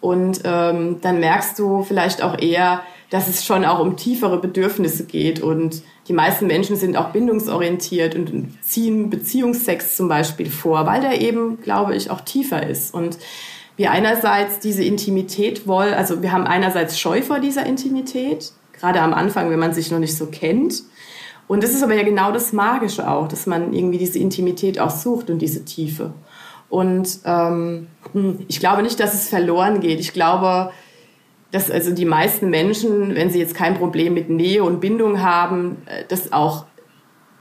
Und 0.01 0.43
ähm, 0.45 1.01
dann 1.01 1.19
merkst 1.19 1.59
du 1.59 1.83
vielleicht 1.83 2.23
auch 2.23 2.39
eher, 2.39 2.83
dass 3.11 3.27
es 3.27 3.45
schon 3.45 3.65
auch 3.65 3.81
um 3.81 3.97
tiefere 3.97 4.39
Bedürfnisse 4.39 5.05
geht. 5.05 5.43
Und 5.43 5.83
die 6.07 6.13
meisten 6.13 6.47
Menschen 6.47 6.77
sind 6.77 6.97
auch 6.97 7.11
bindungsorientiert 7.11 8.15
und 8.15 8.63
ziehen 8.63 9.11
Beziehungsex 9.11 9.97
zum 9.97 10.09
Beispiel 10.09 10.51
vor, 10.51 10.87
weil 10.87 11.01
der 11.01 11.21
eben, 11.21 11.61
glaube 11.61 11.97
ich, 11.97 12.11
auch 12.11 12.21
tiefer 12.21 12.65
ist. 12.65 12.95
Und 12.95 13.19
wir 13.77 13.91
einerseits 13.91 14.59
diese 14.59 14.85
Intimität 14.85 15.67
wollen, 15.67 15.95
also 15.95 16.23
wir 16.23 16.33
haben 16.33 16.47
einerseits 16.47 16.99
Scheu 16.99 17.23
vor 17.23 17.41
dieser 17.41 17.65
Intimität, 17.67 18.53
gerade 18.73 19.01
am 19.01 19.15
Anfang, 19.15 19.51
wenn 19.51 19.59
man 19.59 19.73
sich 19.73 19.91
noch 19.91 19.99
nicht 19.99 20.17
so 20.17 20.27
kennt. 20.27 20.83
Und 21.47 21.63
das 21.63 21.71
ist 21.71 21.83
aber 21.83 21.95
ja 21.95 22.03
genau 22.03 22.31
das 22.31 22.53
Magische 22.53 23.11
auch, 23.11 23.27
dass 23.27 23.47
man 23.47 23.73
irgendwie 23.73 23.99
diese 23.99 24.19
Intimität 24.19 24.79
auch 24.79 24.91
sucht 24.91 25.31
und 25.31 25.39
diese 25.39 25.65
Tiefe. 25.65 26.13
Und 26.69 27.21
ähm, 27.25 27.89
ich 28.49 28.61
glaube 28.61 28.83
nicht, 28.83 29.01
dass 29.01 29.15
es 29.15 29.29
verloren 29.29 29.81
geht. 29.81 30.01
Ich 30.01 30.13
glaube, 30.13 30.71
dass 31.51 31.71
also 31.71 31.95
die 31.95 32.05
meisten 32.05 32.51
Menschen, 32.51 33.15
wenn 33.15 33.31
sie 33.31 33.39
jetzt 33.39 33.55
kein 33.55 33.75
Problem 33.75 34.15
mit 34.15 34.29
Nähe 34.29 34.63
und 34.63 34.81
Bindung 34.81 35.23
haben, 35.23 35.79
äh, 35.87 36.05
das 36.09 36.33
auch 36.33 36.67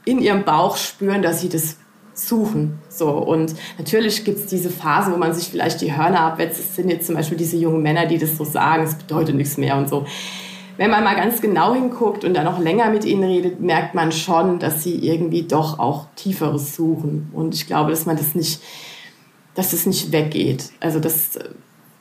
in 0.04 0.20
ihrem 0.20 0.44
Bauch 0.44 0.76
spüren, 0.76 1.20
dass 1.20 1.42
sie 1.42 1.50
das 1.50 1.76
suchen. 2.14 2.78
So 2.88 3.10
und 3.10 3.54
natürlich 3.76 4.24
gibt 4.24 4.38
es 4.38 4.46
diese 4.46 4.70
Phase, 4.70 5.12
wo 5.12 5.16
man 5.16 5.34
sich 5.34 5.48
vielleicht 5.48 5.80
die 5.80 5.96
Hörner 5.96 6.20
abwetzt. 6.20 6.58
Es 6.58 6.76
sind 6.76 6.88
jetzt 6.90 7.06
zum 7.06 7.14
Beispiel 7.14 7.36
diese 7.38 7.56
jungen 7.56 7.82
Männer, 7.82 8.06
die 8.06 8.18
das 8.18 8.36
so 8.36 8.44
sagen, 8.44 8.84
es 8.84 8.94
bedeutet 8.94 9.34
nichts 9.34 9.56
mehr 9.56 9.76
und 9.76 9.88
so. 9.88 10.06
Wenn 10.78 10.90
man 10.90 11.02
mal 11.02 11.16
ganz 11.16 11.40
genau 11.40 11.74
hinguckt 11.74 12.24
und 12.24 12.34
dann 12.34 12.44
noch 12.44 12.60
länger 12.60 12.90
mit 12.90 13.04
ihnen 13.04 13.24
redet, 13.24 13.60
merkt 13.60 13.94
man 13.94 14.12
schon, 14.12 14.60
dass 14.60 14.84
sie 14.84 14.94
irgendwie 14.94 15.42
doch 15.42 15.80
auch 15.80 16.06
Tieferes 16.14 16.76
suchen. 16.76 17.30
Und 17.34 17.54
ich 17.54 17.66
glaube, 17.66 17.90
dass 17.90 18.06
man 18.06 18.16
das 18.16 18.36
nicht, 18.36 18.62
dass 19.58 19.72
das 19.72 19.86
nicht 19.86 20.12
weggeht. 20.12 20.70
Also 20.78 21.00
das 21.00 21.36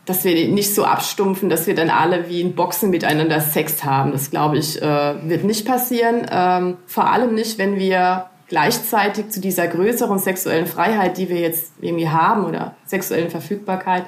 dass 0.05 0.23
wir 0.23 0.47
nicht 0.47 0.73
so 0.73 0.85
abstumpfen, 0.85 1.49
dass 1.49 1.67
wir 1.67 1.75
dann 1.75 1.89
alle 1.89 2.29
wie 2.29 2.39
in 2.39 2.55
Boxen 2.55 2.91
miteinander 2.91 3.41
Sex 3.41 3.83
haben. 3.83 4.13
Das 4.13 4.31
glaube 4.31 4.57
ich, 4.57 4.81
äh, 4.81 5.29
wird 5.29 5.43
nicht 5.43 5.67
passieren. 5.67 6.25
Ähm, 6.31 6.77
vor 6.85 7.11
allem 7.11 7.35
nicht, 7.35 7.57
wenn 7.57 7.77
wir 7.77 8.27
gleichzeitig 8.47 9.31
zu 9.31 9.41
dieser 9.41 9.67
größeren 9.67 10.17
sexuellen 10.17 10.65
Freiheit, 10.65 11.17
die 11.17 11.27
wir 11.27 11.41
jetzt 11.41 11.73
irgendwie 11.81 12.07
haben 12.07 12.45
oder 12.45 12.75
sexuellen 12.85 13.29
Verfügbarkeit, 13.29 14.05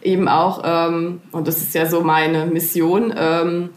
eben 0.00 0.26
auch, 0.26 0.62
ähm, 0.64 1.20
und 1.32 1.46
das 1.46 1.58
ist 1.58 1.74
ja 1.74 1.84
so 1.84 2.00
meine 2.00 2.46
Mission, 2.46 3.12
ähm, 3.14 3.70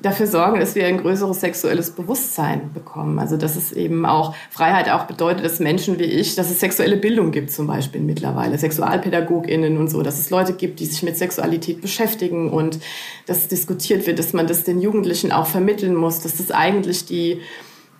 dafür 0.00 0.26
sorgen, 0.26 0.60
dass 0.60 0.74
wir 0.74 0.86
ein 0.86 0.98
größeres 0.98 1.40
sexuelles 1.40 1.90
Bewusstsein 1.90 2.72
bekommen. 2.72 3.18
Also 3.18 3.36
dass 3.36 3.56
es 3.56 3.72
eben 3.72 4.06
auch 4.06 4.34
Freiheit 4.50 4.88
auch 4.90 5.04
bedeutet, 5.04 5.44
dass 5.44 5.58
Menschen 5.58 5.98
wie 5.98 6.04
ich, 6.04 6.36
dass 6.36 6.50
es 6.50 6.60
sexuelle 6.60 6.96
Bildung 6.96 7.32
gibt 7.32 7.50
zum 7.50 7.66
Beispiel 7.66 8.00
mittlerweile, 8.00 8.56
SexualpädagogInnen 8.58 9.76
und 9.76 9.88
so, 9.88 10.02
dass 10.02 10.18
es 10.18 10.30
Leute 10.30 10.52
gibt, 10.52 10.80
die 10.80 10.86
sich 10.86 11.02
mit 11.02 11.16
Sexualität 11.16 11.80
beschäftigen 11.80 12.50
und 12.50 12.78
dass 13.26 13.48
diskutiert 13.48 14.06
wird, 14.06 14.18
dass 14.18 14.32
man 14.32 14.46
das 14.46 14.64
den 14.64 14.80
Jugendlichen 14.80 15.32
auch 15.32 15.46
vermitteln 15.46 15.94
muss, 15.94 16.20
dass 16.20 16.36
das 16.36 16.52
eigentlich 16.52 17.06
die, 17.06 17.40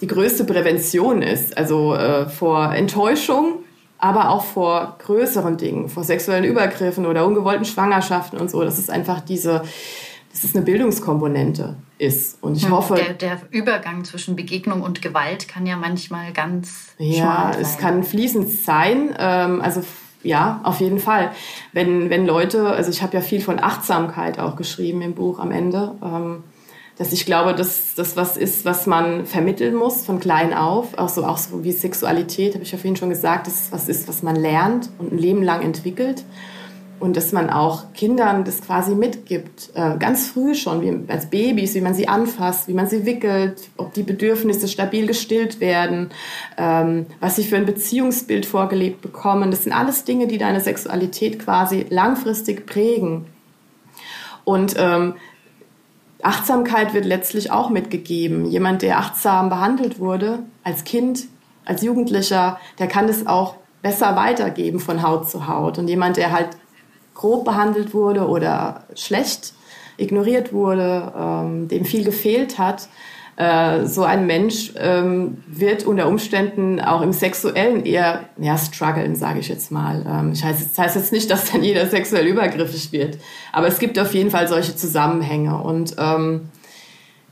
die 0.00 0.06
größte 0.06 0.44
Prävention 0.44 1.22
ist, 1.22 1.56
also 1.56 1.94
äh, 1.94 2.28
vor 2.28 2.72
Enttäuschung, 2.72 3.64
aber 3.98 4.30
auch 4.30 4.44
vor 4.44 4.96
größeren 5.04 5.56
Dingen, 5.56 5.88
vor 5.88 6.04
sexuellen 6.04 6.44
Übergriffen 6.44 7.06
oder 7.06 7.26
ungewollten 7.26 7.64
Schwangerschaften 7.64 8.38
und 8.38 8.48
so. 8.48 8.62
Das 8.62 8.78
ist 8.78 8.90
einfach 8.90 9.20
diese, 9.20 9.64
das 10.30 10.44
ist 10.44 10.54
eine 10.54 10.64
Bildungskomponente 10.64 11.74
ist. 11.98 12.42
Und 12.42 12.56
ich 12.56 12.64
hm, 12.64 12.72
hoffe. 12.72 12.94
Der, 12.94 13.14
der, 13.14 13.40
Übergang 13.50 14.04
zwischen 14.04 14.36
Begegnung 14.36 14.82
und 14.82 15.02
Gewalt 15.02 15.48
kann 15.48 15.66
ja 15.66 15.76
manchmal 15.76 16.32
ganz. 16.32 16.94
Ja, 16.98 17.52
es 17.60 17.78
kann 17.78 18.04
fließend 18.04 18.48
sein. 18.50 19.14
Ähm, 19.18 19.60
also 19.60 19.82
ja, 20.22 20.60
auf 20.64 20.80
jeden 20.80 20.98
Fall. 20.98 21.30
Wenn, 21.72 22.10
wenn 22.10 22.26
Leute, 22.26 22.68
also 22.70 22.90
ich 22.90 23.02
habe 23.02 23.14
ja 23.14 23.20
viel 23.20 23.40
von 23.40 23.60
Achtsamkeit 23.60 24.38
auch 24.38 24.56
geschrieben 24.56 25.02
im 25.02 25.14
Buch 25.14 25.38
am 25.38 25.52
Ende, 25.52 25.94
ähm, 26.02 26.44
dass 26.96 27.12
ich 27.12 27.24
glaube, 27.24 27.54
dass 27.54 27.94
das 27.94 28.16
was 28.16 28.36
ist, 28.36 28.64
was 28.64 28.86
man 28.86 29.24
vermitteln 29.24 29.76
muss 29.76 30.04
von 30.04 30.18
klein 30.18 30.52
auf, 30.52 30.98
auch 30.98 31.08
so, 31.08 31.24
auch 31.24 31.38
so 31.38 31.62
wie 31.62 31.70
Sexualität, 31.70 32.54
habe 32.54 32.64
ich 32.64 32.72
ja 32.72 32.78
vorhin 32.78 32.96
schon 32.96 33.10
gesagt, 33.10 33.46
dass 33.46 33.66
es 33.66 33.72
was 33.72 33.88
ist, 33.88 34.08
was 34.08 34.24
man 34.24 34.34
lernt 34.34 34.90
und 34.98 35.12
ein 35.12 35.18
Leben 35.18 35.44
lang 35.44 35.62
entwickelt 35.62 36.24
und 37.00 37.16
dass 37.16 37.32
man 37.32 37.50
auch 37.50 37.92
Kindern 37.92 38.44
das 38.44 38.60
quasi 38.62 38.94
mitgibt, 38.94 39.70
äh, 39.74 39.96
ganz 39.98 40.28
früh 40.28 40.54
schon, 40.54 40.82
wie 40.82 41.10
als 41.10 41.26
Babys, 41.26 41.74
wie 41.74 41.80
man 41.80 41.94
sie 41.94 42.08
anfasst, 42.08 42.68
wie 42.68 42.74
man 42.74 42.86
sie 42.86 43.06
wickelt, 43.06 43.68
ob 43.76 43.94
die 43.94 44.02
Bedürfnisse 44.02 44.68
stabil 44.68 45.06
gestillt 45.06 45.60
werden, 45.60 46.10
ähm, 46.56 47.06
was 47.20 47.36
sie 47.36 47.44
für 47.44 47.56
ein 47.56 47.66
Beziehungsbild 47.66 48.46
vorgelebt 48.46 49.00
bekommen. 49.00 49.50
Das 49.50 49.64
sind 49.64 49.72
alles 49.72 50.04
Dinge, 50.04 50.26
die 50.26 50.38
deine 50.38 50.60
Sexualität 50.60 51.38
quasi 51.38 51.86
langfristig 51.90 52.66
prägen. 52.66 53.26
Und 54.44 54.74
ähm, 54.78 55.14
Achtsamkeit 56.22 56.94
wird 56.94 57.04
letztlich 57.04 57.50
auch 57.50 57.70
mitgegeben. 57.70 58.46
Jemand, 58.46 58.82
der 58.82 58.98
achtsam 58.98 59.50
behandelt 59.50 60.00
wurde, 60.00 60.40
als 60.64 60.84
Kind, 60.84 61.26
als 61.64 61.82
Jugendlicher, 61.82 62.58
der 62.78 62.88
kann 62.88 63.06
das 63.06 63.26
auch 63.26 63.54
besser 63.82 64.16
weitergeben 64.16 64.80
von 64.80 65.02
Haut 65.02 65.30
zu 65.30 65.46
Haut. 65.46 65.78
Und 65.78 65.88
jemand, 65.88 66.16
der 66.16 66.32
halt 66.32 66.48
grob 67.18 67.44
behandelt 67.44 67.92
wurde 67.92 68.26
oder 68.28 68.84
schlecht 68.94 69.52
ignoriert 69.96 70.52
wurde, 70.52 71.12
ähm, 71.18 71.68
dem 71.68 71.84
viel 71.84 72.04
gefehlt 72.04 72.58
hat, 72.58 72.88
äh, 73.36 73.86
so 73.86 74.04
ein 74.04 74.26
Mensch 74.26 74.72
ähm, 74.76 75.42
wird 75.48 75.84
unter 75.84 76.06
Umständen 76.06 76.80
auch 76.80 77.02
im 77.02 77.12
Sexuellen 77.12 77.84
eher 77.84 78.28
ja, 78.38 78.56
strugglen, 78.56 79.16
sage 79.16 79.40
ich 79.40 79.48
jetzt 79.48 79.72
mal. 79.72 80.06
Ähm, 80.08 80.32
ich 80.32 80.44
heißt, 80.44 80.70
das 80.70 80.78
heißt 80.78 80.96
jetzt 80.96 81.12
nicht, 81.12 81.28
dass 81.30 81.50
dann 81.50 81.64
jeder 81.64 81.86
sexuell 81.86 82.26
übergriffig 82.26 82.92
wird, 82.92 83.18
aber 83.52 83.66
es 83.66 83.80
gibt 83.80 83.98
auf 83.98 84.14
jeden 84.14 84.30
Fall 84.30 84.46
solche 84.46 84.76
Zusammenhänge. 84.76 85.60
Und 85.60 85.96
ähm, 85.98 86.48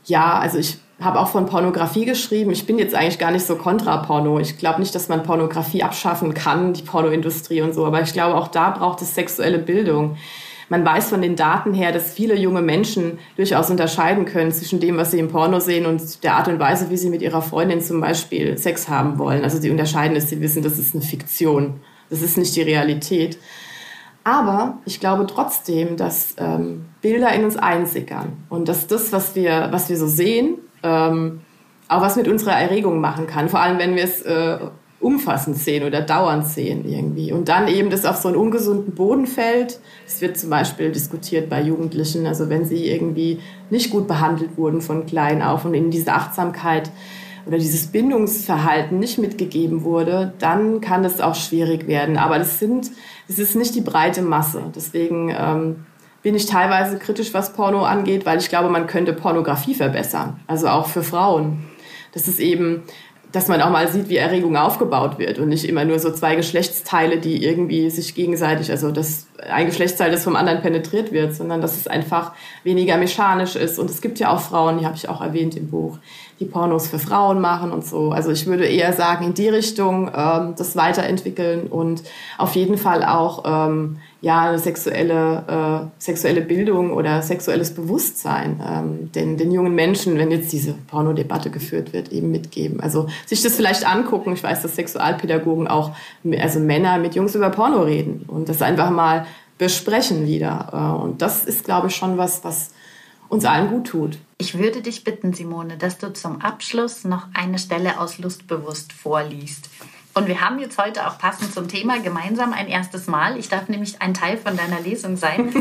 ja, 0.04 0.38
also 0.38 0.58
ich 0.58 0.78
habe 1.00 1.20
auch 1.20 1.28
von 1.28 1.46
Pornografie 1.46 2.06
geschrieben. 2.06 2.50
Ich 2.50 2.66
bin 2.66 2.78
jetzt 2.78 2.94
eigentlich 2.94 3.18
gar 3.18 3.30
nicht 3.30 3.44
so 3.44 3.56
kontra 3.56 3.98
Porno. 3.98 4.38
Ich 4.40 4.56
glaube 4.56 4.80
nicht, 4.80 4.94
dass 4.94 5.08
man 5.08 5.22
Pornografie 5.22 5.82
abschaffen 5.82 6.32
kann, 6.32 6.72
die 6.72 6.82
Pornoindustrie 6.82 7.60
und 7.60 7.74
so. 7.74 7.84
Aber 7.84 8.00
ich 8.00 8.12
glaube, 8.12 8.34
auch 8.34 8.48
da 8.48 8.70
braucht 8.70 9.02
es 9.02 9.14
sexuelle 9.14 9.58
Bildung. 9.58 10.16
Man 10.68 10.84
weiß 10.84 11.10
von 11.10 11.22
den 11.22 11.36
Daten 11.36 11.74
her, 11.74 11.92
dass 11.92 12.12
viele 12.12 12.34
junge 12.34 12.62
Menschen 12.62 13.18
durchaus 13.36 13.70
unterscheiden 13.70 14.24
können 14.24 14.50
zwischen 14.50 14.80
dem, 14.80 14.96
was 14.96 15.12
sie 15.12 15.20
im 15.20 15.28
Porno 15.28 15.60
sehen 15.60 15.86
und 15.86 16.24
der 16.24 16.34
Art 16.34 16.48
und 16.48 16.58
Weise, 16.58 16.90
wie 16.90 16.96
sie 16.96 17.10
mit 17.10 17.22
ihrer 17.22 17.42
Freundin 17.42 17.80
zum 17.80 18.00
Beispiel 18.00 18.58
Sex 18.58 18.88
haben 18.88 19.18
wollen. 19.18 19.44
Also 19.44 19.58
sie 19.60 19.70
unterscheiden 19.70 20.16
es, 20.16 20.28
sie 20.28 20.40
wissen, 20.40 20.62
das 20.62 20.78
ist 20.78 20.94
eine 20.94 21.04
Fiktion. 21.04 21.80
Das 22.10 22.22
ist 22.22 22.38
nicht 22.38 22.56
die 22.56 22.62
Realität. 22.62 23.38
Aber 24.24 24.78
ich 24.86 24.98
glaube 24.98 25.26
trotzdem, 25.28 25.96
dass 25.96 26.34
ähm, 26.38 26.86
Bilder 27.00 27.32
in 27.32 27.44
uns 27.44 27.56
einsickern 27.56 28.32
und 28.48 28.68
dass 28.68 28.88
das, 28.88 29.12
was 29.12 29.36
wir, 29.36 29.68
was 29.70 29.88
wir 29.88 29.96
so 29.96 30.08
sehen, 30.08 30.56
ähm, 30.86 31.40
auch 31.88 32.00
was 32.00 32.16
mit 32.16 32.28
unserer 32.28 32.52
Erregung 32.52 33.00
machen 33.00 33.26
kann. 33.26 33.48
Vor 33.48 33.60
allem, 33.60 33.78
wenn 33.78 33.94
wir 33.96 34.04
es 34.04 34.22
äh, 34.22 34.58
umfassend 35.00 35.56
sehen 35.56 35.86
oder 35.86 36.00
dauernd 36.00 36.46
sehen 36.46 36.84
irgendwie. 36.88 37.32
Und 37.32 37.48
dann 37.48 37.68
eben 37.68 37.90
das 37.90 38.04
auf 38.04 38.16
so 38.16 38.28
einen 38.28 38.36
ungesunden 38.36 38.94
Boden 38.94 39.26
fällt. 39.26 39.78
Das 40.04 40.20
wird 40.20 40.38
zum 40.38 40.50
Beispiel 40.50 40.90
diskutiert 40.90 41.50
bei 41.50 41.62
Jugendlichen, 41.62 42.26
also 42.26 42.48
wenn 42.48 42.64
sie 42.64 42.88
irgendwie 42.88 43.40
nicht 43.70 43.90
gut 43.90 44.08
behandelt 44.08 44.56
wurden 44.56 44.80
von 44.80 45.06
klein 45.06 45.42
auf 45.42 45.64
und 45.64 45.74
ihnen 45.74 45.90
diese 45.90 46.12
Achtsamkeit 46.12 46.90
oder 47.46 47.58
dieses 47.58 47.88
Bindungsverhalten 47.88 48.98
nicht 48.98 49.18
mitgegeben 49.18 49.84
wurde, 49.84 50.32
dann 50.38 50.80
kann 50.80 51.04
es 51.04 51.20
auch 51.20 51.36
schwierig 51.36 51.86
werden. 51.86 52.16
Aber 52.16 52.38
das 52.38 52.58
sind, 52.58 52.90
das 53.28 53.38
ist 53.38 53.54
nicht 53.54 53.74
die 53.74 53.82
breite 53.82 54.22
Masse. 54.22 54.62
Deswegen 54.74 55.32
ähm, 55.38 55.86
bin 56.26 56.34
ich 56.34 56.46
teilweise 56.46 56.98
kritisch, 56.98 57.32
was 57.34 57.52
Porno 57.52 57.84
angeht, 57.84 58.26
weil 58.26 58.38
ich 58.38 58.48
glaube, 58.48 58.68
man 58.68 58.88
könnte 58.88 59.12
Pornografie 59.12 59.74
verbessern. 59.74 60.40
Also 60.48 60.66
auch 60.66 60.86
für 60.86 61.04
Frauen. 61.04 61.62
Das 62.14 62.26
ist 62.26 62.40
eben, 62.40 62.82
dass 63.30 63.46
man 63.46 63.62
auch 63.62 63.70
mal 63.70 63.86
sieht, 63.86 64.08
wie 64.08 64.16
Erregung 64.16 64.56
aufgebaut 64.56 65.20
wird 65.20 65.38
und 65.38 65.50
nicht 65.50 65.64
immer 65.68 65.84
nur 65.84 66.00
so 66.00 66.10
zwei 66.10 66.34
Geschlechtsteile, 66.34 67.18
die 67.18 67.44
irgendwie 67.44 67.90
sich 67.90 68.16
gegenseitig, 68.16 68.72
also 68.72 68.90
dass 68.90 69.28
ein 69.48 69.66
Geschlechtsteil, 69.66 70.10
das 70.10 70.24
vom 70.24 70.34
anderen 70.34 70.62
penetriert 70.62 71.12
wird, 71.12 71.32
sondern 71.32 71.60
dass 71.60 71.76
es 71.76 71.86
einfach 71.86 72.32
weniger 72.64 72.96
mechanisch 72.96 73.54
ist. 73.54 73.78
Und 73.78 73.88
es 73.88 74.00
gibt 74.00 74.18
ja 74.18 74.34
auch 74.34 74.40
Frauen, 74.40 74.78
die 74.80 74.84
habe 74.84 74.96
ich 74.96 75.08
auch 75.08 75.20
erwähnt 75.20 75.56
im 75.56 75.70
Buch, 75.70 75.98
die 76.38 76.44
Pornos 76.44 76.88
für 76.88 76.98
Frauen 76.98 77.40
machen 77.40 77.72
und 77.72 77.86
so. 77.86 78.10
Also 78.10 78.30
ich 78.30 78.46
würde 78.46 78.66
eher 78.66 78.92
sagen, 78.92 79.24
in 79.24 79.34
die 79.34 79.48
Richtung 79.48 80.10
ähm, 80.14 80.54
das 80.56 80.76
weiterentwickeln 80.76 81.66
und 81.68 82.02
auf 82.36 82.54
jeden 82.54 82.76
Fall 82.76 83.04
auch 83.04 83.44
ähm, 83.46 83.98
ja 84.20 84.48
eine 84.48 84.58
sexuelle 84.58 85.88
äh, 85.88 86.02
sexuelle 86.02 86.42
Bildung 86.42 86.92
oder 86.92 87.22
sexuelles 87.22 87.74
Bewusstsein 87.74 88.60
ähm, 88.66 89.12
den 89.12 89.38
den 89.38 89.50
jungen 89.50 89.74
Menschen, 89.74 90.18
wenn 90.18 90.30
jetzt 90.30 90.52
diese 90.52 90.74
Pornodebatte 90.74 91.50
geführt 91.50 91.92
wird, 91.92 92.12
eben 92.12 92.30
mitgeben. 92.30 92.80
Also 92.80 93.06
sich 93.24 93.42
das 93.42 93.56
vielleicht 93.56 93.88
angucken. 93.88 94.34
Ich 94.34 94.42
weiß, 94.42 94.62
dass 94.62 94.76
Sexualpädagogen 94.76 95.68
auch 95.68 95.92
also 96.38 96.60
Männer 96.60 96.98
mit 96.98 97.14
Jungs 97.14 97.34
über 97.34 97.48
Porno 97.48 97.82
reden 97.82 98.24
und 98.28 98.48
das 98.48 98.60
einfach 98.60 98.90
mal 98.90 99.26
besprechen 99.58 100.26
wieder. 100.26 100.68
Äh, 100.72 101.02
und 101.02 101.22
das 101.22 101.44
ist, 101.44 101.64
glaube 101.64 101.88
ich, 101.88 101.96
schon 101.96 102.18
was, 102.18 102.44
was 102.44 102.70
uns 103.28 103.44
allen 103.44 103.68
gut 103.68 103.88
tut. 103.88 104.18
Ich 104.38 104.58
würde 104.58 104.82
dich 104.82 105.04
bitten, 105.04 105.32
Simone, 105.32 105.76
dass 105.76 105.98
du 105.98 106.12
zum 106.12 106.40
Abschluss 106.40 107.04
noch 107.04 107.28
eine 107.34 107.58
Stelle 107.58 108.00
aus 108.00 108.18
Lustbewusst 108.18 108.92
vorliest. 108.92 109.70
Und 110.14 110.28
wir 110.28 110.40
haben 110.40 110.58
jetzt 110.58 110.78
heute 110.78 111.06
auch 111.06 111.18
passend 111.18 111.52
zum 111.52 111.68
Thema 111.68 111.98
gemeinsam 111.98 112.54
ein 112.54 112.68
erstes 112.68 113.06
Mal. 113.06 113.38
Ich 113.38 113.50
darf 113.50 113.68
nämlich 113.68 114.00
ein 114.00 114.14
Teil 114.14 114.38
von 114.38 114.56
deiner 114.56 114.80
Lesung 114.80 115.16
sein. 115.18 115.52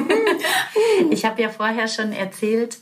ich 1.11 1.25
habe 1.25 1.41
ja 1.41 1.49
vorher 1.49 1.89
schon 1.89 2.13
erzählt, 2.13 2.77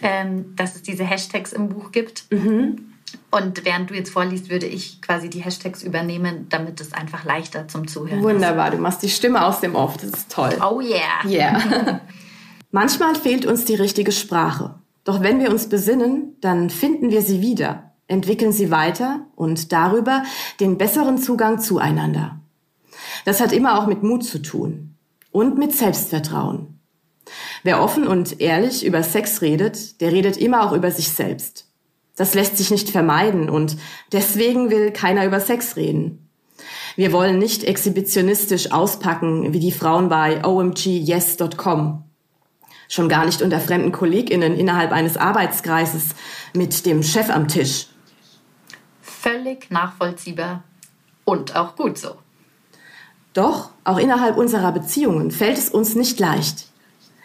ähm, 0.00 0.54
dass 0.54 0.76
es 0.76 0.82
diese 0.82 1.02
Hashtags 1.04 1.52
im 1.52 1.70
Buch 1.70 1.90
gibt. 1.90 2.30
Mhm. 2.30 2.92
Und 3.30 3.64
während 3.64 3.90
du 3.90 3.94
jetzt 3.94 4.10
vorliest, 4.10 4.48
würde 4.48 4.66
ich 4.66 5.02
quasi 5.02 5.28
die 5.28 5.40
Hashtags 5.40 5.82
übernehmen, 5.82 6.46
damit 6.50 6.80
es 6.80 6.92
einfach 6.92 7.24
leichter 7.24 7.68
zum 7.68 7.88
Zuhören 7.88 8.20
ist. 8.20 8.24
Wunderbar, 8.24 8.70
du 8.70 8.78
machst 8.78 9.02
die 9.02 9.10
Stimme 9.10 9.44
aus 9.44 9.60
dem 9.60 9.74
Off, 9.74 9.96
das 9.96 10.10
ist 10.10 10.30
toll. 10.30 10.56
Oh 10.62 10.80
yeah. 10.80 11.24
Yeah. 11.26 12.00
Manchmal 12.70 13.14
fehlt 13.14 13.46
uns 13.46 13.64
die 13.64 13.74
richtige 13.74 14.12
Sprache. 14.12 14.74
Doch 15.04 15.22
wenn 15.22 15.40
wir 15.40 15.50
uns 15.50 15.70
besinnen, 15.70 16.36
dann 16.42 16.68
finden 16.68 17.10
wir 17.10 17.22
sie 17.22 17.40
wieder, 17.40 17.94
entwickeln 18.08 18.52
sie 18.52 18.70
weiter 18.70 19.26
und 19.36 19.72
darüber 19.72 20.22
den 20.60 20.76
besseren 20.76 21.16
Zugang 21.16 21.60
zueinander. 21.60 22.40
Das 23.24 23.40
hat 23.40 23.52
immer 23.52 23.78
auch 23.78 23.86
mit 23.86 24.02
Mut 24.02 24.22
zu 24.22 24.40
tun 24.40 24.94
und 25.32 25.56
mit 25.56 25.74
Selbstvertrauen. 25.74 26.78
Wer 27.62 27.82
offen 27.82 28.06
und 28.06 28.40
ehrlich 28.40 28.84
über 28.84 29.02
Sex 29.02 29.40
redet, 29.40 30.02
der 30.02 30.12
redet 30.12 30.36
immer 30.36 30.66
auch 30.66 30.72
über 30.72 30.90
sich 30.90 31.08
selbst. 31.08 31.68
Das 32.16 32.34
lässt 32.34 32.58
sich 32.58 32.70
nicht 32.70 32.90
vermeiden 32.90 33.48
und 33.48 33.78
deswegen 34.12 34.70
will 34.70 34.90
keiner 34.90 35.24
über 35.24 35.40
Sex 35.40 35.76
reden. 35.76 36.28
Wir 36.96 37.12
wollen 37.12 37.38
nicht 37.38 37.64
exhibitionistisch 37.64 38.72
auspacken 38.72 39.54
wie 39.54 39.60
die 39.60 39.72
Frauen 39.72 40.10
bei 40.10 40.44
omgyes.com 40.44 42.07
schon 42.88 43.08
gar 43.08 43.26
nicht 43.26 43.42
unter 43.42 43.60
fremden 43.60 43.92
KollegInnen 43.92 44.56
innerhalb 44.56 44.92
eines 44.92 45.16
Arbeitskreises 45.16 46.14
mit 46.54 46.86
dem 46.86 47.02
Chef 47.02 47.30
am 47.30 47.46
Tisch. 47.46 47.86
Völlig 49.02 49.70
nachvollziehbar 49.70 50.64
und 51.24 51.54
auch 51.54 51.76
gut 51.76 51.98
so. 51.98 52.16
Doch 53.34 53.70
auch 53.84 53.98
innerhalb 53.98 54.36
unserer 54.36 54.72
Beziehungen 54.72 55.30
fällt 55.30 55.58
es 55.58 55.68
uns 55.68 55.94
nicht 55.94 56.18
leicht. 56.18 56.66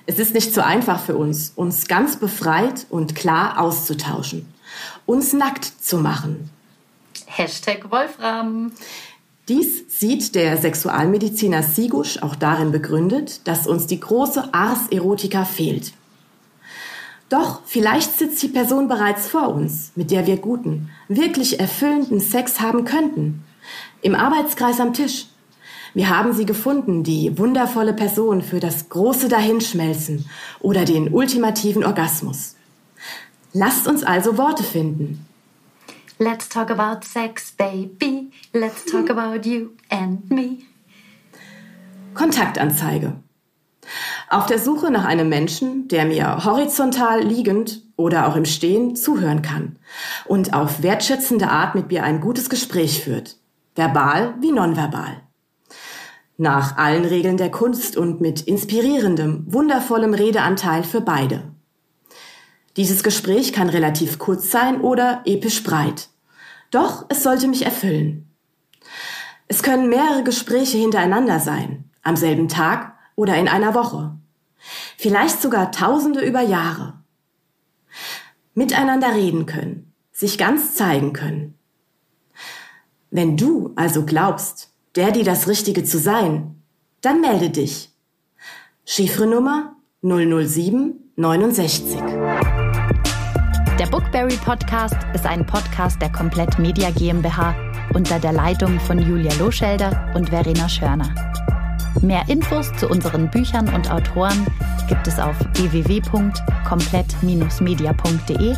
Es 0.05 0.19
ist 0.19 0.33
nicht 0.33 0.53
so 0.53 0.61
einfach 0.61 0.99
für 0.99 1.15
uns, 1.15 1.53
uns 1.55 1.87
ganz 1.87 2.17
befreit 2.17 2.85
und 2.89 3.15
klar 3.15 3.59
auszutauschen, 3.59 4.53
uns 5.05 5.31
nackt 5.31 5.63
zu 5.63 5.97
machen. 5.97 6.49
Hashtag 7.25 7.89
Wolfram. 7.89 8.73
Dies 9.49 9.99
sieht 9.99 10.35
der 10.35 10.55
Sexualmediziner 10.55 11.63
Sigusch 11.63 12.17
auch 12.21 12.35
darin 12.35 12.71
begründet, 12.71 13.45
dass 13.45 13.67
uns 13.67 13.87
die 13.87 13.99
große 13.99 14.53
Ars 14.53 14.87
Erotica 14.89 15.43
fehlt. 15.43 15.91
Doch 17.27 17.61
vielleicht 17.65 18.17
sitzt 18.17 18.41
die 18.41 18.47
Person 18.47 18.87
bereits 18.87 19.27
vor 19.27 19.49
uns, 19.49 19.91
mit 19.95 20.11
der 20.11 20.27
wir 20.27 20.37
guten, 20.37 20.89
wirklich 21.09 21.59
erfüllenden 21.59 22.21
Sex 22.21 22.61
haben 22.61 22.85
könnten. 22.85 23.43
Im 24.01 24.15
Arbeitskreis 24.15 24.79
am 24.79 24.93
Tisch. 24.93 25.25
Wir 25.93 26.09
haben 26.09 26.33
sie 26.33 26.45
gefunden, 26.45 27.03
die 27.03 27.37
wundervolle 27.37 27.93
Person 27.93 28.41
für 28.43 28.61
das 28.61 28.87
große 28.87 29.27
Dahinschmelzen 29.27 30.25
oder 30.61 30.85
den 30.85 31.13
ultimativen 31.13 31.83
Orgasmus. 31.83 32.55
Lasst 33.51 33.87
uns 33.87 34.03
also 34.03 34.37
Worte 34.37 34.63
finden. 34.63 35.25
Let's 36.23 36.47
talk 36.47 36.69
about 36.69 37.03
sex, 37.03 37.51
baby. 37.51 38.31
Let's 38.53 38.85
talk 38.89 39.09
about 39.15 39.45
you 39.45 39.71
and 39.89 40.29
me. 40.31 40.59
Kontaktanzeige. 42.13 43.17
Auf 44.29 44.45
der 44.45 44.57
Suche 44.57 44.89
nach 44.89 45.03
einem 45.03 45.27
Menschen, 45.27 45.89
der 45.89 46.05
mir 46.05 46.45
horizontal 46.45 47.21
liegend 47.21 47.81
oder 47.97 48.25
auch 48.25 48.37
im 48.37 48.45
Stehen 48.45 48.95
zuhören 48.95 49.41
kann 49.41 49.75
und 50.23 50.53
auf 50.53 50.81
wertschätzende 50.81 51.49
Art 51.49 51.75
mit 51.75 51.91
mir 51.91 52.05
ein 52.05 52.21
gutes 52.21 52.49
Gespräch 52.49 53.03
führt. 53.03 53.35
Verbal 53.75 54.35
wie 54.39 54.53
nonverbal. 54.53 55.23
Nach 56.37 56.77
allen 56.77 57.03
Regeln 57.03 57.35
der 57.35 57.51
Kunst 57.51 57.97
und 57.97 58.21
mit 58.21 58.39
inspirierendem, 58.43 59.43
wundervollem 59.47 60.13
Redeanteil 60.13 60.83
für 60.83 61.01
beide. 61.01 61.51
Dieses 62.77 63.03
Gespräch 63.03 63.51
kann 63.51 63.67
relativ 63.67 64.19
kurz 64.19 64.49
sein 64.49 64.79
oder 64.79 65.21
episch 65.25 65.63
breit. 65.63 66.07
Doch 66.73 67.05
es 67.09 67.21
sollte 67.21 67.47
mich 67.47 67.65
erfüllen. 67.65 68.35
Es 69.47 69.61
können 69.61 69.89
mehrere 69.89 70.23
Gespräche 70.23 70.77
hintereinander 70.79 71.39
sein, 71.39 71.91
am 72.01 72.15
selben 72.15 72.47
Tag 72.47 72.95
oder 73.15 73.37
in 73.37 73.47
einer 73.47 73.75
Woche. 73.75 74.17
Vielleicht 74.97 75.39
sogar 75.39 75.71
Tausende 75.71 76.21
über 76.21 76.41
Jahre. 76.41 76.99
Miteinander 78.55 79.13
reden 79.13 79.45
können, 79.45 79.93
sich 80.11 80.39
ganz 80.39 80.73
zeigen 80.73 81.13
können. 81.13 81.59
Wenn 83.11 83.37
du 83.37 83.73
also 83.75 84.03
glaubst, 84.03 84.73
der 84.95 85.11
dir 85.11 85.23
das 85.23 85.47
Richtige 85.47 85.83
zu 85.83 85.99
sein, 85.99 86.63
dann 87.01 87.21
melde 87.21 87.51
dich. 87.51 87.91
Chiffrenummer 88.85 89.75
007 90.01 91.11
69. 91.15 92.62
Der 93.83 93.89
Bookberry 93.89 94.37
Podcast 94.37 94.95
ist 95.13 95.25
ein 95.25 95.45
Podcast 95.45 96.01
der 96.01 96.09
Komplett 96.09 96.57
Media 96.57 96.89
GmbH 96.91 97.53
unter 97.93 98.17
der 98.17 98.31
Leitung 98.31 98.79
von 98.79 98.97
Julia 98.97 99.33
Loschelder 99.33 100.09
und 100.15 100.29
Verena 100.29 100.69
Schörner. 100.69 101.13
Mehr 101.99 102.23
Infos 102.29 102.71
zu 102.77 102.87
unseren 102.87 103.29
Büchern 103.29 103.67
und 103.73 103.91
Autoren 103.91 104.47
gibt 104.87 105.05
es 105.05 105.19
auf 105.19 105.35
www.komplett-media.de 105.55 108.55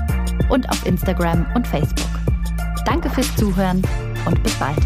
und 0.49 0.69
auf 0.69 0.85
Instagram 0.85 1.47
und 1.55 1.67
Facebook. 1.67 2.11
Danke 2.85 3.09
fürs 3.09 3.35
Zuhören 3.35 3.81
und 4.27 4.43
bis 4.43 4.53
bald. 4.59 4.77